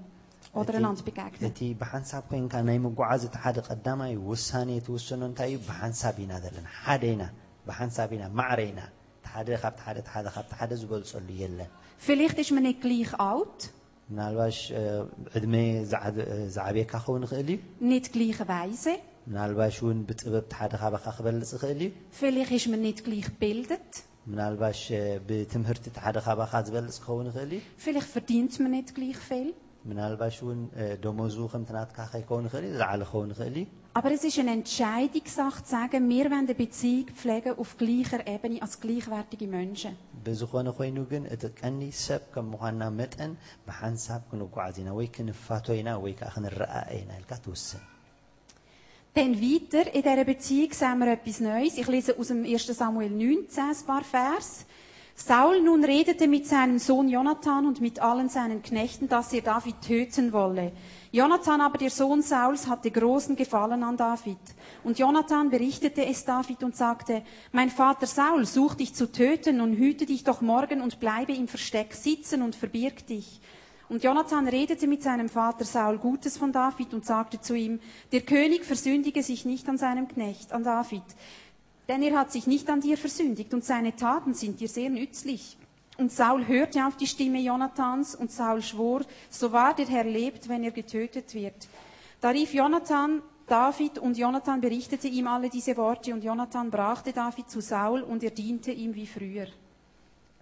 Oder 0.52 0.72
እቲ- 0.74 0.78
einander 0.80 1.02
begegnen. 1.08 1.46
እቲ 1.50 1.60
ብሓንሳብ 1.80 2.22
ኮንካ 2.30 2.52
ናይ 2.68 2.78
ምጓዓዝ 2.86 3.22
እቲ 3.28 3.36
ሓደ 3.44 3.56
ቀዳማይ 3.68 4.12
ውሳኔ 4.28 4.70
ትውስኖ 4.86 5.20
እንታይ 5.30 5.48
እዩ 5.52 5.56
ብሓንሳብ 5.68 6.16
ኢና 6.24 6.32
ዘለና 6.44 6.66
ሓደ 6.84 7.02
ኢና 7.14 7.22
ብሓንሳብ 7.68 8.10
ኢና 8.16 8.24
ማዕረ 8.38 8.60
ኢና 8.70 8.80
እቲ 9.18 9.26
ሓደ 9.34 9.48
ካብቲ 9.62 9.78
ሓደ 9.86 9.96
እቲ 10.02 10.08
ሓደ 10.14 10.26
ካብቲ 10.36 10.50
ሓደ 10.60 10.70
ዝበልፀሉ 10.80 11.28
የለን 11.42 11.70
Vielleicht 12.06 12.38
ist 12.42 12.50
man 12.56 12.64
nicht 12.68 12.80
gleich 12.84 13.12
alt, 13.30 13.60
ምናልባሽ 14.10 14.58
እ፣ 14.80 14.82
ዕድመ 15.38 15.54
ዝዓደ- 15.92 16.26
ዝዓብየካ 16.56 16.92
ክኸውን 17.02 17.22
ይኽእል 17.26 17.48
እዩ 17.54 17.58
nicht 17.92 18.08
gleich 18.14 18.40
weise. 18.50 18.94
ምናልባሽ 19.30 19.74
እውን 19.82 19.98
ብጥበብ 20.08 20.44
እቲ 20.46 20.52
ሓደ 20.60 20.72
ካባካ 20.82 21.06
ክበልፅ 21.16 21.50
ይኽእል 21.56 21.80
እዩ 21.86 21.90
Vielleicht 22.20 22.52
ist 22.58 22.68
man 22.72 22.80
nicht 22.88 23.00
gleich 23.06 23.26
gebildet. 23.30 23.90
ምናልባሽ 24.30 24.80
እ፣ 25.00 25.02
ብትምህርቲ 25.28 25.84
እቲ 25.90 25.96
ሓደ 26.04 26.16
ካባካ 26.26 26.52
ዝበልፅ 26.66 26.96
ክኸውን 27.04 27.26
ይኽእል 27.30 27.50
እዩ 27.56 27.60
Vielleicht 27.84 28.10
verdient 28.16 28.52
man 28.62 28.72
nicht 28.76 28.90
gleich 28.98 29.20
viel. 29.30 29.50
ምናልባሽ 29.90 30.36
እውን 30.44 30.58
እ፣ 30.80 30.86
ደመዙ 31.04 31.36
ከምቲ 31.52 31.70
ናትካ 31.76 31.98
ከይከውን 32.12 32.46
ይኽእል 32.48 32.64
እዩ 32.68 32.72
ዝለዓለ 32.76 33.00
ክኸውን 33.10 33.30
ይኽእል 33.34 33.56
እዩ 33.60 33.66
Aber 33.98 34.10
es 34.16 34.22
ist 34.28 34.38
eine 34.40 34.52
Entscheidungssache 34.58 35.60
zu 35.64 35.70
sagen, 35.76 36.02
wir 36.12 36.26
wollen 36.32 36.44
eine 36.46 36.54
Beziehung 36.60 37.08
pflegen 37.20 37.54
auf 37.62 37.70
gleicher 37.80 38.20
Ebene 38.34 38.58
als 38.64 38.74
gleichwertige 38.82 39.46
Menschen. 39.56 39.92
ብዝኾነ 40.26 40.66
ኮይኑ 40.78 40.96
ግን 41.12 41.22
እቲ 41.34 41.42
ቀንዲ 41.60 41.82
ሰብ 42.04 42.22
ከም 42.34 42.46
ምዃንና 42.52 42.82
መጠን 43.00 43.32
ብሓንሳብ 43.68 44.20
ክንጓዓዝ 44.30 44.76
ኢና 44.82 44.90
ወይ 44.98 45.06
ክንፋቶ 45.16 45.66
ኢና 45.80 45.88
ወይ 46.04 46.12
ከዓ 46.20 46.28
ክንረኣየ 46.36 46.92
ኢና 47.02 47.10
ኢልካ 47.20 47.32
ትውስን 47.46 47.82
Dann 49.16 49.32
weiter 49.42 49.84
in 49.98 50.02
dieser 50.06 50.24
Beziehung 50.24 50.72
sehen 50.80 50.98
wir 51.00 51.08
etwas 51.16 51.40
Neues. 51.40 51.74
Ich 51.82 51.88
lese 51.94 52.12
aus 52.18 52.28
dem 52.28 52.44
1. 52.44 52.66
Samuel 52.82 53.10
19 53.10 53.58
ein 53.64 53.86
paar 53.90 54.04
Vers. 54.04 54.48
Saul 55.17 55.61
nun 55.61 55.85
redete 55.85 56.27
mit 56.27 56.45
seinem 56.45 56.77
Sohn 56.77 57.07
Jonathan 57.07 57.65
und 57.65 57.79
mit 57.79 58.01
allen 58.01 58.27
seinen 58.27 58.61
Knechten, 58.61 59.07
dass 59.07 59.31
er 59.31 59.41
David 59.41 59.81
töten 59.81 60.33
wolle. 60.33 60.73
Jonathan 61.11 61.61
aber, 61.61 61.77
der 61.77 61.89
Sohn 61.89 62.21
Sauls, 62.21 62.67
hatte 62.67 62.91
großen 62.91 63.37
Gefallen 63.37 63.81
an 63.83 63.95
David. 63.95 64.37
Und 64.83 64.99
Jonathan 64.99 65.49
berichtete 65.49 66.05
es 66.05 66.25
David 66.25 66.63
und 66.63 66.75
sagte, 66.75 67.23
mein 67.53 67.69
Vater 67.69 68.07
Saul 68.07 68.45
sucht 68.45 68.81
dich 68.81 68.93
zu 68.93 69.09
töten 69.09 69.61
und 69.61 69.77
hüte 69.77 70.05
dich 70.05 70.25
doch 70.25 70.41
morgen 70.41 70.81
und 70.81 70.99
bleibe 70.99 71.31
im 71.31 71.47
Versteck 71.47 71.93
sitzen 71.93 72.41
und 72.41 72.53
verbirg 72.53 73.07
dich. 73.07 73.39
Und 73.87 74.03
Jonathan 74.03 74.47
redete 74.47 74.87
mit 74.87 75.03
seinem 75.03 75.29
Vater 75.29 75.63
Saul 75.63 75.99
Gutes 75.99 76.37
von 76.37 76.51
David 76.51 76.93
und 76.93 77.05
sagte 77.05 77.39
zu 77.39 77.53
ihm, 77.53 77.79
der 78.11 78.21
König 78.21 78.65
versündige 78.65 79.21
sich 79.21 79.45
nicht 79.45 79.69
an 79.69 79.77
seinem 79.77 80.07
Knecht, 80.07 80.51
an 80.53 80.63
David, 80.63 81.03
denn 81.88 82.02
er 82.02 82.18
hat 82.18 82.30
sich 82.32 82.46
nicht 82.46 82.68
an 82.70 82.80
dir 82.80 82.96
versündigt 82.96 83.52
und 83.54 83.64
seine 83.64 83.94
Taten 83.96 84.32
sind 84.34 84.60
dir 84.60 84.68
sehr 84.68 84.90
nützlich. 84.90 85.56
Und 85.98 86.10
Saul 86.12 86.46
hörte 86.46 86.86
auf 86.86 86.96
die 86.96 87.06
Stimme 87.06 87.40
Jonathans 87.40 88.14
und 88.14 88.30
Saul 88.32 88.62
schwor, 88.62 89.00
so 89.28 89.52
wahr 89.52 89.74
der 89.74 89.86
Herr 89.86 90.04
lebt, 90.04 90.48
wenn 90.48 90.62
er 90.64 90.70
getötet 90.70 91.34
wird. 91.34 91.60
Da 92.22 92.28
rief 92.30 92.54
Jonathan 92.54 93.10
David 93.48 93.98
und 93.98 94.16
Jonathan 94.16 94.60
berichtete 94.60 95.08
ihm 95.08 95.26
alle 95.26 95.48
diese 95.50 95.76
Worte 95.76 96.14
und 96.14 96.22
Jonathan 96.22 96.70
brachte 96.70 97.12
David 97.12 97.50
zu 97.50 97.60
Saul 97.60 98.00
und 98.02 98.22
er 98.22 98.30
diente 98.30 98.70
ihm 98.70 98.94
wie 98.94 99.06
früher. 99.16 99.48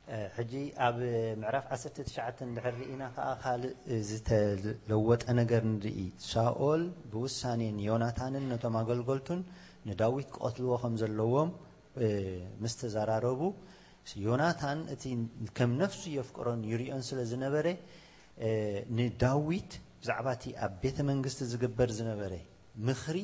እ፣ 0.09 0.19
ሕጂ 0.37 0.53
ኣብ 0.87 0.99
ምዕራፍ 1.41 1.65
19 1.73 2.45
እንድሕር 2.47 2.75
ርኢና 2.81 3.03
ከዓ 3.17 3.27
ካልእ 3.43 3.73
እ፣ 3.93 3.97
ዝተለወጠ 4.11 5.25
ነገር 5.41 5.63
ንርኢ 5.73 5.99
ሳኦል 6.33 6.83
ብውሳኔን 7.13 7.77
ዮናታንን 7.89 8.45
ነቶም 8.53 8.77
ኣገልገልቱን 8.81 9.41
ንዳዊት 9.89 10.29
ክቐትልዎ 10.35 10.73
ከም 10.83 10.95
ዘለዎም 11.03 11.51
እ፣ 12.05 12.09
ምስ 12.63 12.75
ተዘራረቡ 12.81 13.41
ዮናታን 14.27 14.79
እቲ 14.95 15.05
ከም 15.57 15.71
ነፍሱ 15.83 16.03
የፍቅሮን 16.17 16.61
ይርኦን 16.71 17.03
ስለ 17.09 17.19
ዝነበረ 17.31 17.67
እ፣ 18.47 18.51
ንዳዊት 18.99 19.71
ብዛዕባ 20.03 20.27
እቲ 20.37 20.45
ኣብ 20.65 20.73
ቤተ 20.83 20.99
መንግስቲ 21.11 21.39
ዝግበር 21.53 21.89
ዝነበረ 21.99 22.33
ምኽሪ 22.89 23.19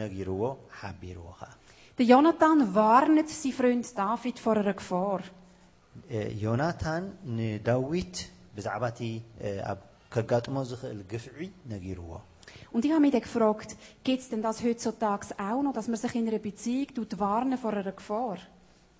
ነጊርዎ 0.00 0.42
ሓቢርዎ 0.80 1.28
ከዓ 1.40 1.52
Der 1.98 2.06
Jonathan 2.12 2.58
warnet 2.76 3.28
sein 3.40 3.52
Freund 3.58 3.86
David 4.00 4.36
vor 4.44 4.56
einer 4.62 4.74
Gefahr. 4.80 5.20
እ፣ 6.16 6.18
ዮናታን 6.44 7.04
ንዳዊት 7.38 8.16
ብዛዕባ 8.56 8.82
እቲ 8.92 9.00
እ፣ 9.46 9.50
ኣብ 9.70 9.78
ከጋጥሞ 10.14 10.56
ዝኽእል 10.70 11.00
ግፍዒ 11.12 11.38
ነጊርዎ 11.72 12.10
Und 12.72 12.84
ich 12.84 12.90
habe 12.92 13.00
mich 13.00 13.12
dann 13.12 13.22
gefragt, 13.22 13.70
gibt 14.04 14.20
es 14.22 14.28
denn 14.28 14.42
das 14.42 14.62
heutzutage 14.62 15.26
auch 15.38 15.62
noch, 15.62 15.72
dass 15.72 15.88
man 15.88 15.96
sich 15.96 16.14
in 16.14 16.28
einer 16.28 16.38
Beziehung 16.38 16.88
tut 16.94 17.18
warnen 17.18 17.58
vor 17.58 17.72
einer 17.72 17.92
Gefahr? 17.92 18.38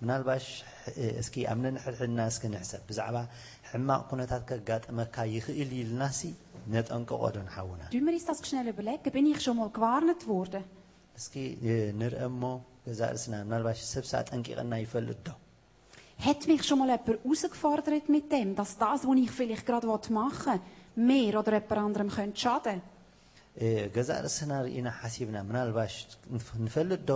ምናልባሽ 0.01 0.45
እ፣ 1.01 1.05
እስኪ 1.21 1.35
ኣብ 1.51 1.57
ነንሕድሕድና 1.65 2.19
እስኪ 2.31 2.43
ንሕሰብ 2.53 2.81
ብዛዕባ 2.89 3.15
ሕማቕ 3.69 4.01
ኩነታት 4.09 4.43
ከጋጥመካ 4.49 5.15
ይኽእል 5.35 5.71
ኢልናሲ 5.79 6.19
ነጠንቅቆ 6.73 7.21
ዶ 7.35 7.37
ንሓውና 7.47 7.81
Tun 7.93 8.03
wir 8.07 8.13
uns 8.17 8.25
das 8.29 8.39
schnell 8.49 8.67
überlegen, 8.73 9.09
bin 9.15 9.25
ich 9.31 9.39
schon 9.45 9.57
mal 9.61 9.71
gewarnt 9.77 10.21
worden? 10.33 10.63
እስኪ 11.19 11.33
እ፣ 11.69 11.73
ንርአ 12.01 12.19
እሞ 12.31 12.43
ገዛ 12.87 13.01
ርእስና 13.13 13.33
ምናልባሽ 13.47 13.79
ሰብሳ 13.95 14.13
ጠንቂቐና 14.29 14.73
ይፈልጥ 14.85 15.19
ዶ 15.27 15.31
Hat 16.27 16.41
mich 16.51 16.61
schon 16.67 16.79
mal 16.81 16.89
jemand 16.93 17.07
herausgefordert 17.13 18.05
mit 18.17 18.25
dem, 18.35 18.49
dass 18.59 18.71
das, 18.85 18.99
was 19.09 19.17
ich 19.25 19.31
vielleicht 19.39 19.65
gerade 19.69 19.87
machen 20.21 20.59
will, 20.97 21.07
mir 21.09 21.31
oder 21.41 21.51
jemand 21.57 21.79
anderem 21.87 22.09
könnte 22.17 22.39
schaden? 22.45 22.79
እ፣ 22.83 22.90
ገዛ 23.95 24.09
ርእስና 24.25 24.51
ርኢና 24.65 24.87
ሓሲብና 24.99 25.37
ምናልባሽ 25.49 25.93
ንፍ- 26.35 26.55
ንፈልጥ 26.65 27.01
ዶ 27.09 27.13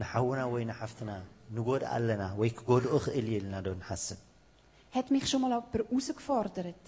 ንሓውና 0.00 0.40
ወይ 0.52 0.62
ንሓፍትና 0.70 1.10
ንጎድእ 1.56 1.88
ኣለና 1.94 2.22
ወይ 2.40 2.50
ክጎድኦ 2.58 2.94
ክእል 3.04 3.26
እየ 3.30 3.38
ኢልና 3.42 3.56
ዶ 3.66 3.70
ንሓስብ 3.82 4.18
Hat 4.96 5.08
mich 5.14 5.26
schon 5.30 5.40
mal 5.42 5.52
jemand 5.54 5.74
herausgefordert? 5.78 6.84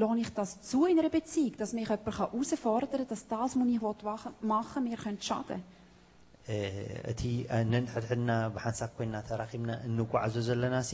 Lohne 0.00 0.20
ich 0.24 0.30
das 0.38 0.50
zu 0.68 0.78
in 0.90 0.98
einer 1.00 1.12
Beziehung, 1.18 1.54
dass 1.60 1.70
mich 1.78 1.88
jemand 1.92 2.18
herausfordern 2.20 2.90
kann, 3.00 3.08
dass 3.12 3.22
das, 3.34 3.50
was 3.58 3.68
ich 3.74 3.82
machen 4.52 4.80
will, 4.84 4.90
mir 4.90 4.98
könnte 5.04 5.24
schaden? 5.30 5.60
እ፣ 6.54 6.56
እቲ 7.10 7.22
ነንሕድሕድና 7.72 8.30
ብሓንሳብ 8.54 8.90
ኮይንና 8.96 9.16
ተራኺብና 9.28 9.70
እንጓዓዞ 9.88 10.34
ዘለና 10.48 10.76
ሲ 10.88 10.92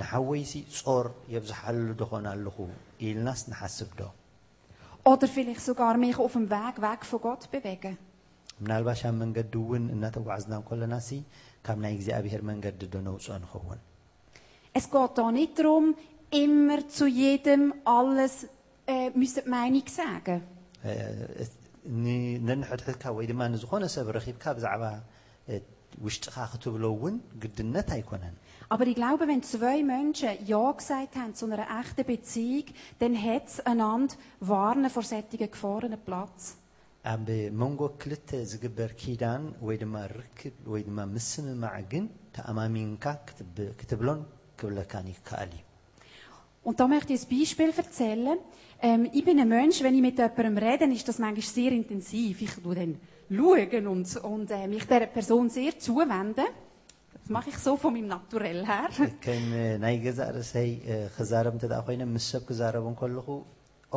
ንሓወይሲ 0.00 0.52
ጾር 0.78 1.06
የብዝሓሉ 1.34 1.86
ድኾን 2.00 2.26
ኣለኹ 2.32 2.56
ኢልናስ 3.06 3.40
ንሓስብ 3.50 3.90
ዶ 4.00 4.02
Oder 5.10 5.26
vielleicht 5.36 5.62
sogar 5.68 5.94
mich 6.04 6.16
auf 6.24 6.34
dem 6.38 6.46
Weg 6.56 6.74
weg 6.86 7.00
von 7.10 7.20
Gott 7.26 7.42
bewegen? 7.54 7.94
ምናልባሽ 8.62 9.00
ኣብ 9.08 9.14
መንገዲ 9.22 9.52
እውን 9.62 9.84
እናተጓዓዝና 9.94 10.54
ከለና 10.68 10.94
ሲ 11.06 11.10
ካብ 11.66 11.78
ናይ 11.84 11.92
እግዚኣብሔር 11.96 12.42
መንገዲ 12.50 12.80
ዶ 12.94 12.96
ነውፅኦ 13.08 13.36
ንኸውን 13.44 13.80
Es 14.78 14.84
geht 14.94 15.14
da 15.18 15.24
nicht 15.38 15.54
darum, 15.58 15.86
immer 16.42 16.80
zu 16.96 17.06
jedem 17.22 17.62
alles 17.96 18.34
äh, 18.94 19.08
müssen 19.20 19.42
die 19.46 19.50
Meinung 19.56 19.86
sagen. 20.00 20.38
እ፣ 20.88 20.92
ን- 22.04 22.38
ነንሕድሕድካ 22.48 23.04
ወይ 23.16 23.24
ድማ 23.30 23.40
ንዝኾነ 23.54 23.84
ሰብ 23.94 24.06
ረኺብካ 24.16 24.44
ብዛዕባ 24.58 24.82
እ፣ 25.50 25.54
ውሽጢኻ 26.06 26.36
ክትብሎ 26.52 26.84
እውን 26.96 27.14
ግድነት 27.42 27.88
ኣይኮነን 27.96 28.36
Aber 28.68 28.86
ich 28.86 28.94
glaube, 28.94 29.26
wenn 29.26 29.42
zwei 29.42 29.82
Menschen 29.82 30.30
Ja 30.46 30.70
gesagt 30.70 31.16
haben 31.16 31.34
zu 31.34 31.46
einer 31.46 31.66
echten 31.80 32.04
Beziehung, 32.04 32.66
dann 33.00 33.20
hat 33.20 33.46
es 33.48 33.60
einander 33.60 34.14
warnen 34.40 34.90
vor 34.90 35.02
solchen 35.02 35.50
Gefahren 35.50 35.92
einen 35.92 36.04
Platz. 36.08 36.56
ኣብ 37.12 37.28
መንጎ 37.60 37.82
ክልተ 38.00 38.30
ዝግበር 38.50 38.90
ኪዳን 39.02 39.42
ወይ 39.66 39.76
ድማ 39.82 39.94
ርክብ 40.16 40.56
ወይ 40.72 40.82
ድማ 40.86 40.98
ምስምማዕ 41.14 41.76
ግን 41.92 42.04
ተኣማሚንካ 42.36 43.04
ክትብ- 43.28 43.72
ክትብሎን 43.80 44.20
ክብለካን 44.60 45.06
ይከኣል 45.12 45.52
እዩ 45.56 45.64
Und 46.68 46.76
da 46.80 46.86
möchte 46.94 47.14
ich 47.14 47.22
ein 47.24 47.30
Beispiel 47.38 47.72
erzählen. 47.84 48.38
Ähm, 48.82 49.02
ich 49.16 49.24
bin 49.24 49.40
ein 49.40 49.48
Mensch, 49.48 49.82
wenn 49.82 49.94
ich 49.94 50.02
mit 50.02 50.18
jemandem 50.18 50.58
rede, 50.58 50.84
ist 50.98 51.08
das 51.08 51.18
manchmal 51.18 51.42
sehr 51.58 51.72
intensiv. 51.72 52.42
Ich 52.42 52.52
schaue 52.52 52.74
dann 52.74 52.92
schauen 53.34 53.86
und, 53.92 54.16
und 54.32 54.50
äh, 54.50 54.68
mich 54.68 54.84
dieser 54.84 55.06
Person 55.06 55.48
sehr 55.48 55.78
zuwenden. 55.78 56.48
Das 57.24 57.28
mache 57.36 57.48
ich 57.52 57.58
so 57.66 57.72
von 57.82 57.92
meinem 57.94 58.08
Naturell 58.14 58.60
her. 58.72 58.88
ከም 59.24 59.44
ናይ 59.84 59.94
ገዛእ 60.04 60.30
ርእሰይ 60.36 60.70
እ፣ 60.92 60.94
ክዛረብ 61.16 61.52
እንተ 61.56 61.64
ደኣ 61.72 61.80
ኮይነ 61.88 62.02
ምስ 62.14 62.24
ሰብ 62.32 62.42
ክዛረብ 62.50 62.84
እንከለኹ 62.90 63.28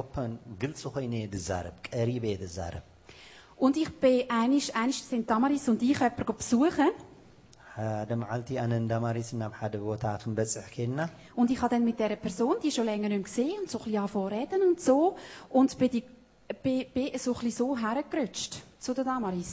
ኦፐን 0.01 0.31
ግልፂ 0.61 0.81
ኮይነ 0.95 1.13
እየ 1.21 1.27
ዝዛረብ 1.35 1.75
ቀሪበ 1.89 2.23
እየ 2.31 2.37
ዝዛረብ 2.45 2.83
Und 3.65 3.75
ich 3.81 3.91
bin 4.01 4.17
einisch, 4.41 4.69
einisch 4.81 5.01
sind 5.11 5.25
Damaris 5.31 5.65
und 5.71 5.81
ich 5.89 5.97
jemanden 5.99 6.35
besuchen. 6.41 6.91
ሓደ 7.75 8.09
መዓልቲ 8.21 8.49
ኣነ 8.63 8.71
እንዳማሪስ 8.83 9.29
ናብ 9.41 9.53
ሓደ 9.59 9.75
ቦታ 9.87 10.03
ክንበፅሕ 10.21 10.65
ከይድና 10.73 10.99
Und 11.39 11.47
ich 11.53 11.59
habe 11.61 11.71
dann 11.73 11.85
mit 11.89 11.97
dieser 12.01 12.17
Person, 12.25 12.55
die 12.63 12.71
schon 12.75 12.85
länger 12.91 13.09
nicht 13.09 13.21
mehr 13.21 13.27
gesehen, 13.29 13.57
und 13.63 13.69
so 13.73 13.77
ein 13.79 13.85
bisschen 13.85 14.01
angefangen 14.03 14.27
zu 14.29 14.35
reden 14.35 14.61
und 14.69 14.79
so. 14.87 14.97
Und 15.57 15.69
bin, 15.79 15.89
die, 15.95 16.03
bin, 16.63 16.79
bin 16.95 17.07
so 17.25 17.31
ein 17.33 17.39
bisschen 17.45 17.57
so 17.61 17.67
hergerutscht 17.83 18.53
zu 18.83 18.91
der 18.97 19.05
Damaris. 19.11 19.51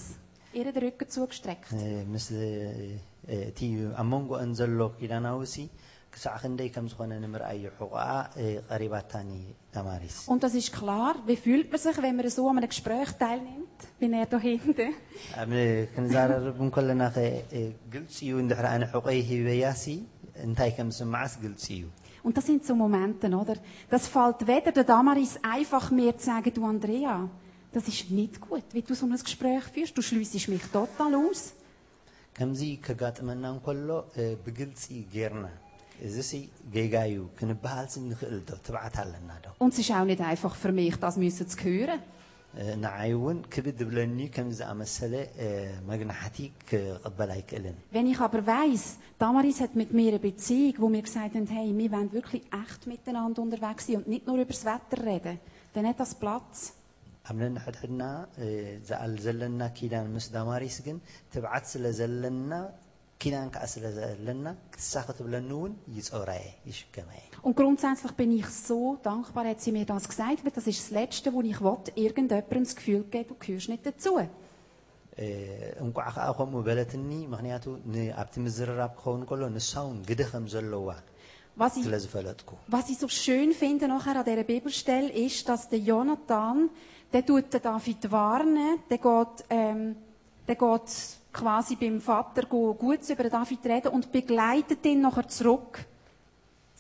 Ihr 0.59 0.65
den 0.73 0.83
Rücken 0.85 1.09
zugestreckt. 1.17 1.69
እ፣ 1.79 2.05
ምስ 2.13 2.27
እ፣ 2.45 2.47
እቲ 3.51 3.61
ኣብ 4.01 4.07
መንጎአን 4.13 4.51
ዘሎ 4.59 4.79
ኪዳናውሲ 5.01 5.55
ክሳዕ 6.15 6.37
ክንደይ 6.43 6.69
ከም 6.75 6.87
ዝኾነ 6.93 7.13
ንምርኣይ 7.25 7.59
ሕቑኣ 7.79 7.97
እ፣ 8.43 8.47
ቀሪባታኒ 8.71 9.31
ዳማሪስ 9.75 10.17
Und 10.33 10.41
das 10.47 10.55
ist 10.61 10.71
klar, 10.81 11.13
wie 11.29 11.39
fühlt 11.45 11.69
man 11.75 11.81
sich, 11.87 11.99
wenn 12.05 12.17
man 12.19 12.29
so 12.37 12.45
an 12.51 12.57
einem 12.59 12.71
Gespräch 12.75 13.11
teilnimmt, 13.23 13.79
wie 14.01 14.11
er 14.23 14.27
da 14.33 14.39
hinten. 14.49 14.89
ኣብ 15.43 15.53
ክንዛረርብ 15.95 16.59
እንከለና 16.67 17.03
ኸ 17.15 17.19
እ፣ 17.59 17.61
ግልፂ 17.95 18.15
እዩ 18.27 18.33
እንድሕር 18.45 18.67
ኣነ 18.75 18.83
ሕቆይ 18.95 19.19
ሂበያሲ 19.31 19.85
እንታይ 20.47 20.71
ከም 20.79 20.89
ዝስማዓስ 20.97 21.35
ግልፂ 21.45 21.65
እዩ 21.79 21.85
Und 22.27 22.35
das 22.37 22.45
sind 22.51 22.63
so 22.69 22.75
Momente, 22.85 23.27
oder? 23.43 23.55
Das 23.93 24.03
fällt 24.15 24.41
weder 24.51 24.73
der 24.79 24.85
Damaris 24.95 25.33
einfach 25.57 25.87
mehr 25.99 26.15
zu 26.19 26.25
sagen, 26.31 26.51
du 26.57 26.63
Andrea, 26.73 27.15
das 27.75 27.87
ist 27.93 28.11
nicht 28.11 28.41
gut, 28.47 28.65
wie 28.75 28.83
du 28.83 28.95
so 29.01 29.07
ein 29.07 29.17
Gespräch 29.29 29.65
führst. 29.75 29.97
Du 29.99 30.03
schliessest 30.03 30.49
mich 30.55 30.65
total 30.79 31.13
aus. 31.23 31.41
ከምዚ 32.37 32.61
ከጋጥመና 32.87 33.45
እንከሎ 33.55 33.89
እ፣ 34.21 34.25
ብግልፂ 34.45 34.83
ጌርና 35.15 35.47
እዚ 36.07 36.17
ሲ 36.29 36.33
ጌጋ 36.75 36.95
እዩ 37.09 37.17
ክንበሃልሲ 37.39 37.95
ንኽእል 38.11 38.39
ዶ 38.49 38.59
ትብዓት 38.67 38.95
ኣለና 39.03 39.31
ዶ 39.45 39.47
Und 39.65 39.73
es 39.75 39.79
ist 39.83 39.91
auch 39.97 40.07
nicht 40.11 40.23
einfach 40.33 40.55
für 40.63 40.73
mich, 40.81 40.95
das 41.05 41.15
müssen 41.25 41.47
zu 41.53 41.59
hören. 41.65 42.01
እ፣ 42.61 42.63
ንዓይ 42.85 43.11
እውን 43.17 43.39
ክብድ 43.55 43.79
ብለኒ 43.89 44.19
ከም 44.37 44.49
ዝኣመሰለ 44.59 45.13
እ፣ 45.45 45.49
መግናሕቲ 45.91 46.37
ክቕበል 46.71 47.31
ኣይክእልን 47.37 47.77
Wenn 47.97 48.07
ich 48.13 48.21
aber 48.27 48.43
weiss, 48.55 48.85
Damaris 49.25 49.59
hat 49.65 49.75
mit 49.83 49.91
mir 49.99 50.09
eine 50.13 50.21
Beziehung, 50.29 50.77
wo 50.83 50.89
wir 50.97 51.03
gesagt 51.09 51.35
haben, 51.37 51.49
hey, 51.59 51.69
wir 51.81 51.91
wollen 51.95 52.11
wirklich 52.19 52.45
echt 52.63 52.81
miteinander 52.93 53.41
unterwegs 53.47 53.85
sein 53.87 53.97
und 54.01 54.09
nicht 54.15 54.25
nur 54.29 54.39
über 54.45 54.55
das 54.57 54.65
Wetter 54.71 54.99
reden, 55.11 55.37
dann 55.75 55.87
hat 55.91 55.99
das 56.05 56.15
Platz. 56.25 56.55
ኣብ 57.29 57.37
ነንሕድሕድና 57.43 58.03
እ፣ 58.45 58.47
ዝኣል 58.89 59.13
ዘለና 59.25 59.63
ኪዳን 59.79 60.07
ምስ 60.15 60.27
ዳማሪስ 60.37 60.77
ግን 60.87 60.97
ትብዓት 61.35 61.65
ስለ 61.73 61.85
ዘለና 62.01 62.53
ኪዳን 63.23 63.49
ከዓ 63.55 63.65
ስለ 63.73 63.85
ዘለና 63.97 64.47
ክትሳኽት 64.73 65.19
ብለኒ 65.27 65.51
እውን 65.57 65.73
ይፀውራየ 65.97 66.47
ይሽከመ 66.71 67.09
እየ 67.21 67.27
Und 67.47 67.55
grundsätzlich 67.61 68.15
bin 68.21 68.31
ich 68.41 68.49
so 68.69 68.79
dankbar, 69.09 69.45
hat 69.51 69.61
sie 69.65 69.73
mir 69.77 69.87
das 69.93 70.07
gesagt, 70.13 70.41
weil 70.45 70.55
das 70.59 70.67
ist 70.73 70.81
das 70.83 70.91
Letzte, 71.01 71.29
wo 71.35 71.41
ich 71.53 71.61
will, 71.67 71.79
irgendjemandem 72.05 72.65
das 72.67 72.75
Gefühl 72.79 73.03
geben, 73.15 73.29
du 73.31 73.35
gehörst 73.45 73.69
nicht 73.73 73.85
dazu. 73.91 74.13
እ፣ 75.23 75.27
እንቋዕ 75.85 76.09
ከዓ 76.17 76.27
ከምኡ 76.39 76.61
በለትኒ 76.69 77.11
ምክንያቱ 77.33 77.65
ን- 77.93 78.13
ኣብቲ 78.21 78.35
ምዝርራብ 78.45 78.93
ክኸውን 78.99 79.23
ከሎ 79.31 79.43
ንሳ 79.57 79.73
እውን 79.85 79.99
ግደ 80.11 80.21
ከም 80.33 80.45
ዘለዋ 80.55 80.89
Was 81.61 81.73
ich, 81.79 81.85
ስለ 81.87 81.95
ዝፈለጥኩ 82.05 82.51
was 82.75 82.87
ich 82.93 82.99
so 83.03 83.09
schön 83.23 83.51
finde 83.63 83.85
nachher 83.93 84.17
an 84.21 84.25
dieser 84.29 84.47
Bibelstelle 84.53 85.11
ist, 85.27 85.41
dass 85.51 85.63
der 85.73 85.81
Jonathan, 85.91 86.59
der 87.15 87.25
tut 87.29 87.47
den 87.55 87.63
David 87.63 88.03
warnen, 88.11 88.79
der 88.91 88.99
geht, 88.99 89.37
ähm, 89.51 89.97
der 90.49 90.57
geht 90.65 90.91
quasi 91.33 91.75
beim 91.77 92.01
Vater 92.01 92.45
go 92.53 92.61
Gutes 92.75 93.11
über 93.11 93.23
den 93.25 93.33
David 93.39 93.63
reden 93.73 93.89
und 93.97 94.11
begleitet 94.13 94.85
ihn 94.87 95.01
nachher 95.07 95.27
zurück 95.29 95.73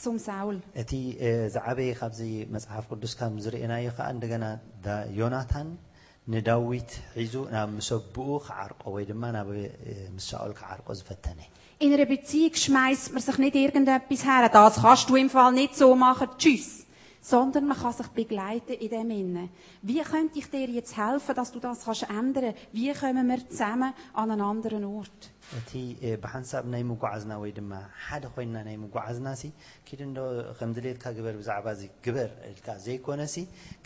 zum 0.02 0.16
Saul. 0.26 0.56
እቲ 0.82 0.92
እ፣ 1.26 1.30
ዝዓበየ 1.54 1.90
ካብዚ 2.00 2.20
መፅሓፍ 2.54 2.84
ቅዱስ 2.92 3.12
ካብ 3.18 3.32
ዝርአናዮ 3.44 3.86
ከዓ 3.96 4.06
እንደገና 4.14 4.44
ዳ- 4.86 5.06
ዮናታን 5.18 5.68
ንዳዊት 6.34 6.90
ሒዙ 7.20 7.34
ናብ 7.54 7.68
ምሰብኡ 7.78 8.26
ክዓርቆ 8.46 8.82
ወይ 8.94 9.04
ድማ 9.10 9.22
ናብ 9.36 9.48
እ፣ 9.60 9.64
ምስ 10.16 10.24
ሳኦል 10.32 10.52
ክዓርቆ 10.60 10.88
ዝፈተነ 11.00 11.40
In 11.84 11.92
einer 11.96 12.04
Beziehung 12.14 12.54
schmeißt 12.62 13.06
man 13.14 13.22
sich 13.26 13.38
nicht 13.42 13.54
irgendetwas 13.64 14.22
her, 14.28 14.42
das 14.56 14.74
kannst 14.82 15.06
du 15.10 15.14
im 15.16 15.30
Fall 15.34 15.50
nicht 15.60 15.74
so 15.82 15.86
machen, 16.06 16.28
tschüss. 16.40 16.66
Sondern 17.24 17.66
man 17.70 17.78
kann 17.78 17.92
sich 17.92 18.06
begleiten 18.18 18.72
in 18.84 18.90
dem 18.94 19.10
Innen. 19.10 19.48
Wie 19.82 20.00
könnte 20.10 20.38
ich 20.40 20.48
dir 20.50 20.68
jetzt 20.78 20.96
helfen, 20.96 21.34
dass 21.38 21.50
du 21.52 21.58
das 21.60 21.84
kannst 21.84 22.06
ändern? 22.08 22.54
Wie 22.72 22.90
kommen 23.00 23.26
wir 23.28 23.40
zusammen 23.48 23.92
an 24.14 24.30
einen 24.30 24.40
anderen 24.52 24.84
Ort? 24.98 25.20
እቲ 25.58 25.70
እ፣ 26.06 26.10
ብሓንሳብ 26.22 26.64
ናይ 26.72 26.82
ምጓዓዝና 26.90 27.32
ወይ 27.42 27.50
ድማ 27.56 27.72
ሓደ 28.06 28.24
ኮይንና 28.34 28.56
ናይ 28.66 28.76
ምጓዓዝና 28.84 29.28
ሲ 29.40 29.44
ኪድ 29.86 30.00
እንዶ 30.06 30.18
ከም 30.58 30.70
ድሌትካ 30.76 31.04
ግበር 31.16 31.34
ብዛዕባ 31.40 31.66
እዚ 31.76 31.82
ግበር 32.04 32.30
ኢልካ 32.50 32.68
ዘይኮነ 32.84 33.20
ሲ 33.34 33.36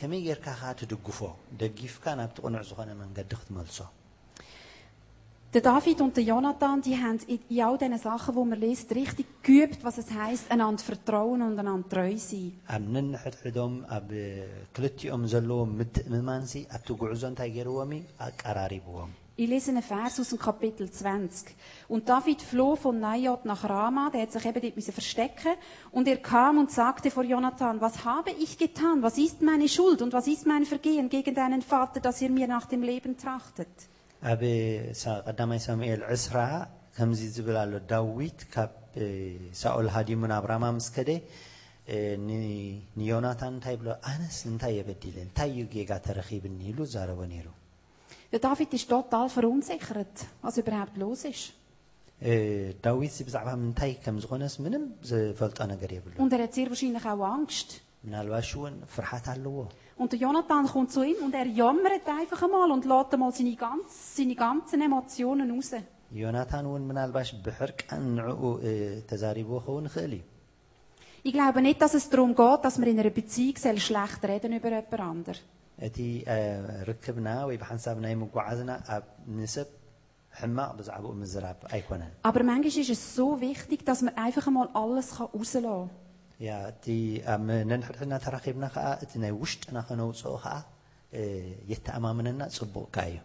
ከመይ 0.01 0.21
ጌርካ 0.27 0.47
ካ 0.61 0.73
ትድግፎ 0.81 1.21
ደጊፍካ 1.62 2.05
ናብቲ 2.21 2.37
ቁኑዕ 2.47 2.62
ዝኾነ 2.71 2.90
መንገዲ 3.03 3.31
ክትመልሶ 3.40 3.79
Der 5.55 5.62
David 5.62 6.01
und 6.01 6.17
der 6.17 6.25
Jonathan, 6.25 6.81
die 6.83 6.97
haben 7.01 7.19
in 7.29 7.38
in 7.49 7.61
all 7.62 7.79
diesen 7.79 7.97
Sachen, 7.99 8.35
die 8.35 8.45
man 8.51 8.59
liest, 8.59 8.88
richtig 8.93 9.27
geübt, 9.45 9.85
was 9.85 9.99
es 9.99 10.09
heisst, 10.12 10.51
einander 10.51 10.83
vertrauen 10.83 11.40
und 11.47 11.57
einander 11.62 11.88
treu 11.93 12.12
sein. 12.29 12.49
ኣብ 12.75 12.83
ነንሕድሕዶም 12.97 13.75
ኣብ 13.97 14.09
እ፣ 14.23 14.27
ክልቲኦም 14.77 15.23
ዘለዎም 15.33 15.71
ምትእምማን 15.81 16.43
ሲ 16.53 16.55
ኣብቲ 16.77 16.88
ጉዕዞ 17.03 17.23
እንታይ 17.33 17.51
ገይርዎም 17.59 17.93
እዩ 17.99 18.03
ኣቀራሪብዎም 18.29 19.12
Ich 19.43 19.49
lese 19.53 19.71
einen 19.73 19.83
Vers 19.93 20.14
aus 20.23 20.29
dem 20.33 20.38
Kapitel 20.49 20.87
20. 20.88 21.55
Und 21.88 22.03
David 22.09 22.40
floh 22.51 22.75
von 22.83 23.01
Najot 23.01 23.43
nach 23.51 23.62
Rama, 23.73 24.05
der 24.12 24.23
hat 24.23 24.33
sich 24.35 24.45
eben 24.51 24.61
dort 24.64 24.77
müssen 24.79 24.93
verstecken. 24.99 25.55
Und 25.90 26.07
er 26.12 26.19
kam 26.33 26.55
und 26.62 26.71
sagte 26.71 27.11
vor 27.11 27.25
Jonathan, 27.25 27.81
was 27.81 27.97
habe 28.05 28.31
ich 28.45 28.53
getan? 28.64 29.03
Was 29.07 29.17
ist 29.19 29.43
meine 29.43 29.69
Schuld 29.69 30.03
und 30.03 30.12
was 30.12 30.29
ist 30.35 30.47
mein 30.53 30.64
Vergehen 30.64 31.09
gegen 31.17 31.35
deinen 31.40 31.62
Vater, 31.62 31.99
dass 32.07 32.23
ihr 32.23 32.31
mir 32.38 32.47
nach 32.57 32.67
dem 32.67 32.83
Leben 32.90 33.17
trachtet? 33.25 33.75
ኣብ 34.23 34.43
ሳ- 35.03 35.21
ቀዳማይ 35.29 35.61
ሳሙኤል 35.67 36.03
ዕስራ 36.14 36.37
ከምዚ 36.97 37.21
ዝብል 37.37 37.57
ኣሎ 37.62 37.73
ዳዊት 37.93 38.40
ካብ 38.55 38.73
እ፣ 39.03 39.07
ሳኦል 39.61 39.88
ሃዲሙ 39.95 40.21
ናብ 40.33 40.45
ራማ 40.51 40.64
ምስ 40.77 40.87
ከደ 40.97 41.11
እ፣ 41.95 41.97
ኒ- 42.27 42.77
ንዮናታን 42.99 43.53
እንታይ 43.57 43.77
ብሎ 43.81 43.88
ኣነስ 44.11 44.38
እንታይ 44.51 44.73
የበዲለ 44.79 45.17
እንታይ 45.27 45.51
እዩ 45.55 45.64
ጌጋ 45.75 45.90
ተረኺብኒ 46.07 46.61
ኢሉ 46.73 46.79
ዛረቦ 46.95 47.21
ነይሩ 47.35 47.49
Der 48.33 48.40
David 48.47 48.71
ist 48.77 48.88
total 48.90 49.27
verunsichert, 49.35 50.14
was 50.45 50.55
überhaupt 50.62 50.95
los 51.03 51.21
ist. 51.33 51.45
እ፣ 52.23 52.33
ዳዊት 52.85 53.14
ብዛዕባ 53.27 53.49
ምንታይ 53.62 53.93
ከም 54.05 54.17
ዝኾነስ 54.23 54.55
ምንም 54.64 54.85
ዝፈልጦ 55.11 55.59
ነገር 55.73 55.90
የብሉ 55.97 56.14
Und 56.25 56.33
er 56.37 56.40
hat 56.45 56.53
sehr 56.59 56.69
wahrscheinlich 56.73 57.07
auch 57.12 57.25
Angst. 57.37 57.69
ምናልባሽ 58.07 58.49
እውን 58.57 58.75
ፍርሓት 58.95 59.27
ኣለዎ 59.35 59.57
Und 59.99 60.09
der 60.12 60.19
Jonathan 60.25 60.64
kommt 60.75 60.90
zu 60.95 61.03
ihm 61.11 61.19
und 61.27 61.35
er 61.35 61.47
jammert 61.61 62.07
einfach 62.21 62.40
einmal 62.47 62.71
und 62.77 62.85
lässt 62.93 63.12
einmal 63.14 63.33
seine, 63.38 63.55
ganz, 63.67 63.88
seine 64.17 64.35
ganzen 64.45 64.81
Emotionen 64.88 65.49
raus. 65.57 65.73
ዮናታን 66.21 66.64
እውን 66.69 66.83
ምናልባሽ 66.88 67.29
ብሕርቃን 67.45 68.03
ንዕኡ 68.17 68.43
እ፣ 68.69 68.71
ተዛሪብዎ 69.11 69.57
ክኸውን 69.64 69.87
ይኽእል 69.90 70.12
እዩ 70.19 70.23
Ich 71.27 71.33
glaube 71.37 71.59
nicht, 71.67 71.79
dass 71.83 71.95
es 71.99 72.07
darum 72.12 72.33
geht, 72.40 72.61
dass 72.64 72.77
man 72.81 72.88
in 72.93 72.99
einer 73.03 73.14
Beziehung 73.19 73.57
soll 73.64 73.79
schlecht 73.87 74.23
reden 74.31 74.53
über 74.59 74.71
jemand 74.77 75.01
anderen. 75.12 75.40
እቲ 75.88 75.99
እ፣ 76.35 76.37
ርክብና 76.90 77.29
ወይ 77.49 77.57
ብሓንሳብ 77.62 77.97
ናይ 78.05 78.14
ምጓዓዝና 78.23 78.71
ኣብ 78.97 79.05
ንሰብ 79.38 79.69
ሕማቕ 80.40 80.71
ብዛዕባኡ 80.81 81.12
ምዝራብ 81.23 81.59
ኣይኮነን 81.75 82.12
Aber 82.29 82.43
manchmal 82.51 82.83
ist 82.85 82.93
es 82.97 83.03
so 83.19 83.27
wichtig, 83.49 83.81
dass 83.88 84.01
man 84.07 84.14
einfach 84.27 84.47
einmal 84.51 84.69
alles 84.83 85.09
kann 85.17 85.29
rauslassen 85.35 85.64
kann. 85.71 85.90
ያ 86.47 86.51
እቲ 86.73 86.87
ኣብ 87.33 87.40
ነንሕድሕድና 87.71 88.14
ተራኺብና 88.25 88.64
ከዓ 88.75 88.87
እቲ 89.05 89.12
ናይ 89.25 89.33
ውሽጥና 89.43 89.79
ከነውፅኦ 89.88 90.35
ከዓ 90.45 90.55
እ፣ 91.19 91.23
የተኣማምነና 91.73 92.43
ፅቡቕካ 92.59 92.97
እዩ 93.12 93.21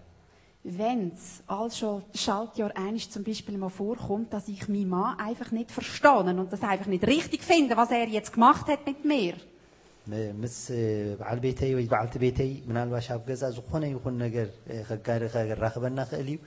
Wenn 0.80 1.00
es 1.15 1.26
all 1.56 1.70
schon 1.78 2.00
Schaltjahr 2.24 2.72
einisch 2.86 3.08
zum 3.13 3.24
Beispiel 3.28 3.56
mal 3.63 3.70
vorkommt, 3.84 4.28
dass 4.36 4.46
ich 4.54 4.63
meinen 4.74 4.89
Mann 4.96 5.18
einfach 5.28 5.50
nicht 5.58 5.70
verstehe 5.78 6.20
und 6.42 6.52
das 6.54 6.62
einfach 6.72 6.89
nicht 6.94 7.06
richtig 7.15 7.42
finde, 7.52 7.74
was 7.82 7.92
er 8.00 8.08
jetzt 8.18 8.32
gemacht 8.38 8.65
hat 8.72 8.82
mit 8.89 9.00
mir. 9.13 9.36
ም- 10.12 10.34
ምስ 10.42 10.56
እ፣ 10.82 10.84
በዓል 11.20 11.39
ቤተይ 11.46 11.72
ወይ 11.78 11.86
በዓልቲ 11.92 12.15
ቤተይ 12.26 12.52
ምናልባሽ 12.70 13.08
ኣብ 13.15 13.22
ገዛ 13.30 13.44
ዝኾነ 13.58 13.84
ይኹን 13.94 14.15
ነገር 14.26 14.48
እ፣ 14.74 14.76
ከጋሪ 14.89 15.24
ከራኽበና 15.34 16.00
ክእል 16.12 16.30
እዩ 16.34 16.38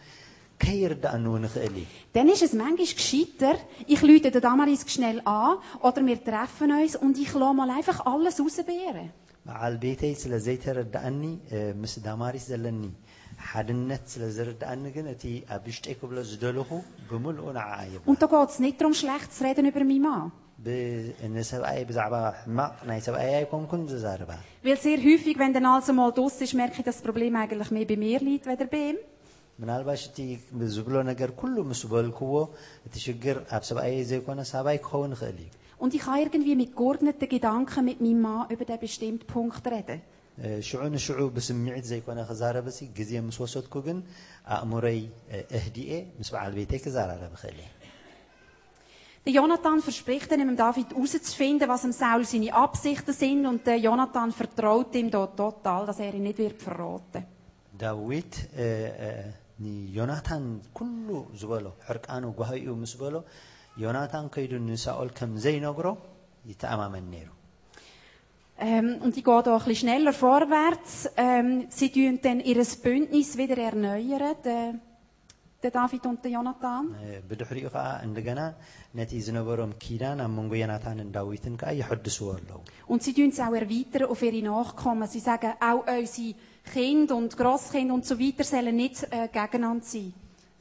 ከይርዳእኒ 0.64 1.24
እውን 1.30 1.44
ይኽእል 1.48 1.74
እዩ 1.80 1.86
Dann 2.16 2.28
ist 2.34 2.42
es 2.46 2.52
manchmal 2.62 2.88
gescheiter, 3.00 3.54
ich 3.94 4.00
lüte 4.08 4.28
den 4.34 4.42
Damaris 4.48 4.82
schnell 4.94 5.18
an 5.38 5.52
oder 5.86 6.00
wir 6.08 6.18
treffen 6.30 6.70
uns 6.80 6.94
und 7.04 7.14
ich 7.24 7.32
lasse 7.42 7.56
mal 7.60 7.70
einfach 7.78 7.98
alles 8.12 8.36
rausbeeren. 8.44 9.08
በዓል 9.46 9.74
ቤተይ 9.84 10.12
ስለ 10.22 10.32
ዘይተረዳእኒ 10.46 11.22
እ፣ 11.54 11.58
ምስ 11.82 11.92
ዳማሪስ 12.06 12.44
ዘለኒ 12.50 12.82
ሓድነት 13.48 14.04
ስለ 14.12 14.24
ዝርዳእኒ 14.36 14.84
ግን 14.96 15.06
እቲ 15.14 15.24
ኣብ 15.54 15.64
ውሽጠይ 15.70 15.94
ክብሎ 16.00 16.16
ዝደለኹ 16.30 16.70
ብምልኡ 17.08 17.46
ንዓዓ 17.56 17.72
የብላ 17.92 18.06
Und 18.10 18.18
da 18.22 18.26
geht 18.34 18.50
es 18.52 18.58
nicht 18.64 18.76
darum, 18.80 18.94
schlecht 19.02 19.30
zu 19.36 19.40
reden 19.46 19.66
über 19.72 19.82
meinen 19.90 20.04
Mann. 20.06 20.28
ብ- 20.66 21.10
ንሰብኣይ 21.36 21.80
ብዛዕባ 21.90 22.14
ሕማቕ 22.44 22.74
ናይ 22.90 23.00
ሰብኣይ 23.06 23.30
ኣይኮንኩን 23.40 23.82
ዝዛርባ 23.92 24.30
Weil 24.64 24.78
sehr 24.86 24.98
häufig, 25.08 25.34
wenn 25.42 25.52
dann 25.56 25.66
also 25.74 25.92
mal 26.00 26.10
draus 26.18 26.36
ist, 26.46 26.54
merke 26.62 26.76
ich, 26.80 26.84
dass 26.88 26.98
das 26.98 27.06
Problem 27.08 27.32
eigentlich 27.42 27.70
mehr 27.76 27.86
bei 27.92 27.98
mir 28.06 28.20
liegt, 28.28 28.46
weder 28.52 28.68
bei 28.74 28.82
ihm. 28.90 28.98
ምናልባሽ 29.62 30.02
እቲ 30.10 30.18
ዝብሎ 30.76 30.94
ነገር 31.10 31.30
ኩሉ 31.40 31.56
ምስ 31.70 31.80
በልክዎ 31.92 32.34
እቲ 32.86 32.94
ሽግር 33.06 33.36
ኣብ 33.56 33.62
ሰብኣይ 33.70 33.96
ዘይኮነ 34.12 34.40
ሳባይ 34.52 34.78
ክኸውን 34.86 35.12
ይኽእል 35.16 35.38
እዩ 35.44 35.50
Und 35.84 35.92
ich 35.96 36.02
kann 36.06 36.18
irgendwie 36.24 36.54
mit 36.62 36.70
geordneten 36.80 37.28
Gedanken 37.34 37.82
mit 37.90 37.98
meinem 38.04 38.20
Mann 38.24 38.46
über 38.54 38.64
den 38.70 38.78
bestimmten 38.86 39.26
Punkt 39.34 39.64
reden. 39.74 40.00
እ፣ 40.44 40.48
ሽዑ 40.68 40.82
ንሽዑ 40.94 41.18
ብስምዒት 41.36 41.84
ዘይኮነ 41.90 42.18
ክዛረበሲ 42.28 42.78
ግዜ 42.98 43.10
ምስ 43.26 43.36
ወሰድኩ 43.42 43.74
ግን 43.86 43.98
ኣእምሮይ 44.56 45.00
እ፣ 45.34 45.38
እህዲኤ 45.58 45.90
ምስ 46.18 46.28
በዓል 46.34 46.52
ቤተይ 46.58 46.80
ክዘራረብ 46.84 47.32
ይኽእል 47.36 47.58
እየ 47.62 47.70
Der 49.26 49.32
Jonathan 49.38 49.78
verspricht 49.88 50.28
dann 50.30 50.40
dem 50.42 50.56
David 50.56 50.88
herauszufinden, 50.94 51.68
was 51.72 51.84
im 51.88 51.92
Saul 51.92 52.24
seine 52.24 52.52
Absichten 52.64 53.12
sind 53.22 53.46
und 53.46 53.60
der 53.68 53.78
Jonathan 53.78 54.32
vertraut 54.32 54.92
ihm 55.00 55.10
dort 55.16 55.36
total, 55.36 55.86
dass 55.86 56.00
er 56.00 56.12
ihn 56.14 56.24
nicht 56.28 56.38
wird 56.38 56.58
verraten. 56.66 57.22
ዳዊት 57.82 58.32
እ፣ 58.64 58.66
እ፣ 59.06 59.08
ንዮናታን 59.64 60.44
ኩሉ 60.78 61.08
ዝበሎ 61.40 61.66
ሕርቃኑ 61.88 62.24
ጓሂኡ 62.40 62.68
ምስ 62.82 62.92
በሎ 63.02 63.16
ዮናታን 63.84 64.26
ከይዱ 64.34 64.52
ንሳኦል 64.70 65.10
ከም 65.18 65.32
ዘይነግሮ 65.44 65.86
ይተኣማመን 66.52 67.06
ነይሩ 67.14 67.28
Ähm, 68.58 68.88
und 69.04 69.16
ich 69.16 69.24
gehe 69.24 69.42
da 69.42 69.52
ein 69.52 69.58
bisschen 69.58 69.76
schneller 69.76 70.12
vorwärts. 70.12 70.92
Ähm, 71.16 71.48
sie 71.76 71.88
tun 71.94 72.20
dann 72.24 72.38
ihr 72.40 72.58
Bündnis 72.84 73.36
wieder 73.36 73.58
erneuern, 73.58 74.36
der, 74.44 74.74
der 75.62 75.70
David 75.78 76.04
und 76.10 76.18
der 76.24 76.32
Jonathan. 76.36 76.84
እ፣ 77.06 77.08
ብድሕሪኡ 77.28 77.66
ከዓ 77.74 77.86
እንደገና 78.06 78.40
ነቲ 78.98 79.10
ዝነበሮም 79.26 79.72
ኪዳን 79.84 80.18
ኣብ 80.24 80.30
መንጎ 80.38 80.52
ዮናታንን 80.62 81.08
ዳዊትን 81.16 81.54
ከዓ 81.62 81.70
ይሐድስዎ 81.80 82.28
ኣለዉ 82.36 82.60
Und 82.92 83.00
sie 83.06 83.14
tun 83.18 83.30
es 83.34 83.40
auch 83.46 83.56
erweitern 83.62 84.06
auf 84.12 84.22
ihre 84.28 84.42
Nachkommen. 84.50 85.08
Sie 85.14 85.22
sagen, 85.30 85.52
auch 85.70 85.82
unsere 85.96 86.28
Kinder 86.66 87.14
und 87.16 87.32
Grosskinder 87.36 87.94
und 87.94 88.04
so 88.06 88.14
weiter 88.18 88.44
sollen 88.44 88.76
nicht 88.76 88.98
äh, 89.10 89.28
gegeneinander 89.36 89.84
sein. 89.84 90.10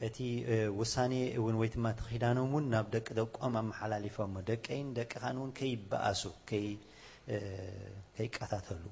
እቲ 0.06 0.18
እ፣ 0.52 0.54
ውሳኔ 0.78 1.12
እውን 1.38 1.56
ወይ 1.60 1.68
ድማ 1.74 1.84
እቲ 1.94 2.00
ኺዳኖም 2.08 2.48
እውን 2.50 2.64
ናብ 2.72 2.86
ደቂ 2.94 3.06
ደቆም 3.18 3.54
ኣመሓላሊፎሞ 3.60 4.34
ደቀይን 4.48 4.88
ደቅኻን 4.96 5.36
እውን 5.40 5.50
ከይበኣሱ 5.58 6.22
ከይ- 6.48 6.80
እ፣ 7.32 7.36
ከይቃታተሉ 8.16 8.82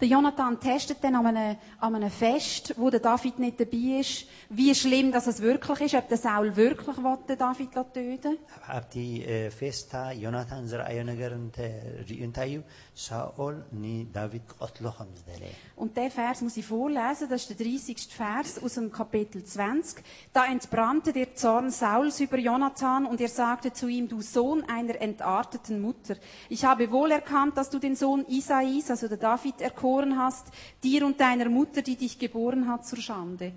Der 0.00 0.08
Jonathan 0.08 0.58
testet 0.58 1.04
dann 1.04 1.14
an 1.14 1.26
einem, 1.26 1.56
an 1.78 1.94
einem 1.94 2.10
Fest, 2.10 2.72
wo 2.78 2.88
der 2.88 3.00
David 3.00 3.38
nicht 3.38 3.60
dabei 3.60 4.00
ist, 4.00 4.26
wie 4.48 4.74
schlimm 4.74 5.12
das 5.12 5.26
es 5.26 5.42
wirklich 5.42 5.80
ist, 5.82 5.94
ob 5.94 6.08
der 6.08 6.16
Saul 6.16 6.56
wirklich 6.56 6.96
will, 6.96 7.18
den 7.28 7.36
David 7.36 7.68
töten 7.94 8.34
ኣብ- 8.56 8.70
ኣብቲ 8.76 8.94
እ፣ 9.32 9.36
ፌስታ 9.58 9.92
ዮናታን 10.24 10.64
ዝረኣዮ 10.70 10.98
ነገር 11.10 11.30
እንተ- 11.40 11.68
ርኡ 12.08 12.18
እንታይ 12.26 12.48
እዩ 12.52 12.60
ሳኦል 13.06 13.56
ንዳዊት 13.82 14.44
ክቐትሎ 14.50 14.86
ከም 14.96 15.10
ዝደለየ 15.18 15.52
Und 15.82 15.92
der 15.98 16.10
Vers 16.16 16.38
muss 16.44 16.56
ich 16.60 16.66
vorlesen, 16.66 17.26
das 17.32 17.42
ist 17.42 17.50
der 17.52 17.58
30. 17.66 18.00
Vers 18.22 18.50
aus 18.64 18.74
dem 18.78 18.88
Kapitel 18.98 19.40
20. 19.44 20.02
Da 20.36 20.42
entbrannte 20.54 21.10
der 21.18 21.28
Zorn 21.42 21.70
Sauls 21.70 22.16
über 22.20 22.38
Jonathan 22.48 23.02
und 23.10 23.18
er 23.26 23.32
sagte 23.42 23.72
zu 23.72 23.86
ihm, 23.96 24.06
du 24.08 24.18
Sohn 24.20 24.60
einer 24.76 24.96
entarteten 25.08 25.76
Mutter, 25.86 26.16
ich 26.56 26.62
habe 26.70 26.90
wohl 26.96 27.10
erkannt, 27.20 27.56
dass 27.58 27.70
du 27.70 27.78
den 27.78 27.96
Sohn 27.96 28.24
Isais, 28.28 28.90
also 28.90 29.06
der 29.08 29.16
David, 29.28 29.56
erkoren 29.84 30.12
hast, 30.22 30.46
dir 30.84 31.00
und 31.06 31.18
deiner 31.20 31.48
Mutter, 31.58 31.82
die 31.82 31.96
dich 31.96 32.18
geboren 32.18 32.62
hat, 32.70 32.82
zur 32.90 33.00
Schande. 33.08 33.48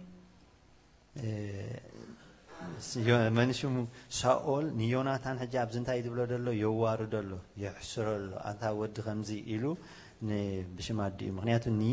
መንሽሙ 3.37 3.73
ሳኦል 4.19 4.65
ንዮናታን 4.79 5.37
ሕጂ 5.41 5.53
ኣብዚ 5.63 5.75
እንታይ 5.81 5.99
ዝብሎ 6.05 6.19
ደሎ 6.31 6.47
የዋርዶ 6.63 7.13
ኣሎ 7.23 7.31
የሕስሮ 7.63 8.05
ኣሎ 8.17 8.29
ኣንታ 8.49 8.63
ወዲ 8.79 8.95
ከምዚ 9.07 9.29
ኢሉ 9.53 9.63
ን- 10.27 10.63
ብሽማ 10.77 10.99
ኣዲኡ 11.09 11.29
ምክንያቱ 11.37 11.65
ኒ 11.81 11.83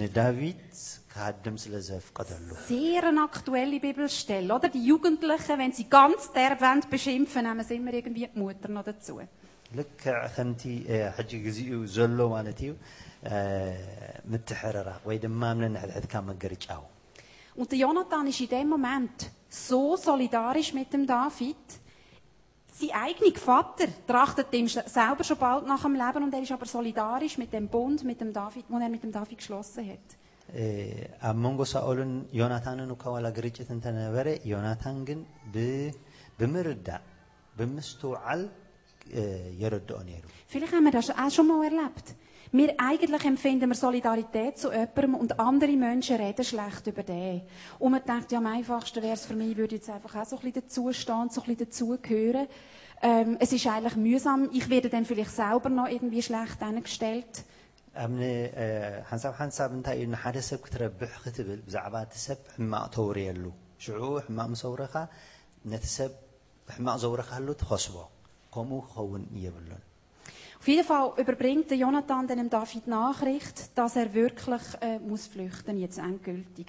ንዳዊት 0.00 0.68
ክሃድም 1.12 1.56
ስለ 1.64 1.74
ዘፍቀደሉ 1.88 2.48
Sehr 2.70 3.02
eine 3.10 3.22
aktuelle 3.30 3.78
Bibelstelle, 3.86 4.50
oder? 4.56 4.68
Die 4.76 4.84
Jugendlichen, 4.92 5.56
wenn 5.62 5.72
sie 5.78 5.86
ganz 5.98 6.22
derb 6.38 6.58
wollen 6.66 6.82
beschimpfen, 6.94 7.44
nehmen 7.48 7.64
sie 7.68 7.76
immer 7.80 7.94
irgendwie 8.00 8.26
die 8.34 8.40
Mutter 8.44 8.68
noch 8.76 8.86
dazu. 8.90 9.14
ልክዕ 9.78 10.16
ከምቲ 10.34 10.62
እ፣ 10.94 10.96
ሕጂ 11.16 11.30
ግዜኡ 11.46 11.70
ዘሎ 11.96 12.18
ማለት 12.34 12.58
እዩ 12.64 12.72
እ፣ 13.30 13.38
ምትሕርራቅ 14.32 15.00
ወይ 15.08 15.16
ድማ 15.24 15.42
ምንንሕድሕድካ 15.60 16.14
መገርጫው 16.30 16.84
Und 17.58 17.68
der 17.72 17.78
Jonathan 17.84 18.24
ist 18.30 18.40
in 18.44 18.50
dem 18.54 18.68
Moment 18.74 19.18
so 19.66 19.78
solidarisch 20.08 20.70
mit 20.78 20.88
dem 20.94 21.04
David. 21.12 21.62
Sein 22.78 22.90
eigener 23.04 23.34
Vater 23.48 23.86
trachtet 24.10 24.50
ihm 24.58 24.66
sch- 24.72 24.86
selber 24.96 25.24
schon 25.28 25.38
bald 25.44 25.64
nach 25.72 25.84
dem 25.86 25.94
Leben 26.02 26.22
und 26.26 26.34
er 26.38 26.42
ist 26.46 26.52
aber 26.56 26.66
solidarisch 26.76 27.36
mit 27.42 27.50
dem 27.56 27.66
Bund, 27.74 27.98
mit 28.10 28.18
dem 28.22 28.30
David, 28.40 28.64
den 28.72 28.82
er 28.86 28.90
mit 28.94 29.02
dem 29.06 29.12
David 29.18 29.38
geschlossen 29.42 29.84
hat. 29.92 30.06
እ፣ 30.60 30.64
ኣብ 31.28 31.36
መንጎ 31.44 31.60
ሳኦልን 31.72 32.10
ዮናታንን 32.40 32.90
እኳ 32.96 33.04
ዋላ 33.14 33.26
ግርጭት 33.38 33.68
እንተነበረ 33.76 34.26
ዮናታን 34.52 34.98
ግን 35.08 35.20
ብ- 35.54 35.92
ብምርዳእ 36.40 37.02
ብምስትውዓል 37.58 38.42
እ፣ 39.18 39.22
የረድኦ 39.62 39.98
ነይሩ 40.10 40.24
Vielleicht 40.52 40.74
haben 40.76 40.86
wir 40.88 40.94
das 40.98 41.08
auch 41.22 41.32
schon 41.36 41.46
mal 41.50 41.60
erlebt. 41.70 42.06
Wir 42.52 42.74
eigentlich 42.78 43.24
empfinden 43.24 43.68
wir 43.70 43.74
Solidarität 43.74 44.56
zu 44.58 44.70
jemandem 44.72 45.14
und 45.16 45.38
andere 45.40 45.72
Menschen 45.76 46.16
reden 46.16 46.44
schlecht 46.44 46.86
über 46.86 47.02
den. 47.02 47.42
Und 47.78 47.90
man 47.92 48.02
denkt, 48.04 48.30
ja, 48.32 48.38
am 48.38 48.46
einfachsten 48.46 49.02
wäre 49.02 49.14
es 49.14 49.26
für 49.26 49.34
mich, 49.34 49.50
ich 49.52 49.56
würde 49.56 49.74
jetzt 49.76 49.90
einfach 49.90 50.14
auch 50.20 50.24
so 50.24 50.36
ein 50.36 50.42
bisschen 50.42 50.62
dazustehen, 50.62 51.28
so 51.30 51.40
ein 51.42 51.46
bisschen 51.46 51.58
dazugehören. 51.66 52.46
Ähm, 53.02 53.36
es 53.40 53.52
ist 53.52 53.66
eigentlich 53.66 53.96
mühsam. 53.96 54.48
Ich 54.52 54.70
werde 54.70 54.88
dann 54.88 55.04
vielleicht 55.04 55.32
selber 55.32 55.68
noch 55.68 55.88
irgendwie 55.88 56.22
schlecht 56.22 56.62
angestellt. 56.62 57.34
ኣብ 58.04 58.10
ን- 58.20 58.22
እ፣ 58.62 58.64
ሓንሳብ 59.10 59.32
ሓንሳብ 59.40 59.68
እንታይ 59.76 59.94
እዩ 60.00 60.06
ንሓደ 60.14 60.36
ሰብ 60.48 60.60
ክትረብሕ 60.64 61.12
ክትብል 61.24 61.60
ብዛዕባ 61.66 61.94
እቲ 62.06 62.14
ሰብ 62.26 62.40
ሕማቕ 62.56 62.84
ተውርየሉ 62.96 63.44
ሽዑ 63.84 64.00
ሕማቕ 64.26 64.48
ምሰውረኻ 64.54 64.94
ነቲ 65.72 65.84
ሰብ 65.98 66.12
ሕማቕ 66.74 66.96
ዘውረኻሉ 67.04 67.46
ትኸስቦ 67.62 67.94
ከምኡ 68.54 68.80
ክኸውን 68.88 69.24
የብሉን 69.44 69.82
Auf 70.60 70.66
jeden 70.68 70.84
Fall 70.90 71.12
überbringt 71.22 71.70
der 71.70 71.78
Jonathan 71.78 72.26
dem 72.26 72.48
David 72.50 72.86
Nachricht, 72.86 73.56
dass 73.78 73.94
er 73.96 74.12
wirklich 74.14 74.62
äh, 74.80 74.98
muss 74.98 75.26
flüchten, 75.26 75.76
jetzt 75.84 75.98
endgültig. 75.98 76.68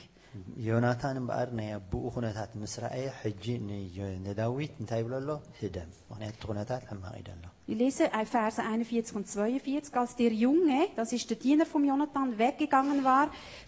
ዮናታን 0.67 1.15
እምበኣር 1.20 1.50
ናይ 1.58 1.70
ኣቦኡ 1.78 2.04
ኩነታት 2.15 2.52
ምስ 2.62 2.74
ረኣየ 2.84 3.06
ሕጂ 3.22 3.46
ንዮ- 3.67 4.10
ንዳዊት 4.26 4.74
እንታይ 4.82 5.00
ይብሎ 5.02 5.13
ኣሎ 5.20 5.30
ህደም 5.60 5.89
ምክንያቱ 6.10 6.34
እቲ 6.38 6.43
ኩነታት 6.50 6.84
ሕማቕ 6.89 7.13
እዩ 7.20 7.24
ደሎ 7.30 7.43
Wir 7.70 7.78
lesen 7.82 8.08
äh, 8.20 8.26
Verse 8.36 8.60
41 8.62 9.15
und 9.17 9.26
42. 9.28 9.96
Als 10.02 10.12
der 10.22 10.32
Junge, 10.43 10.80
das 11.00 11.10
ist 11.17 11.28
der 11.32 11.38
Diener 11.46 11.65
vom 11.74 11.84
Jonathan, 11.91 12.28
weggegangen 12.43 13.00
war, 13.12 13.26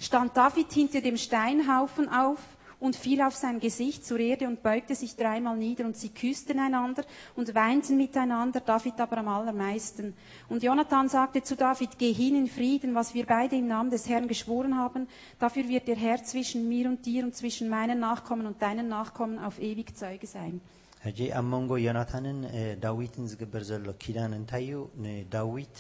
stand 0.08 0.38
David 0.42 0.70
hinter 0.80 1.02
dem 1.08 1.18
Steinhaufen 1.26 2.06
auf 2.24 2.40
und 2.84 2.96
fiel 2.96 3.22
auf 3.22 3.36
sein 3.36 3.60
Gesicht 3.60 4.06
zur 4.06 4.20
Erde 4.20 4.48
und 4.48 4.64
beugte 4.64 4.96
sich 4.96 5.16
dreimal 5.18 5.58
nieder 5.58 5.84
und 5.86 5.98
sie 5.98 6.10
küssten 6.10 6.60
einander 6.60 7.04
und 7.36 7.54
weinten 7.54 7.98
miteinander, 7.98 8.62
David 8.62 8.98
aber 9.02 9.18
am 9.18 9.28
allermeisten. 9.28 10.14
Und 10.48 10.64
Jonathan 10.64 11.10
sagte 11.10 11.44
zu 11.44 11.56
David, 11.58 11.92
geh 12.00 12.14
hin 12.14 12.36
in 12.36 12.48
Frieden, 12.48 12.96
was 12.96 13.14
wir 13.14 13.26
beide 13.26 13.56
im 13.58 13.68
Namen 13.68 13.90
des 13.90 14.08
Herrn 14.08 14.28
geschworen 14.30 14.78
haben, 14.78 15.08
dafür 15.40 15.68
wird 15.68 15.88
der 15.90 15.98
Herr 15.98 16.24
zwischen 16.24 16.70
mir 16.70 16.88
und 16.88 17.06
dir 17.06 17.26
und 17.26 17.36
zwischen 17.36 17.68
meinen 17.68 18.00
Nachkommen 18.00 18.46
und 18.46 18.62
deinen 18.62 18.88
Nachkommen 18.88 19.40
auf 19.40 19.60
ewig 19.60 19.90
Zeuge 20.04 20.28
sein. 20.38 20.56
ሕጂ 21.04 21.20
ኣብ 21.40 21.46
መንጎ 21.52 21.72
ዮናታንን 21.82 22.40
እ፣ 22.60 22.62
ዳዊትን 22.84 23.26
ዝግበር 23.32 23.62
ዘሎ 23.68 23.86
ኪዳን 24.04 24.32
እንታይ 24.38 24.64
እዩ 24.66 24.80
ንዳዊት 25.04 25.76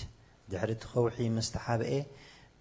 ድሕሪ 0.52 0.70
እቲ 0.76 0.84
ከውሒ 0.92 1.18
ምስ 1.38 1.48
ተሓብአ 1.56 1.90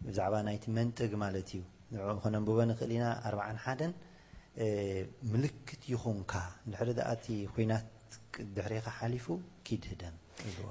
ብዛዕባ 0.07 0.35
ናይቲ 0.49 0.65
መንጥግ 0.79 1.13
ማለት 1.23 1.49
እዩ 1.53 1.61
ንዕኡ 1.93 2.17
ክነንብቦ 2.25 2.57
ንኽእል 2.71 2.91
ኢና 2.97 3.05
ኣርባዓን 3.29 3.59
ሓደን 3.65 3.93
እ፣ 3.95 4.12
ምልክት 5.33 5.83
ይኹንካ 5.93 6.33
ድሕሪ 6.73 6.89
ደኣቲ 6.99 7.27
ኩናት 7.55 7.87
ድሕሪኻ 8.57 8.87
ሓሊፉ 8.99 9.27
ኪድ 9.67 9.85
ህደም 9.93 10.17
ይብልዎ 10.49 10.71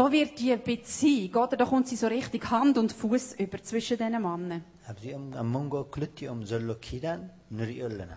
Da 0.00 0.04
wird 0.14 0.32
die 0.38 0.56
Beziehung, 0.56 1.34
oder? 1.42 1.56
Da 1.60 1.64
kommt 1.70 1.88
sie 1.90 1.96
so 2.02 2.06
richtig 2.06 2.42
Hand 2.52 2.78
und 2.78 2.92
Fuß 3.00 3.24
über 3.44 3.58
zwischen 3.68 3.96
diesen 4.00 4.22
Männern. 4.26 4.62
ኣብዚኦም 4.90 5.24
ኣብ 5.40 5.46
መንጎ 5.54 5.74
ክልቲኦም 5.94 6.40
ዘሎ 6.50 6.68
ኪዳን 6.86 7.20
ንሪኦ 7.58 7.82
ኣለና 7.88 8.12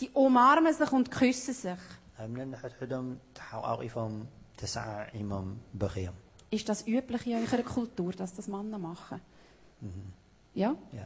Die 0.00 0.10
umarmen 0.24 0.74
sich 0.80 0.92
und 0.98 1.08
küssen 1.16 1.54
sich. 1.62 1.84
ኣብ 2.22 2.30
ነንሕድሕዶም 2.38 3.06
ተሓቋቂፎም 3.38 4.14
ተሰዓዒሞም 4.60 5.48
በኺዮም 5.80 6.16
Ist 6.56 6.66
das 6.70 6.80
üblich 6.96 7.22
in 7.28 7.34
eurer 7.40 7.62
Kultur, 7.74 8.10
dass 8.20 8.32
das 8.38 8.46
Männer 8.54 8.80
machen? 8.90 9.18
Ja? 10.62 10.70
ያ 11.00 11.02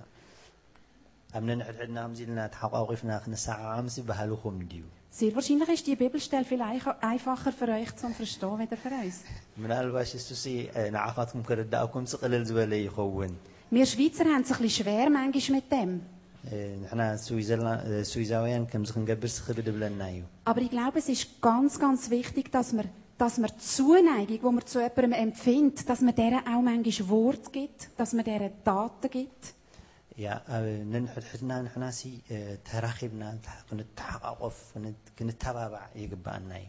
Sehr 5.09 5.35
wahrscheinlich 5.35 5.69
ist 5.69 5.87
die 5.87 5.95
Bibelstelle 5.95 6.45
vielleicht 6.45 6.87
einfacher 7.01 7.51
für 7.51 7.67
euch 7.67 7.95
zu 7.95 8.09
Verstehen, 8.09 8.59
weder 8.59 8.77
für 8.77 8.89
uns. 8.89 9.23
Wir 13.69 13.85
Schweizer 13.85 14.25
haben 14.25 14.41
es 14.41 14.51
ein 14.51 14.61
bisschen 14.61 14.85
schwer 14.85 15.09
manchmal 15.09 15.57
mit 15.57 15.71
dem. 15.71 16.01
Aber 20.45 20.61
ich 20.61 20.69
glaube, 20.69 20.99
es 20.99 21.07
ist 21.07 21.41
ganz, 21.41 21.77
ganz 21.79 22.09
wichtig, 22.09 22.51
dass 22.51 22.73
man 22.73 22.89
dass 23.17 23.37
man 23.37 23.51
die 23.51 23.59
Zuneigung, 23.59 24.39
die 24.39 24.55
man 24.55 24.65
zu 24.65 24.79
jemandem 24.79 25.11
empfindet, 25.11 25.87
dass 25.87 26.01
man 26.01 26.15
deren 26.15 26.39
auch 26.39 26.61
manchmal 26.63 27.09
Wort 27.09 27.53
gibt, 27.53 27.89
dass 27.95 28.13
man 28.13 28.25
deren 28.25 28.51
Taten 28.63 29.11
gibt. 29.11 29.53
ያ 30.24 30.28
ኣብ 30.56 30.64
ነንሕድሕድና 30.92 31.52
ንሕናሲ 31.66 32.00
እ፣ 32.34 32.36
ተራኺብና 32.68 33.22
ታ- 33.46 33.62
ክንተሓቋቆፍ 33.68 34.56
ክን- 34.74 34.98
ክንተባባዕ 35.18 35.86
ይግባአና 36.04 36.50
እዩ 36.62 36.68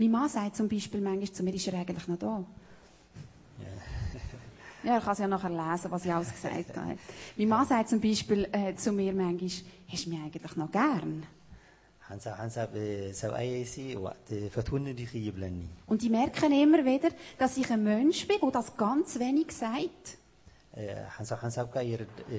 Mein 0.00 0.10
Mann 0.14 0.28
sagt 0.34 0.54
zum 0.58 0.68
Beispiel 0.72 1.00
manchmal 1.06 1.30
zu 1.36 1.42
mir, 1.46 1.54
ist 1.58 1.66
er 1.68 1.74
eigentlich 1.80 2.06
noch 2.10 2.18
da? 2.22 2.32
Ja, 4.84 4.94
er 4.96 5.00
kann 5.00 5.12
es 5.12 5.18
ja 5.20 5.28
nachher 5.28 5.50
lesen, 5.50 5.90
was 5.92 6.04
ich 6.04 6.12
alles 6.12 6.30
gesagt 6.32 6.76
habe. 6.76 6.96
Mein 7.36 7.48
Mann 7.48 7.66
sagt 7.66 7.88
zum 7.92 8.00
Beispiel 8.00 8.48
äh, 8.52 8.74
zu 8.74 8.90
mir 8.92 9.12
manchmal, 9.12 9.50
hast 9.92 10.06
du 10.06 10.10
mich 10.10 10.20
eigentlich 10.24 10.56
noch 10.62 10.72
gern? 10.80 11.12
ሓንሳብ 12.08 12.32
ሓንሳብ 12.40 12.70
እ፣ 12.84 12.86
ሰብኣየሲ 13.20 13.74
ዋዕት 14.04 14.28
ፈትውኒ 14.54 14.86
ዲኺ 15.00 15.12
ይብለኒ 15.26 15.58
Und 15.90 16.00
ich 16.06 16.10
merke 16.16 16.46
immer 16.64 16.82
wieder, 16.90 17.10
dass 17.40 17.52
ich 17.60 17.68
ein 17.74 17.82
Mensch 17.92 18.20
bin, 18.30 18.40
der 18.44 18.50
das 18.58 18.68
ganz 18.84 19.08
wenig 19.24 19.48
sagt. 19.64 20.04
እ፣ 20.80 20.82
ሓንሳብ 21.14 21.38
ሓንሳብካ 21.44 21.74
ይርድ- 21.90 22.22
እ፣ 22.34 22.38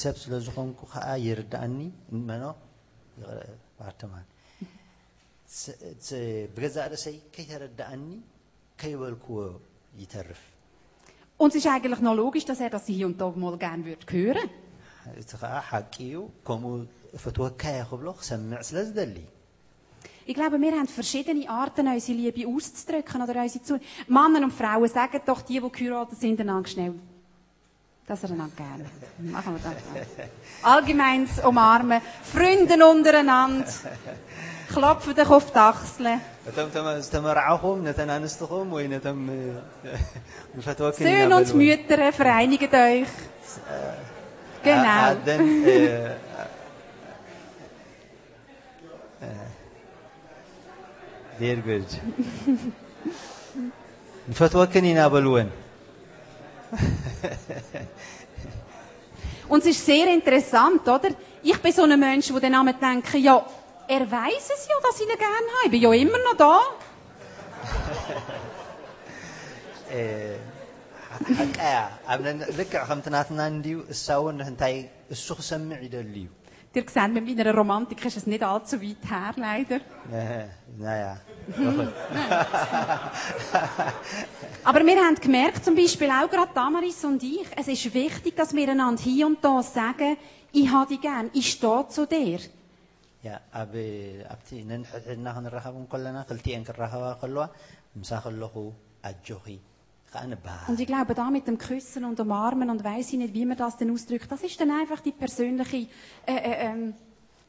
ሰብ 0.00 0.14
ስለ 0.22 0.32
ዝኾንኩ 0.46 0.80
ከዓ 0.92 1.06
ይርዳእኒ 1.26 1.78
መኖ 2.28 2.44
ባርተማን 3.78 4.26
ስ- 5.58 5.76
ስ- 6.06 6.20
ብገዛእ 6.54 6.88
ርእሰይ 6.92 7.16
ከይተረዳእኒ 7.34 8.04
ከይበልክዎ 8.80 9.38
ይተርፍ 10.02 10.42
Und 11.42 11.50
es 11.52 11.56
ist 11.60 11.66
eigentlich 11.74 12.00
noch 12.06 12.16
logisch, 12.22 12.44
dass 12.48 12.60
er 12.64 12.70
das 12.74 12.84
hier 12.86 13.04
und 13.08 13.16
da 13.20 13.26
mal 13.44 13.56
gerne 13.64 13.82
würde 13.88 14.04
hören. 14.14 14.48
እቲ 15.20 15.30
ከዓ 15.40 15.52
ሓቂ 15.70 15.94
እዩ 16.08 16.16
ከምኡ 16.46 16.72
ፈትወካ 17.22 17.62
እየ 17.74 17.80
ክብሎ 17.90 18.06
ክሰምዕ 18.20 18.60
ስለ 18.68 18.76
ዝደሊ 18.88 19.16
Ich 20.30 20.34
glaube, 20.38 20.56
wir 20.64 20.72
haben 20.78 20.90
verschiedene 21.00 21.42
Arten, 21.62 21.86
unsere 21.94 22.16
Liebe 22.20 22.42
auszudrücken 22.52 23.20
oder 23.24 23.34
unsere 23.44 23.62
zu. 23.68 23.74
Männer 24.16 24.40
und 24.46 24.54
Frauen 24.60 24.88
sagen 24.98 25.20
doch, 25.30 25.40
die, 25.48 25.58
die 25.64 25.70
geheiratet 25.78 26.18
sind, 26.24 26.38
einander 26.44 26.68
schnell. 26.72 26.94
das 28.07 28.23
er 28.23 28.29
noch 28.29 28.55
gerne. 28.55 28.85
Machen 29.17 29.55
wir 29.55 29.61
das. 29.69 30.07
Allgemeins 30.63 31.39
umarmen. 31.43 32.01
Freunden 32.23 32.81
untereinander. 32.81 33.65
Klopfen 34.71 35.13
dich 35.13 35.29
auf 35.29 35.51
die 35.51 35.59
Achseln. 35.59 36.21
Söhne 40.99 41.35
und 41.35 41.53
Mütter, 41.55 41.99
äh, 41.99 42.11
vereinigt 42.13 42.73
euch. 42.73 43.07
Genau. 44.63 45.15
Sehr 51.39 51.57
gut. 51.57 51.89
نفتوكني 54.29 54.93
نابلون 54.93 55.49
Und 59.48 59.60
es 59.60 59.66
ist 59.66 59.84
sehr 59.84 60.06
interessant, 60.12 60.88
oder? 60.88 61.10
Ich 61.42 61.58
bin 61.60 61.72
so 61.72 61.82
ein 61.82 62.00
Mensch, 62.00 62.28
der 62.28 62.40
dann 62.40 62.54
einmal 62.54 62.74
denkt, 62.74 63.14
ja, 63.14 63.44
er 63.88 64.10
weiß 64.10 64.50
es 64.54 64.68
ja, 64.70 64.76
dass 64.82 65.00
ich 65.00 65.06
ihn 65.06 65.18
gerne 65.18 65.48
habe. 65.58 65.66
Ich 65.66 65.70
bin 65.70 65.82
ja 65.82 65.92
immer 65.92 66.18
noch 66.18 66.36
da. 66.36 66.60
ሓቀያ 71.38 71.74
ኣብ 72.12 72.20
ነን- 72.26 72.46
ልክዕ 72.58 72.82
ከምቲ 72.88 73.06
ናትና 73.14 73.40
እንድዩ 73.52 73.76
እሳ 73.94 74.06
እውን 74.20 74.38
እንታይ 74.50 74.76
እሱ 75.14 75.26
ክሰምዕ 75.38 75.78
ይደሊ 75.86 76.14
እዩ 76.22 76.28
Ihr 76.73 76.85
seht, 76.87 77.13
mit 77.13 77.25
meiner 77.25 77.55
Romantik 77.55 78.05
ist 78.05 78.17
es 78.17 78.27
nicht 78.27 78.43
allzu 78.43 78.79
weit 78.81 78.97
her, 79.09 79.33
leider. 79.35 79.79
Naja. 80.77 81.17
Aber 84.63 84.85
wir 84.85 84.97
haben 84.97 85.15
gemerkt, 85.15 85.65
zum 85.65 85.75
Beispiel 85.75 86.09
auch 86.11 86.29
gerade 86.29 86.51
Damaris 86.53 87.03
und 87.03 87.23
ich, 87.23 87.47
es 87.55 87.67
ist 87.67 87.93
wichtig, 87.93 88.35
dass 88.35 88.53
wir 88.53 88.69
einander 88.69 89.01
hier 89.01 89.25
und 89.25 89.43
da 89.43 89.63
sagen, 89.63 90.17
ich 90.51 90.69
habe 90.69 90.87
dich 90.89 91.01
gern, 91.01 91.31
ich 91.33 91.49
stehe 91.51 91.87
zu 91.87 92.05
dir. 92.05 92.39
يا 93.23 93.39
أبي 93.53 94.21
أبتي 94.25 94.63
نن 94.63 94.85
حنا 94.85 95.39
هن 95.39 95.45
الرهاب 95.45 95.85
كلنا 95.91 96.21
قلتي 96.21 96.55
أنك 96.55 96.69
الرهاب 96.69 97.17
كلها 97.21 97.49
مساخ 97.95 98.27
اللهو 98.27 98.71
أجوهي 99.05 99.59
und 100.67 100.79
ich 100.79 100.87
glaube, 100.87 101.13
da 101.13 101.29
mit 101.29 101.47
dem 101.47 101.57
Küssen 101.57 102.05
und 102.05 102.19
Umarmen 102.19 102.69
und 102.69 102.83
weiß 102.83 103.13
ich 103.13 103.19
nicht, 103.19 103.33
wie 103.33 103.45
man 103.45 103.57
das 103.57 103.77
denn 103.77 103.91
ausdrückt, 103.91 104.31
das 104.31 104.41
ist 104.41 104.59
dann 104.59 104.71
einfach 104.71 105.01
die 105.01 105.11
persönliche, 105.11 105.87
äh, 106.25 106.35
äh, 106.35 106.65
äh, 106.65 106.93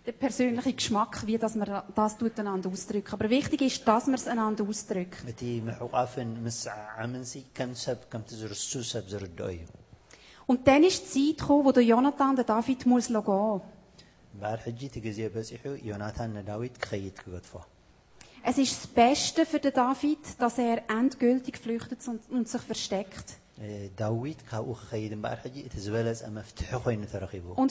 der 0.05 0.13
persönliche 0.13 0.73
Geschmack, 0.73 1.27
wie 1.27 1.39
dass 1.39 1.55
man 1.55 1.83
das 1.95 2.21
einander 2.21 2.69
ausdrückt. 2.69 3.13
Aber 3.13 3.31
wichtig 3.31 3.63
ist, 3.63 3.87
dass 3.87 4.07
man 4.07 4.17
es 4.17 4.27
einander 4.27 4.65
ausdrückt. 4.65 5.25
Und 10.47 10.67
dann 10.67 10.83
ist 10.83 11.15
die 11.15 11.37
Zeit 11.37 11.39
gekommen, 11.39 11.65
wo 11.65 11.81
Jonathan 11.81 12.37
den 12.37 12.47
David 12.47 12.87
muss 12.87 13.09
gehen. 13.09 13.61
بعد 14.41 14.59
حجيتي 14.59 15.01
قزيه 15.01 15.29
بسيحو 15.29 15.71
يوناتان 15.71 16.45
داويد 16.45 16.85
خيط 16.85 17.21
قدفه 17.21 17.78
es 18.49 18.57
ist 18.57 18.83
das 18.83 18.87
Beste 18.87 19.45
für 19.45 19.59
den 19.59 19.75
David, 19.75 20.21
dass 20.39 20.57
er 20.57 20.89
endgültig 20.89 21.59
flüchtet 21.59 21.99
und, 22.31 22.49
sich 22.49 22.63
versteckt. 22.63 23.35
Und 23.59 23.91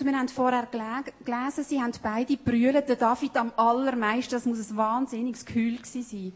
wir 0.05 0.19
haben 0.19 0.27
vorher 0.27 0.67
gelesen, 0.67 1.63
sie 1.67 1.81
haben 1.81 1.93
beide 2.03 2.37
brüllt, 2.37 2.87
den 2.87 2.99
David 2.99 3.35
am 3.37 3.51
allermeisten. 3.55 4.35
Das 4.35 4.45
muss 4.45 4.69
ein 4.69 4.77
wahnsinniges 4.77 5.45
Geheul 5.45 5.79
sein. 5.83 6.31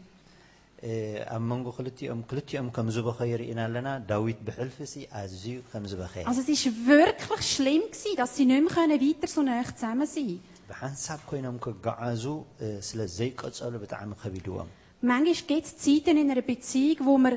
Also 6.26 6.40
es 6.40 6.66
war 6.66 6.86
wirklich 6.86 7.48
schlimm 7.48 7.82
dass 8.16 8.36
sie 8.36 8.44
nicht 8.44 8.60
mehr 8.60 9.00
weiter 9.00 9.28
so 9.28 9.42
nah 9.42 9.62
zusammen 9.62 10.08
sein 10.08 10.24
können. 10.24 10.51
ብሓንሳብ 10.71 11.19
ኮይኖም 11.29 11.57
ክገዓዙ 11.65 12.23
እ፣ 12.63 12.67
ስለ 12.89 12.99
ዘይቀፀሉ 13.17 13.73
ብጣዕሚ 13.85 14.11
ከቢድዎም 14.23 14.69
Manchmal 15.09 15.47
gibt 15.49 15.65
es 15.67 15.73
Zeiten 15.83 16.17
in 16.21 16.29
einer 16.33 16.41
Beziehung, 16.51 16.99
wo 17.07 17.15
man 17.23 17.33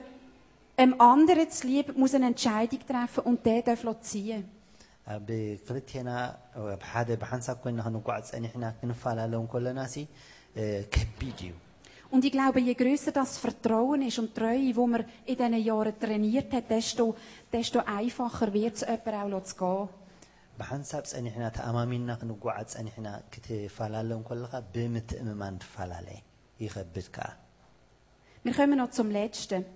einem 0.82 0.94
anderen 1.12 1.48
zu 1.56 1.66
lieb 1.70 1.86
muss 2.02 2.12
eine 2.18 2.28
Entscheidung 2.32 2.80
treffen 2.90 3.22
und 3.30 3.38
der 3.48 3.60
darf 3.68 3.82
ziehen. 4.10 4.42
ኣብ 5.14 5.28
ክልቴና 5.66 6.08
ኣብ 6.74 6.82
ሓደ 6.90 7.08
ብሓንሳብ 7.22 7.56
ኮይና 7.64 7.78
ክንጓዓዝ 7.86 8.26
ፀኒሕና 8.34 8.64
ክንፈላለው 8.78 9.42
ከለናሲ 9.54 9.94
እ፣ 10.60 10.62
ከቢድ 10.94 11.40
እዩ 11.46 11.52
Und 12.12 12.22
ich 12.28 12.32
glaube, 12.36 12.58
je 12.68 12.74
grösser 12.82 13.12
das 13.18 13.32
Vertrauen 13.42 14.00
ist 14.08 14.18
und 14.20 14.30
die 14.30 14.36
Treue, 14.38 14.62
die 14.78 14.86
man 14.92 15.02
in 15.30 15.36
diesen 15.40 15.54
Jahren 15.68 15.94
trainiert 16.04 16.48
hat, 16.56 16.66
desto, 16.74 17.04
desto 17.54 17.78
einfacher 17.98 18.48
wird 18.56 18.74
es 18.78 18.82
jemandem 18.88 19.34
auch 19.38 19.44
zu 19.50 19.54
gehen. 19.60 19.88
ብሓንሳብ 20.60 21.04
ፀኒሕና 21.12 21.44
ተኣማሚንና 21.56 22.10
ክንጓዓዝ 22.22 22.66
ፀኒሕና 22.76 23.08
ክትፈላለው 23.34 24.18
ከለካ 24.30 24.54
ብምትእምማን 24.74 25.60
ትፈላለየ 25.64 26.20
ይከብድ 26.64 27.08
ከዓ 27.16 27.30
Wir 28.44 28.54
kommen 28.58 28.78
noch 28.78 28.92
zum 28.98 29.10
Letzten. 29.10 29.66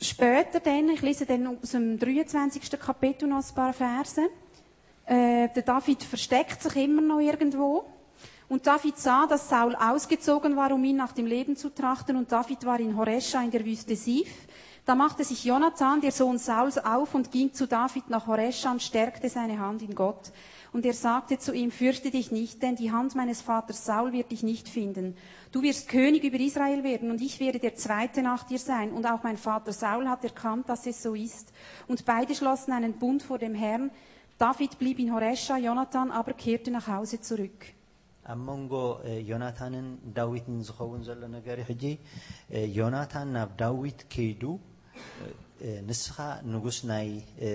Später 0.00 0.58
dann, 0.60 0.88
ich 0.88 1.02
lese 1.02 1.24
dann 1.24 1.46
aus 1.46 1.70
dem 1.70 1.98
23. 1.98 2.80
Kapitel 2.80 3.28
noch 3.28 3.44
ein 3.48 3.54
paar 3.54 3.72
Verse. 3.72 4.22
Äh, 5.06 5.48
der 5.54 5.62
David 5.62 6.02
versteckt 6.02 6.62
sich 6.62 6.76
immer 6.76 7.00
noch 7.00 7.20
irgendwo. 7.20 7.84
Und 8.48 8.66
David 8.66 8.98
sah, 8.98 9.26
dass 9.26 9.48
Saul 9.48 9.74
ausgezogen 9.76 10.56
war, 10.56 10.72
um 10.72 10.82
ihn 10.84 10.96
nach 10.96 11.12
dem 11.12 11.26
Leben 11.26 11.56
zu 11.56 11.70
trachten. 11.70 12.16
Und 12.16 12.30
David 12.30 12.64
war 12.64 12.80
in 12.80 12.96
Horesha 12.96 13.40
in 13.42 13.52
der 13.52 13.64
Wüste 13.64 13.96
Sif. 13.96 14.32
Da 14.84 14.94
machte 14.94 15.24
sich 15.24 15.44
Jonathan, 15.44 16.00
der 16.00 16.12
Sohn 16.12 16.38
Sauls, 16.38 16.78
auf 16.78 17.14
und 17.14 17.32
ging 17.32 17.52
zu 17.52 17.66
David 17.66 18.08
nach 18.08 18.26
Horesha 18.28 18.70
und 18.70 18.82
stärkte 18.82 19.28
seine 19.28 19.58
Hand 19.58 19.82
in 19.82 19.94
Gott. 19.94 20.30
Und 20.72 20.84
er 20.86 20.92
sagte 20.94 21.38
zu 21.38 21.52
ihm, 21.52 21.70
fürchte 21.70 22.10
dich 22.10 22.30
nicht, 22.30 22.62
denn 22.62 22.76
die 22.76 22.92
Hand 22.92 23.14
meines 23.14 23.40
Vaters 23.40 23.84
Saul 23.84 24.12
wird 24.12 24.30
dich 24.30 24.42
nicht 24.42 24.68
finden. 24.68 25.16
Du 25.50 25.62
wirst 25.62 25.88
König 25.88 26.22
über 26.22 26.38
Israel 26.38 26.84
werden 26.84 27.10
und 27.10 27.20
ich 27.20 27.40
werde 27.40 27.58
der 27.58 27.74
Zweite 27.74 28.22
nach 28.22 28.42
dir 28.44 28.58
sein. 28.60 28.92
Und 28.92 29.06
auch 29.06 29.22
mein 29.22 29.38
Vater 29.38 29.72
Saul 29.72 30.08
hat 30.08 30.22
erkannt, 30.22 30.68
dass 30.68 30.86
es 30.86 31.02
so 31.02 31.14
ist. 31.14 31.52
Und 31.88 32.04
beide 32.04 32.34
schlossen 32.34 32.72
einen 32.72 32.92
Bund 33.02 33.22
vor 33.22 33.38
dem 33.38 33.54
Herrn. 33.54 33.90
David 34.38 34.78
blieb 34.78 34.98
in 34.98 35.12
Horesha, 35.14 35.56
Jonathan 35.56 36.10
aber 36.12 36.34
kehrte 36.34 36.70
nach 36.70 36.86
Hause 36.88 37.20
zurück. 37.20 37.60
ኣብ 38.32 38.38
መንጎ 38.46 38.72
እ፣ 39.08 39.12
ዮናታንን 39.30 39.84
ዳዊትን 40.16 40.54
ዝኸውን 40.68 41.02
ዘሎ 41.08 41.20
ነገር 41.34 41.58
እዩ 41.62 41.66
ሕጂ 41.68 41.84
እ፣ 42.56 42.60
ዮናታን 42.78 43.28
ናብ 43.36 43.50
ዳዊት 43.60 44.00
ከይዱ 44.12 44.42
እ፣ 44.54 44.58
እ፣ 44.58 44.69
ንስኻ 45.88 46.16
ንጉስ 46.52 46.78
ናይ 46.90 47.08
እ፣ 47.46 47.50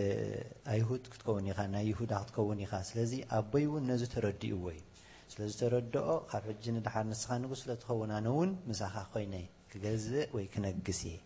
ኣይሁድ 0.74 1.04
ክትከውን 1.14 1.46
ኢኻ 1.52 1.60
ናይ 1.74 1.84
ይሁዳ 1.92 2.14
ክትከውን 2.24 2.60
ኢኻ 2.66 2.74
ስለዚ 2.90 3.12
ኣቦይ 3.38 3.66
እውን 3.70 3.84
ነዚ 3.92 4.02
ተረዲእዎ 4.14 4.64
እዩ 4.74 4.80
ስለ 5.34 5.42
ዝተረድኦ 5.52 6.08
ካብ 6.32 6.44
ሕጂ 6.52 6.64
ንድሓር 6.78 7.06
ንስኻ 7.12 7.30
ንጉስ 7.44 7.60
ስለ 7.64 7.72
ትኸውን 7.82 8.12
ኣነ 8.18 8.26
እውን 8.36 8.52
ምሳኻ 8.70 8.96
ኮይነ 9.14 9.34
ክገዝእ 9.74 10.26
ወይ 10.38 10.46
ክነግስ 10.56 11.02
እየ 11.10 11.18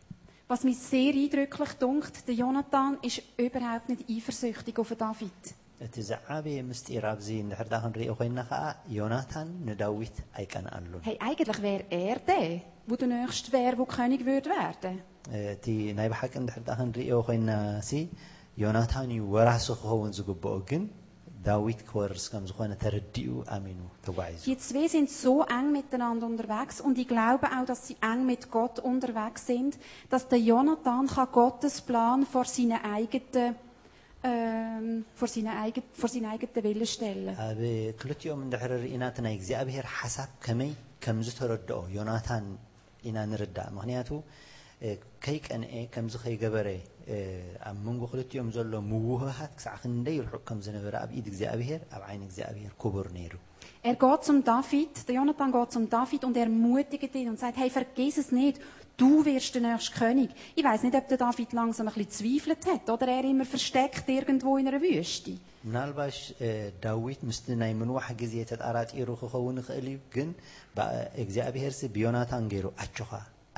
Was 0.52 0.62
mich 0.68 0.78
sehr 0.92 1.14
eindrücklich 1.22 1.72
dunkt, 1.84 2.16
der 2.28 2.36
Jonathan 2.42 2.92
ist 3.08 3.20
überhaupt 3.46 3.88
nicht 3.92 4.04
eifersüchtig 4.16 4.76
auf 4.82 4.92
David. 5.04 5.42
እቲ 5.86 5.96
ዝዓበየ 6.10 6.58
ምስጢር 6.70 7.04
ኣብዚ 7.12 7.28
እንድሕር 7.44 7.68
ዳ 7.72 7.76
ክንሪኦ 7.84 8.12
ኮይንና 8.20 8.42
ከዓ 8.50 8.62
ዮናታን 8.98 9.48
ንዳዊት 9.70 10.18
ኣይቀንኣሉን 10.40 11.02
Hey, 11.08 11.16
eigentlich 11.28 11.60
wäre 11.66 11.84
er 12.06 12.18
der, 12.30 12.52
wo 12.90 12.96
der 12.96 13.10
Nächste 13.16 13.52
wäre, 13.52 13.78
wo 13.78 13.86
König 13.98 14.22
würde 14.32 14.50
werden. 14.62 14.96
እቲ 15.54 15.66
ናይ 15.98 16.08
ብሓቂ 16.14 16.34
እንድሕር 16.42 16.64
ዳ 16.68 16.72
ክንሪኦ 16.80 17.16
ኮይንና 17.28 17.52
ሲ 17.88 17.92
ዮናታን 18.64 19.10
እዩ 19.16 19.22
ወራሲ 19.36 19.68
ክኸውን 19.80 20.12
ዝግብኦ 20.18 20.54
ግን 20.70 20.84
ዳዊት 21.48 21.80
ክወርስ 21.90 22.24
ከም 22.32 22.44
ዝኾነ 22.50 22.72
ተረዲኡ 22.84 23.30
ኣሚኑ 23.56 23.80
ተጓዒዙ 24.06 24.42
Die 24.50 24.58
zwei 24.68 24.86
sind 24.94 25.10
so 25.24 25.34
eng 25.58 25.68
miteinander 25.78 26.26
unterwegs 26.32 26.78
und 26.86 26.96
ich 27.04 27.08
glaube 27.14 27.46
auch, 27.56 27.66
dass 27.72 27.82
sie 27.88 27.98
eng 28.12 28.22
mit 28.32 28.44
Gott 28.56 28.78
unterwegs 28.92 29.42
sind, 29.52 29.74
dass 30.12 30.24
der 30.32 30.42
Jonathan 30.52 31.06
kann 31.16 31.30
Gottes 31.40 31.76
Plan 31.90 32.20
vor 32.34 32.46
seinen 32.56 32.82
eigenen, 32.96 33.56
ähm, 34.30 34.88
vor 35.20 35.30
seinen 35.34 35.56
eigenen, 35.64 35.88
vor 36.02 36.10
seinen 36.14 36.30
eigenen 36.34 36.64
Willen 36.68 36.90
stellen. 36.96 37.36
ኣብ 37.48 37.62
ክልቲኦም 38.02 38.42
እንድሕር 38.46 38.72
ርኢና 38.84 39.04
እቲ 39.12 39.18
ናይ 39.28 39.36
እግዚኣብሔር 39.40 39.88
ሓሳብ 39.98 40.30
ከመይ 40.46 40.72
ከም 41.06 41.18
ዝተረድኦ 41.28 41.80
ዮናታን 41.98 42.46
ኢና 43.10 43.18
ንርዳእ 43.32 43.70
ምክንያቱ 43.78 44.10
እ፣ 44.86 44.90
ከይቀንአ 45.26 45.74
ከምዚ 45.94 46.16
ከይገበረ 46.24 46.68
እ፣ 47.14 47.18
ኣብ 47.70 47.78
መንጎ 47.88 48.02
ክልቲኦም 48.12 48.50
ዘሎ 48.56 48.72
ምውህሃት 48.92 49.52
ክሳዕ 49.58 49.76
ክንደይ 49.84 50.18
ርሑቅ 50.26 50.42
ከም 50.50 50.60
ዝነበረ 50.66 50.94
ኣብ 51.04 51.12
ኢድ 51.20 51.28
እግዚኣብሔር 51.32 51.82
ኣብ 51.96 52.02
ዓይኒ 52.10 52.22
እግዚኣብሔር 52.30 52.74
ክቡር 52.84 53.08
ነይሩ 53.20 53.34
Er 53.90 53.96
geht 54.04 54.22
zum 54.28 54.38
David, 54.50 54.94
der 55.08 55.16
Jonathan 55.20 55.50
geht 55.56 55.72
zum 55.76 55.84
David 55.96 56.22
und 56.28 56.36
ermutigt 56.44 57.14
ihn 57.20 57.28
und 57.32 57.40
sagt, 57.44 57.58
hey, 57.62 57.70
vergiss 57.76 58.16
es 58.22 58.30
nicht, 58.40 58.56
du 59.02 59.10
wirst 59.28 59.54
der 59.56 59.64
nächste 59.66 59.92
König. 60.00 60.30
Ich 60.60 60.66
weiß 60.68 60.82
nicht, 60.86 60.96
ob 61.00 61.06
der 61.12 61.20
David 61.26 61.50
langsam 61.60 61.88
ein 61.88 61.94
bisschen 61.94 62.14
zweifelt 62.20 62.64
hat 62.72 62.86
oder 62.96 63.08
er 63.18 63.24
immer 63.34 63.46
versteckt 63.56 64.06
irgendwo 64.18 64.52
in 64.62 64.68
einer 64.70 64.82
Wüste. 64.88 65.34
ምናልባሽ 65.68 66.18
እ፣ 66.46 66.50
ዳዊት 66.86 67.22
ምስቲ 67.30 67.46
ናይ 67.62 67.72
ምንዋሕ 67.82 68.08
ግዜ 68.22 68.34
ተጣራጢሩ 68.52 69.10
ክኸውን 69.22 69.58
ይኽእል 69.62 69.88
እዩ 69.92 69.98
ግን 70.16 70.30
ባ- 70.78 70.90
እግዚኣብሔር 71.24 71.74
ሲ 71.80 71.82
ብዮናታን 71.96 72.46
ገይሩ 72.54 72.68
ኣችኻ 72.86 73.12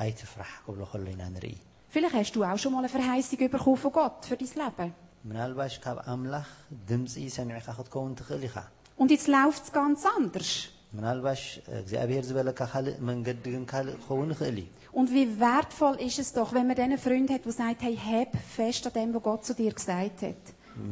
ኣይትፍራሕ 0.04 0.52
ክብሎ 0.66 0.80
ከሎ 0.92 1.06
ኢና 1.14 1.22
ንርኢ 1.36 1.54
Vielleicht 1.94 2.16
hast 2.20 2.32
du 2.36 2.40
auch 2.48 2.58
schon 2.62 2.72
mal 2.74 2.80
eine 2.84 2.90
Verheißung 2.96 3.42
bekommen 3.54 3.78
von 3.84 3.92
Gott 3.98 4.18
für 4.28 4.36
dein 4.40 4.52
Leben. 4.62 4.90
ምናልባሽ 5.28 5.74
ካብ 5.84 5.98
ኣምላኽ 6.12 6.48
ድምፂ 6.90 7.14
ሰሚዕካ 7.36 7.68
ክትከውን 7.78 8.12
ትኽእል 8.18 8.42
ኢኻ 8.48 8.56
Und 9.00 9.08
jetzt 9.14 9.28
läuft 9.36 9.62
es 9.66 9.70
ganz 9.78 10.00
anders. 10.16 10.50
ምናልባሽ 10.96 11.40
እግዚኣብሔር 11.80 12.22
ዝበለካ 12.28 12.60
ካልእ 12.72 12.96
መንገዲ 13.08 13.44
ግን 13.54 13.64
ካልእ 13.72 13.96
ክኸውን 14.04 14.30
ይኽእል 14.34 14.58
እዩ 14.62 14.68
Und 14.98 15.08
wie 15.16 15.26
wertvoll 15.46 15.96
ist 16.08 16.18
es 16.22 16.28
doch, 16.38 16.50
wenn 16.56 16.66
man 16.70 16.76
den 16.82 16.94
Freund 17.06 17.28
hat, 17.34 17.42
der 17.46 17.52
sagt, 17.62 17.80
hey, 17.86 17.94
heb 18.10 18.30
fest 18.56 18.82
an 18.88 18.92
dem, 18.98 19.10
was 19.16 19.22
Gott 19.28 19.42
zu 19.48 19.52
dir 19.60 19.72
gesagt 19.80 20.18
hat. 20.28 20.42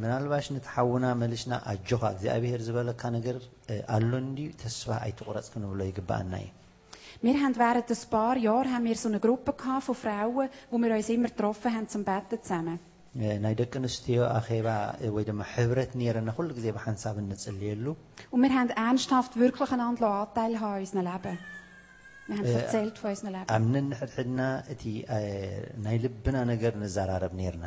ምናልባሽ 0.01 0.45
ንትሓውና 0.55 1.05
መሊሽና 1.21 1.53
ኣጆኻ 1.71 2.01
እግዚኣብሔር 2.15 2.61
ዝበለካ 2.67 3.01
ነገር 3.17 3.37
እ፣ 3.73 3.77
ኣሎ 3.95 4.11
እንድዩ 4.25 4.47
ተስፋ 4.63 4.87
ኣይትቑረፅ 5.05 5.47
ክንብሎ 5.55 5.79
ይግባአና 5.91 6.33
እዩ 6.43 6.49
Wir 7.25 7.35
haben 7.43 7.55
während 7.61 7.87
ein 7.93 8.01
paar 8.13 8.35
Jahren 8.47 8.69
haben 8.73 8.85
wir 8.89 8.97
so 9.03 9.07
eine 9.11 9.19
Gruppe 9.23 9.51
gehabt 9.61 9.85
von 9.87 9.95
Frauen, 10.01 10.47
wo 10.71 10.77
wir 10.83 10.91
uns 10.97 11.07
immer 11.15 11.29
getroffen 11.33 11.69
haben 11.75 11.87
zum 11.93 12.03
Betten 12.09 12.39
zusammen. 12.47 12.77
እ፣ 13.15 13.27
ናይ 13.43 13.53
ደቂ 13.61 13.73
ኣንስትዮ 13.81 14.19
ኣኼባ 14.37 14.67
እ፣ 15.03 15.07
ወይ 15.15 15.23
ድማ 15.29 15.41
ሕብረት 15.53 15.91
ነረና 16.01 16.29
ኩሉ 16.37 16.49
ግዜ 16.57 16.67
ብሓንሳብ 16.77 17.15
እንፅልየሉ 17.23 17.85
Und 18.33 18.41
wir 18.45 18.51
haben 18.57 18.69
ernsthaft 18.85 19.33
wirklich 19.43 19.71
einander 19.77 20.07
Anteil 20.21 20.53
haben 20.61 20.75
an 20.75 20.81
unserem 20.85 21.05
Leben. 21.09 21.35
Wir 22.29 22.35
haben 22.37 22.47
Äh, 22.51 22.55
erzählt 22.59 22.95
von 23.01 23.09
unserem 23.13 23.31
Leben. 23.35 23.49
ኣብ 23.55 23.63
ነንሕድሕድና 23.75 24.39
እቲ 24.73 24.83
እ፣ 25.17 25.19
ናይ 25.85 25.97
ልብና 26.05 26.37
ነገር 26.53 26.73
ንዘራረብ 26.83 27.33
ነርና 27.41 27.65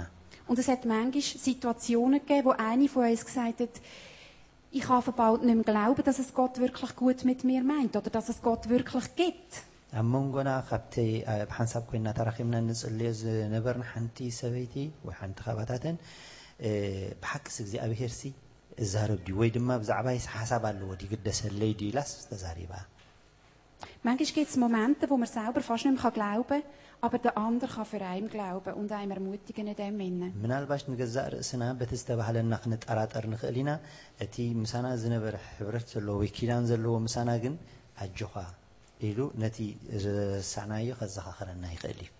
Und 0.48 0.58
es 0.58 0.68
hat 0.68 0.84
manchmal 0.84 1.22
Situationen 1.22 2.20
gegeben, 2.20 2.44
wo 2.46 2.52
eine 2.68 2.88
von 2.88 3.04
uns 3.10 3.24
gesagt 3.24 3.60
hat, 3.60 3.74
ich 4.72 4.82
kann 4.82 5.02
bald 5.16 5.42
nicht 5.44 5.54
mehr 5.60 5.64
glauben, 5.72 6.02
dass 6.08 6.18
es 6.18 6.32
Gott 6.34 6.58
wirklich 6.58 6.94
gut 6.96 7.24
mit 7.24 7.42
mir 7.44 7.62
meint 7.62 7.94
oder 7.96 8.10
dass 8.10 8.28
es 8.28 8.38
Gott 8.48 8.68
wirklich 8.68 9.06
gibt. 9.22 9.52
ኣብ 10.00 10.06
መንጎና 10.14 10.50
ካብቲ 10.68 10.94
እ፣ 11.30 11.32
ብሓንሳብ 11.50 11.82
ኮይንና 11.90 12.08
ተራኺብና 12.18 12.56
ንፅልዮ 12.66 13.08
ዝነበርና 13.20 13.84
ሓንቲ 13.92 14.18
ሰበይቲ 14.36 14.74
ወይ 15.06 15.14
ሓንቲ 15.20 15.38
ካባታተን 15.46 15.96
እ፣ 16.66 16.70
ብሓቂስ 17.22 17.56
እግዚኣብሔር 17.64 18.12
ሲ 18.18 18.22
እዛረብ 18.84 19.18
ድዩ 19.26 19.34
ወይ 19.40 19.50
ድማ 19.56 19.68
ብዛዕባ 19.82 20.06
ይስ 20.16 20.26
ሓሳብ 20.34 20.62
ኣለዎ 20.70 20.90
ዲግደሰለይ 21.02 21.72
ድዩ 21.80 21.88
ኢላስ 21.92 22.10
ተዛሪባ 22.30 22.72
Manchmal 24.06 24.34
gibt 24.36 24.50
es 24.50 24.56
Momente, 24.64 25.02
wo 25.10 25.16
man 25.16 25.28
selber 25.28 25.60
fast 25.68 25.84
nicht 25.86 26.02
mehr 26.02 26.12
glauben 26.18 26.48
kann, 26.48 26.62
aber 27.06 27.18
der 27.24 27.34
andere 27.46 27.70
kann 27.74 27.88
für 27.92 28.02
einen 28.12 28.28
glauben 28.34 28.72
und 28.80 28.90
einem 28.92 29.12
ermutigen 29.18 29.66
in 29.72 29.76
dem 29.80 30.00
Innen. 30.08 30.30
ምናልባሽ 30.42 30.82
ንገዛእ 30.92 31.28
ርእስና 31.34 31.62
በቲ 31.80 31.90
ዝተባሃለና 32.00 32.52
ክንጠራጠር 32.62 33.24
ንኽእል 33.32 33.56
ኢና 33.62 33.70
እቲ 34.24 34.36
ምሳና 34.62 34.86
ዝነበረ 35.02 35.34
ሕብረት 35.56 35.86
ዘለዎ 35.94 36.16
ወይ 36.22 36.30
ኪዳን 36.38 36.64
ዘለዎ 36.70 36.94
ምሳና 37.06 37.30
ግን 37.44 37.54
ኣጆኻ 38.04 38.34
ኢሉ 39.08 39.18
ነቲ 39.42 39.58
ረሳዕናዮ 40.06 40.88
ከዘኻኽረና 41.02 41.66
ይኽእል 41.76 42.00
እዩ 42.06 42.10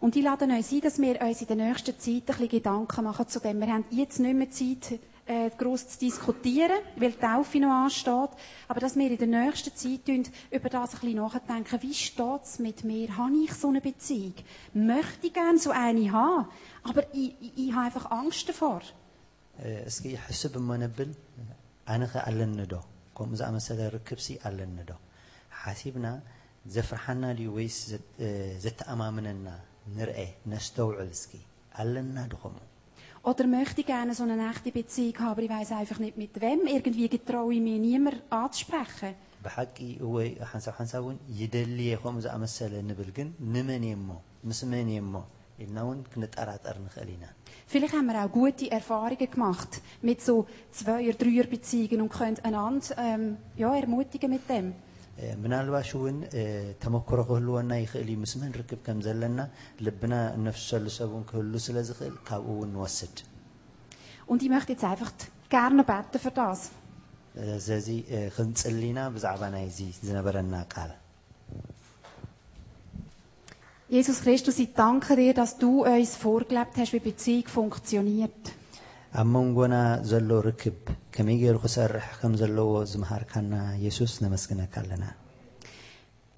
Und 0.00 0.14
ich 0.18 0.22
lade 0.22 0.44
uns 0.44 0.72
ein, 0.72 0.80
dass 0.80 0.96
wir 1.04 1.16
uns 1.26 1.40
in 1.42 1.48
der 1.48 1.56
nächsten 1.56 1.94
Zeit 1.98 2.06
ein 2.06 2.24
bisschen 2.26 2.48
Gedanken 2.48 3.04
machen 3.08 3.26
zu 3.32 3.40
dem. 3.40 3.58
Wir 3.60 3.70
haben 3.74 3.84
jetzt 3.90 4.20
nicht 4.20 4.36
mehr 4.40 4.50
Zeit, 4.58 4.84
äh, 5.26 5.50
gross 5.60 5.82
zu 5.90 5.98
diskutieren, 6.06 6.80
weil 6.96 7.12
die 7.12 7.18
Taufe 7.18 7.58
noch 7.60 7.70
ansteht. 7.84 8.30
Aber 8.68 8.80
dass 8.80 8.96
wir 8.96 9.10
in 9.10 9.18
der 9.18 9.26
nächsten 9.40 9.74
Zeit 9.74 10.06
tun, 10.06 10.24
über 10.50 10.68
das 10.70 10.94
ein 10.94 11.00
bisschen 11.00 11.16
nachdenken. 11.16 11.82
Wie 11.82 11.94
steht 11.94 12.42
es 12.44 12.58
mit 12.58 12.78
mir? 12.84 13.06
Habe 13.16 13.36
ich 13.44 13.52
so 13.54 13.68
eine 13.68 13.80
Beziehung? 13.80 14.34
Möchte 14.72 15.26
ich 15.28 15.34
gerne 15.34 15.58
so 15.58 15.70
eine 15.70 16.10
haben? 16.12 16.46
Aber 16.82 17.02
ich, 17.12 17.34
ich, 17.40 17.52
ich 17.62 17.72
habe 17.74 17.86
einfach 17.86 18.06
Angst 18.20 18.48
davor. 18.48 18.80
እ፣ 19.66 19.70
እስኪ 19.90 20.04
ሕስብ 20.24 20.52
እሞ 20.60 20.68
ነብል 20.82 21.08
ኣነ 21.92 22.02
ኸ 22.10 22.14
ኣለኒ 22.28 22.58
ዶ 22.72 22.74
ከምኡ 23.16 23.34
ዝኣመሰለ 23.40 23.80
ርክብሲ 23.94 24.26
ኣለኒ 24.48 24.76
ዶ 24.90 24.92
ሓሲብና 25.60 26.06
ዘፍርሓና 26.74 27.22
ድዩ 27.38 27.48
ወይስ 27.56 27.78
ዘ- 27.90 28.04
እ፣ 28.24 28.28
ዘተኣማምነና 28.64 29.46
ንርአ 29.96 30.18
ነስተውዕል 30.52 31.10
እስኪ 31.16 31.32
ኣለና 31.82 32.16
ድኸምኡ 32.32 32.62
Oder 33.22 33.46
möchte 33.46 33.80
ich 33.82 33.86
gerne 33.86 34.14
so 34.14 34.22
eine 34.24 34.50
echte 34.50 34.70
Beziehung 34.70 35.18
haben, 35.18 35.32
aber 35.32 35.42
ich 35.42 35.50
weiß 35.50 35.72
einfach 35.72 35.98
nicht 35.98 36.16
mit 36.16 36.40
wem. 36.40 36.60
Irgendwie 36.66 37.08
getraue 37.08 37.54
ich 37.54 37.60
mich 37.60 37.80
niemand 37.80 38.22
anzusprechen. 38.30 39.14
ብሓቂ 39.44 39.76
ወይ 40.14 40.28
ሓንሳብ 40.50 40.74
ሓንሳብ 40.78 41.02
እውን 41.04 41.18
ይደልየ 41.40 41.90
ከምኡ 42.02 42.22
ዝኣመሰለ 42.24 42.72
ንብል 42.88 43.10
ግን 43.16 43.28
ንመን 43.54 43.84
እየ 43.88 43.96
እሞ 43.98 44.08
ምስ 44.48 44.60
መን 44.70 44.88
እየ 44.92 45.02
እሞ 45.04 45.14
ኢልና 45.62 45.78
እውን 45.84 46.00
ክንጠራጠር 46.12 46.76
ንኽእል 46.86 47.10
ኢና 47.16 47.26
Vielleicht 47.70 47.94
haben 47.96 48.08
wir 48.10 48.18
auch 48.22 48.32
gute 48.40 48.66
Erfahrungen 48.78 49.30
gemacht 49.34 49.72
mit 50.08 50.18
so 50.26 50.34
Zweier-, 50.78 51.18
Dreier-Beziehungen 51.22 52.00
und 52.04 52.12
können 52.18 52.38
einander 52.48 52.86
ähm, 52.96 53.24
ja, 53.62 53.70
ermutigen 53.82 54.30
mit 54.36 54.44
dem. 54.52 54.66
እ፣ 55.22 55.28
ምናልባሽ 55.42 55.88
እውን 55.98 56.18
እ፣ 56.40 56.42
ተመክሮ 56.82 57.18
ክህልወና 57.28 57.72
ይኽእል 57.82 58.08
እዩ 58.12 58.16
ምስ 58.24 58.32
መን 58.40 58.52
ርክብ 58.60 58.80
ከም 58.86 58.98
ዘለና 59.06 59.38
ልብና 59.86 60.14
እነፍሰሉ 60.38 60.84
ሰብ 60.98 61.08
እውን 61.12 61.24
ክህሉ 61.30 61.52
ስለ 61.66 61.76
ዝኽእል 61.88 62.16
ካብኡ 62.28 62.48
እውን 62.56 62.70
ንወስድ 62.76 63.16
Und 64.30 64.40
ich 64.44 64.50
möchte 64.54 64.72
jetzt 64.74 64.86
einfach 64.92 65.10
gerne 65.54 65.74
noch 65.78 65.88
beten 65.90 66.18
für 66.24 66.32
das. 66.40 66.60
እ፣ 67.40 67.44
ስለዚ 67.64 67.88
እ፣ 68.14 68.20
ክንፅሊና 68.36 68.98
ብዛዕባ 69.16 69.42
ናይዚ 69.56 69.78
ዝነበረና 70.06 70.54
ቃል 70.74 70.92
Jesus 73.90 74.20
Christus, 74.20 74.58
ich 74.58 74.74
danke 74.74 75.16
dir, 75.16 75.32
dass 75.34 75.56
du 75.58 75.70
uns 75.86 76.14
vorgelebt 76.16 76.76
hast, 76.76 76.92
wie 76.92 77.00
Beziehung 77.00 77.46
funktioniert. 77.48 78.40
ኣብ 79.20 79.28
መንጎና 79.34 79.74
ዘሎ 80.10 80.30
ርክብ 80.46 80.80
ከመይ 81.14 81.36
ገይሩ 81.42 81.56
ክሰርሕ 81.64 82.08
ከም 82.20 82.32
ዘለዎ 82.40 82.72
ዝምሃርካና 82.92 83.54
የሱስ 83.84 84.14
ነመስግነካ 84.24 84.74
ኣለና 84.84 85.06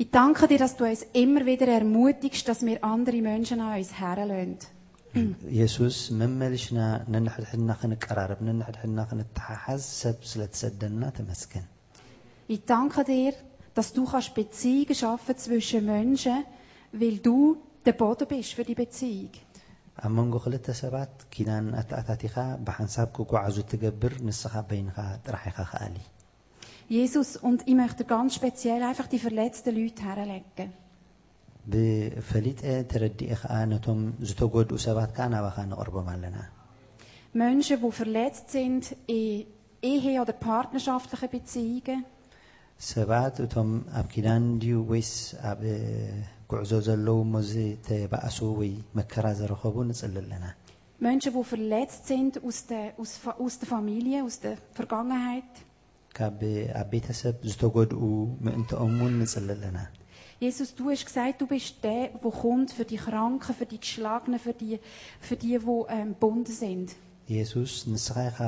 Ich 0.00 0.10
danke 0.18 0.44
dir, 0.50 0.58
dass 0.64 0.74
du 0.78 0.84
uns 0.90 1.02
immer 1.22 1.42
wieder 1.48 1.68
ermutigst, 1.78 2.44
dass 2.48 2.60
wir 2.68 2.76
andere 2.92 3.18
Menschen 3.30 3.58
an 3.64 3.72
uns 3.78 3.90
herlösen. 4.02 4.54
የሱስ 5.58 5.96
መመልሽና 6.20 6.80
ነንሕድሕድና 7.14 7.70
ክንቀራረብ 7.80 8.40
ነንሕድሕድና 8.48 9.00
ክንተሓሓዝ 9.10 9.82
ሰብ 10.02 10.18
ስለ 10.30 10.42
ትሰደና 10.52 11.02
ተመስገን 11.18 11.66
Ich 12.54 12.62
danke 12.74 13.02
dir, 13.10 13.32
dass 13.76 13.88
du 13.96 14.02
kannst 14.12 14.32
Beziehungen 14.40 14.96
schaffen 15.02 15.36
zwischen 15.44 15.82
Menschen, 15.94 16.38
weil 17.00 17.16
du 17.28 17.36
der 17.86 17.96
Boden 18.02 18.26
bist 18.32 18.54
für 18.56 18.66
die 18.70 18.78
Beziehung. 18.84 19.34
ኣብ 20.04 20.12
መንጎ 20.18 20.34
ክልተ 20.44 20.66
ሰባት 20.82 21.14
ኪዳን 21.34 21.66
ኣተኣታቲኻ 21.80 22.36
ብሓንሳብ 22.66 23.08
ክጓዓዙ 23.16 23.56
ትገብር 23.72 24.14
ንስኻ 24.28 24.54
በይንኻ 24.70 24.96
ጥራሕ 25.26 25.44
ኢኻ 25.50 25.58
ከኣሊ 25.72 25.96
Jesus, 26.98 27.28
und 27.48 27.58
ich 27.70 27.76
möchte 27.80 28.04
ganz 28.04 28.30
speziell 28.38 28.82
einfach 28.88 29.08
die 29.12 29.20
verletzten 29.26 29.72
Leute 29.78 30.02
herlegen. 30.08 30.70
ብፈሊጠ 31.72 32.62
ተረዲኤ 32.90 33.32
ከዓ 33.40 33.54
ነቶም 33.72 34.00
ዝተጎድኡ 34.28 34.78
ሰባት 34.86 35.10
ከዓ 35.16 35.26
ናባኻ 35.34 35.56
ነቕርቦም 35.72 36.08
ኣለና 36.14 36.38
Menschen, 37.42 37.76
die 37.82 37.92
verletzt 38.00 38.46
sind 38.56 38.84
in 39.06 39.46
Ehe- 39.90 40.20
oder 40.22 40.34
partnerschaftlichen 40.50 41.30
Beziehungen. 41.36 42.00
ሰባት 42.90 43.34
እቶም 43.44 43.70
ኣብ 43.98 44.06
ኪዳን 44.14 44.44
ድዩ 44.62 44.74
ወይስ 44.90 45.12
ኣብ 45.50 45.60
እ፣ 45.74 45.78
ጉዕዞ 46.50 46.72
ዘለዉ 46.86 47.18
ሞዚ 47.34 47.52
ተባእሱ 47.86 48.38
ወይ 48.60 48.72
መከራ 48.98 49.26
ዝረኸቡ 49.40 49.76
ንፅሊ 49.90 50.16
ኣለና 50.24 50.46
Menschen, 51.06 51.32
die 51.36 51.44
verletzt 51.52 52.02
sind 52.10 52.32
aus 52.46 52.58
der, 52.70 52.86
aus, 53.00 53.12
Fa- 53.22 53.36
aus 53.42 53.54
der 53.60 53.68
Familie, 53.74 54.16
aus 54.26 54.36
der 54.44 54.56
Vergangenheit. 54.78 55.52
ካብ 56.16 56.40
ኣብ 56.80 56.88
ቤተሰብ 56.94 57.36
ዝተጎድኡ 57.50 58.00
ምእንትኦም 58.44 58.94
እውን 58.98 59.14
ንፅሊ 59.22 59.48
ኣለና 59.56 59.78
Jesus, 60.44 60.68
du 60.78 60.84
hast 60.90 61.04
gesagt, 61.08 61.36
du 61.42 61.46
bist 61.54 61.72
der, 61.86 62.02
der 62.22 62.32
kommt 62.42 62.70
für 62.76 62.86
die 62.92 63.00
Kranken, 63.06 63.52
für 63.60 63.66
die 63.72 63.80
Geschlagenen, 63.86 64.38
für 64.46 64.54
die, 64.60 64.74
für 65.26 65.36
die, 65.42 65.54
die 65.66 65.78
ähm, 65.96 66.10
gebunden 66.14 66.54
sind. 66.64 66.88
ኢየሱስ 67.34 67.72
ንስኻ 67.92 68.16
ኢኻ 68.30 68.38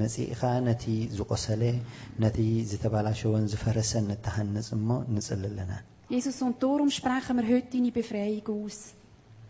መፂእኻ 0.00 0.40
ነቲ 0.68 0.84
ዝቆሰለ 1.16 1.62
ነቲ 2.22 2.38
ዝተባላሸወን 2.70 3.44
ዝፈረሰን 3.52 4.08
እተሃንፅ 4.16 4.68
እሞ 4.78 4.88
ንፅሊ 5.16 5.42
ኣለና 5.50 5.74
Jesus, 6.14 6.36
und 6.46 6.56
darum 6.62 6.90
sprechen 6.98 7.36
wir 7.38 7.46
heute 7.52 7.68
deine 7.74 7.90
Befreiung 7.98 8.48
aus. 8.56 8.78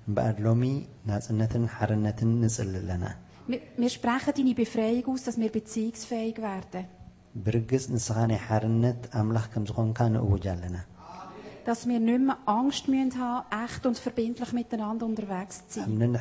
እምበኣር 0.08 0.36
ሎሚ 0.46 0.62
ናፅነትን 1.08 1.64
ሓርነትን 1.76 2.30
ንፅሊ 2.42 2.74
ኣለና 2.82 3.04
Wir, 3.50 3.60
wir 3.82 3.90
sprechen 3.96 4.32
deine 4.38 4.54
Befreiung 4.62 5.06
aus, 5.12 5.22
dass 5.26 5.36
wir 5.42 5.50
beziehungsfähig 5.58 6.36
werden. 6.48 6.84
ብርግፅ 7.44 7.84
ንስኻ 7.94 8.18
ናይ 8.30 8.40
ሓርነት 8.46 9.00
ኣምላኽ 9.20 9.46
ከም 9.52 9.64
ዝኾንካ 9.68 9.98
ንእውጅ 10.12 10.44
ኣለና 10.52 10.76
dass 11.65 11.87
wir 11.87 11.99
nicht 11.99 12.21
mehr 12.21 12.37
Angst 12.45 12.87
müssen 12.87 13.19
haben, 13.19 13.45
echt 13.65 13.85
und 13.85 13.97
verbindlich 13.97 14.51
miteinander 14.53 15.05
unterwegs 15.05 15.67
zu 15.67 15.81
sein. 15.81 16.17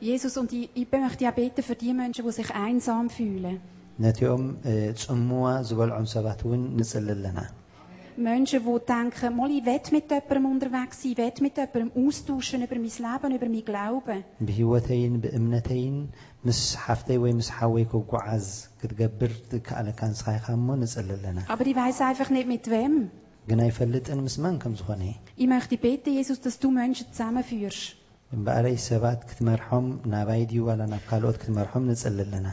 Jesus 0.00 0.36
und 0.36 0.52
ich, 0.52 0.70
ich 0.74 0.92
möchte 0.92 1.24
ja 1.24 1.30
beten 1.30 1.62
für 1.62 1.74
die 1.74 1.94
Menschen, 1.94 2.24
die 2.26 2.32
sich 2.32 2.54
einsam 2.54 3.10
fühlen. 3.10 3.60
نتيوم 4.00 4.56
تشموا 4.94 5.62
زبل 5.62 5.92
عنصبات 5.92 6.46
ون 6.46 6.76
نسأل 6.76 7.22
لنا. 7.22 7.63
Menschen, 8.17 8.59
die 8.65 8.79
denken, 8.85 9.35
mal, 9.37 9.49
ich 9.49 9.65
will 9.65 9.79
mit 9.91 10.11
jemandem 10.11 10.45
unterwegs 10.53 11.01
sein, 11.01 11.11
ich 11.11 11.17
will 11.17 11.31
mit 11.45 11.55
jemandem 11.57 11.91
austauschen 12.05 12.61
über 12.65 12.75
mein 12.75 12.91
Leben, 13.05 13.35
über 13.37 13.49
mein 13.53 13.65
Glauben. 13.69 14.19
ብሂወተይን 14.47 15.13
ብእምነተይን 15.23 15.97
ምስ 16.47 16.59
ሓፍተይ 16.85 17.17
ወይ 17.23 17.31
ምስ 17.39 17.49
ሓወይ 17.57 17.85
ክጓዓዝ 17.91 18.45
ክትገብር 18.81 19.31
ከኣለካ 19.67 19.99
ንስኻ 20.11 20.25
ኢኻ 20.37 20.45
እሞ 20.59 20.67
ንፅሊ 20.81 21.09
ኣለና 21.17 21.39
Aber 21.53 21.65
ich 21.71 21.77
weiß 21.81 21.97
einfach 22.09 22.29
nicht 22.35 22.47
mit 22.53 22.65
wem. 22.73 22.95
ግን 23.49 23.59
ኣይፈልጥን 23.65 24.19
ምስ 24.25 24.35
መን 24.43 24.55
ከም 24.63 24.73
ዝኾነ 24.79 25.03
Ich 25.41 25.49
möchte 25.53 25.75
beten, 25.85 26.11
Jesus, 26.19 26.37
dass 26.45 26.55
du 26.63 26.67
Menschen 26.81 27.05
zusammenführst. 27.13 27.87
እምበኣረይ 28.35 28.75
ሰባት 28.89 29.19
ክትመርሖም 29.29 29.85
ናባይ 30.13 30.41
ድዩ 30.49 30.59
ዋላ 30.67 30.81
ናብ 30.91 31.03
ካልኦት 31.09 31.37
ክትመርሖም 31.41 31.83
ንፅሊ 31.91 32.19
ኣለና 32.25 32.47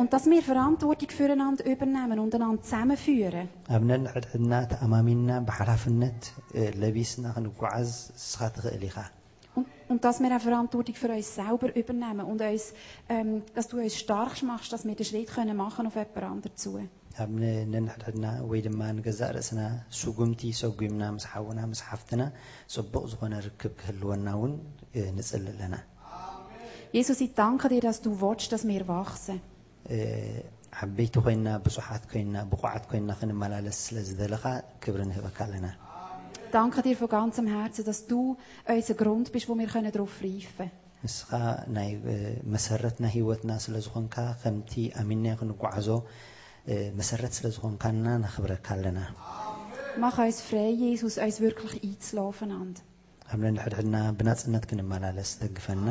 Und 0.00 0.08
dass 0.14 0.24
wir 0.32 0.42
Verantwortung 0.42 1.10
füreinander 1.18 1.64
übernehmen 1.72 2.18
und 2.24 2.32
einander 2.36 2.62
zusammenführen. 2.66 3.46
ኣብ 3.74 3.82
ነንሕድሕድና 3.90 4.52
ተኣማሚንና 4.72 5.30
ብሓላፍነት 5.48 6.20
እ፣ 6.58 6.62
ለቢስና 6.82 7.24
ክንጓዓዝ 7.36 7.90
ንስኻ 8.16 8.40
ትኽእል 8.56 8.84
ኢኻ 8.90 8.96
Und, 9.58 9.66
und 9.92 10.00
dass 10.06 10.16
wir 10.22 10.30
auch 10.34 10.44
Verantwortung 10.48 10.94
für 11.00 11.10
uns 11.16 11.28
selber 11.40 11.68
übernehmen 11.80 12.24
und 12.30 12.40
uns, 12.50 12.64
ähm, 13.14 13.30
dass 13.56 13.66
du 13.70 13.76
uns 13.84 13.94
stark 14.04 14.34
machst, 14.50 14.68
dass 14.72 14.82
wir 14.88 14.94
den 15.00 15.04
Schritt 15.10 15.28
können 15.36 15.56
machen 15.64 15.84
auf 15.88 15.96
jemand 16.00 16.24
anderen 16.32 16.56
zu. 16.62 16.70
ኣብ 17.22 17.30
ነ- 17.42 17.64
ነንሕድሕድና 17.74 18.26
ወይ 18.50 18.60
ድማ 18.66 18.80
ንገዛእ 18.98 19.32
ርእስና 19.36 19.60
ስጉምቲ 20.00 20.40
ሰጉምና 20.60 21.02
ምስ 21.16 21.24
ሓውና 21.32 21.60
ምስ 21.72 21.80
ሓፍትና 21.88 22.22
ጽቡቕ 22.74 23.04
ዝኾነ 23.12 23.32
ርክብ 23.46 23.72
ክህልወና 23.80 24.26
እውን 24.38 24.54
እ፣ 24.98 25.00
ንፅሊ 25.18 25.44
ኣለና 25.54 25.74
Jesus, 26.96 27.18
ich 27.26 27.32
danke 27.44 27.66
dir, 27.72 27.82
dass 27.88 27.98
du 28.06 28.10
willst, 28.22 28.48
dass 28.54 28.64
wir 28.70 28.82
wachsen. 28.96 29.36
እ፣ 29.94 29.98
ዓበይቲ 30.82 31.14
ኮይንና 31.24 31.48
ብፁሓት 31.64 32.04
ኮይንና 32.10 32.36
ብቑዓት 32.52 32.84
ኮይንና 32.90 33.10
ክንመላለስ 33.20 33.78
ስለ 33.86 33.96
ዝደለኻ 34.08 34.44
ክብሪ 34.84 35.00
ንህበካ 35.10 35.38
ኣለና 35.48 35.68
Danke 36.56 36.80
dir 36.84 36.96
von 37.00 37.08
ganzem 37.16 37.46
Herzen, 37.56 37.84
dass 37.88 38.00
du 38.10 38.18
unser 38.74 38.94
Grund 39.02 39.26
bist, 39.34 39.46
wo 39.48 39.54
wir 39.60 39.68
können 39.74 39.92
darauf 39.96 40.14
reifen 40.26 40.68
ንስኻ 41.04 41.30
ናይ 41.76 41.88
እ፣ 42.12 42.16
መሰረት 42.54 42.96
ናይ 43.04 43.12
ሂወትና 43.16 43.52
ስለ 43.64 43.74
ዝኾንካ 43.86 44.16
ከምቲ 44.42 44.72
ኣሚንና 45.00 45.26
ክንጓዓዞ 45.40 45.88
እ፣ 46.72 46.74
መሰረት 47.00 47.32
ስለ 47.38 47.46
ዝኾንካና 47.56 48.06
ነኽብረካ 48.24 48.66
ኣለና 48.76 49.00
Mach 50.02 50.18
uns 50.24 50.38
frei, 50.48 50.68
Jesus, 50.84 51.14
uns 51.24 51.36
wirklich 51.46 51.72
einzulassen 51.86 52.20
aufeinander. 52.28 52.82
ኣብ 53.32 53.40
ነንሕድሕድና 53.46 53.96
ብናፅነት 54.18 54.64
ክንመላለስ 54.70 55.30
ደግፈና 55.42 55.86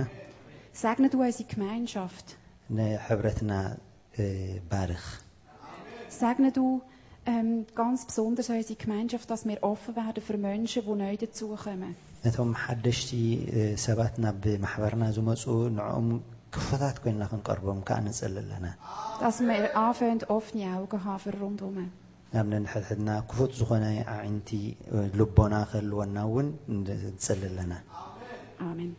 Segne 0.82 1.07
du 1.13 1.17
unsere 1.28 1.45
Gemeinschaft. 1.53 2.28
ንሕብረትና 2.78 3.51
እ፣ 4.22 4.26
ባርኽ 4.72 5.05
Segne 6.19 6.51
du 6.51 6.65
ähm, 7.26 7.49
ganz 7.76 7.99
besonders 8.09 8.49
unsere 8.49 8.76
Gemeinschaft, 8.84 9.28
dass 9.32 9.45
wir 9.49 9.59
offen 9.63 9.95
werden 9.95 10.22
für 10.28 10.38
Menschen, 10.38 10.82
die 10.88 10.95
neu 11.03 11.15
dazukommen. 11.24 11.93
ነቶም 12.26 12.49
ሓደሽቲ 12.63 13.11
እ፣ 13.57 13.61
ሰባት 13.86 14.13
ናብ 14.24 14.43
ማሕበርና 14.65 15.03
ዝመፁ 15.17 15.43
ንዕኦም 15.78 16.07
ክፉታት 16.55 16.97
ኮይንና 17.03 17.24
ክንቀርቦም 17.32 17.80
ከዓ 17.88 17.97
ንፅሊ 18.07 18.36
ኣለና 18.43 18.65
Dass 19.24 19.38
wir 19.49 19.63
anfangen, 19.86 20.19
offene 20.38 20.65
Augen 20.78 20.99
haben 21.05 21.22
für 21.26 21.34
rundherum. 21.41 21.88
ናብ 22.34 22.45
ነንሕድሕድና 22.53 23.09
ክፉት 23.30 23.51
ዝኾነ 23.59 23.86
ኣዒንቲ 24.15 24.49
እ፣ 24.93 24.97
ልቦና 25.19 25.53
ክህልወና 25.72 26.17
እውን 26.30 26.47
ንፅሊ 26.76 27.41
ኣለና 27.51 27.74
Amen. 27.80 28.67
ኣሜን 28.69 28.91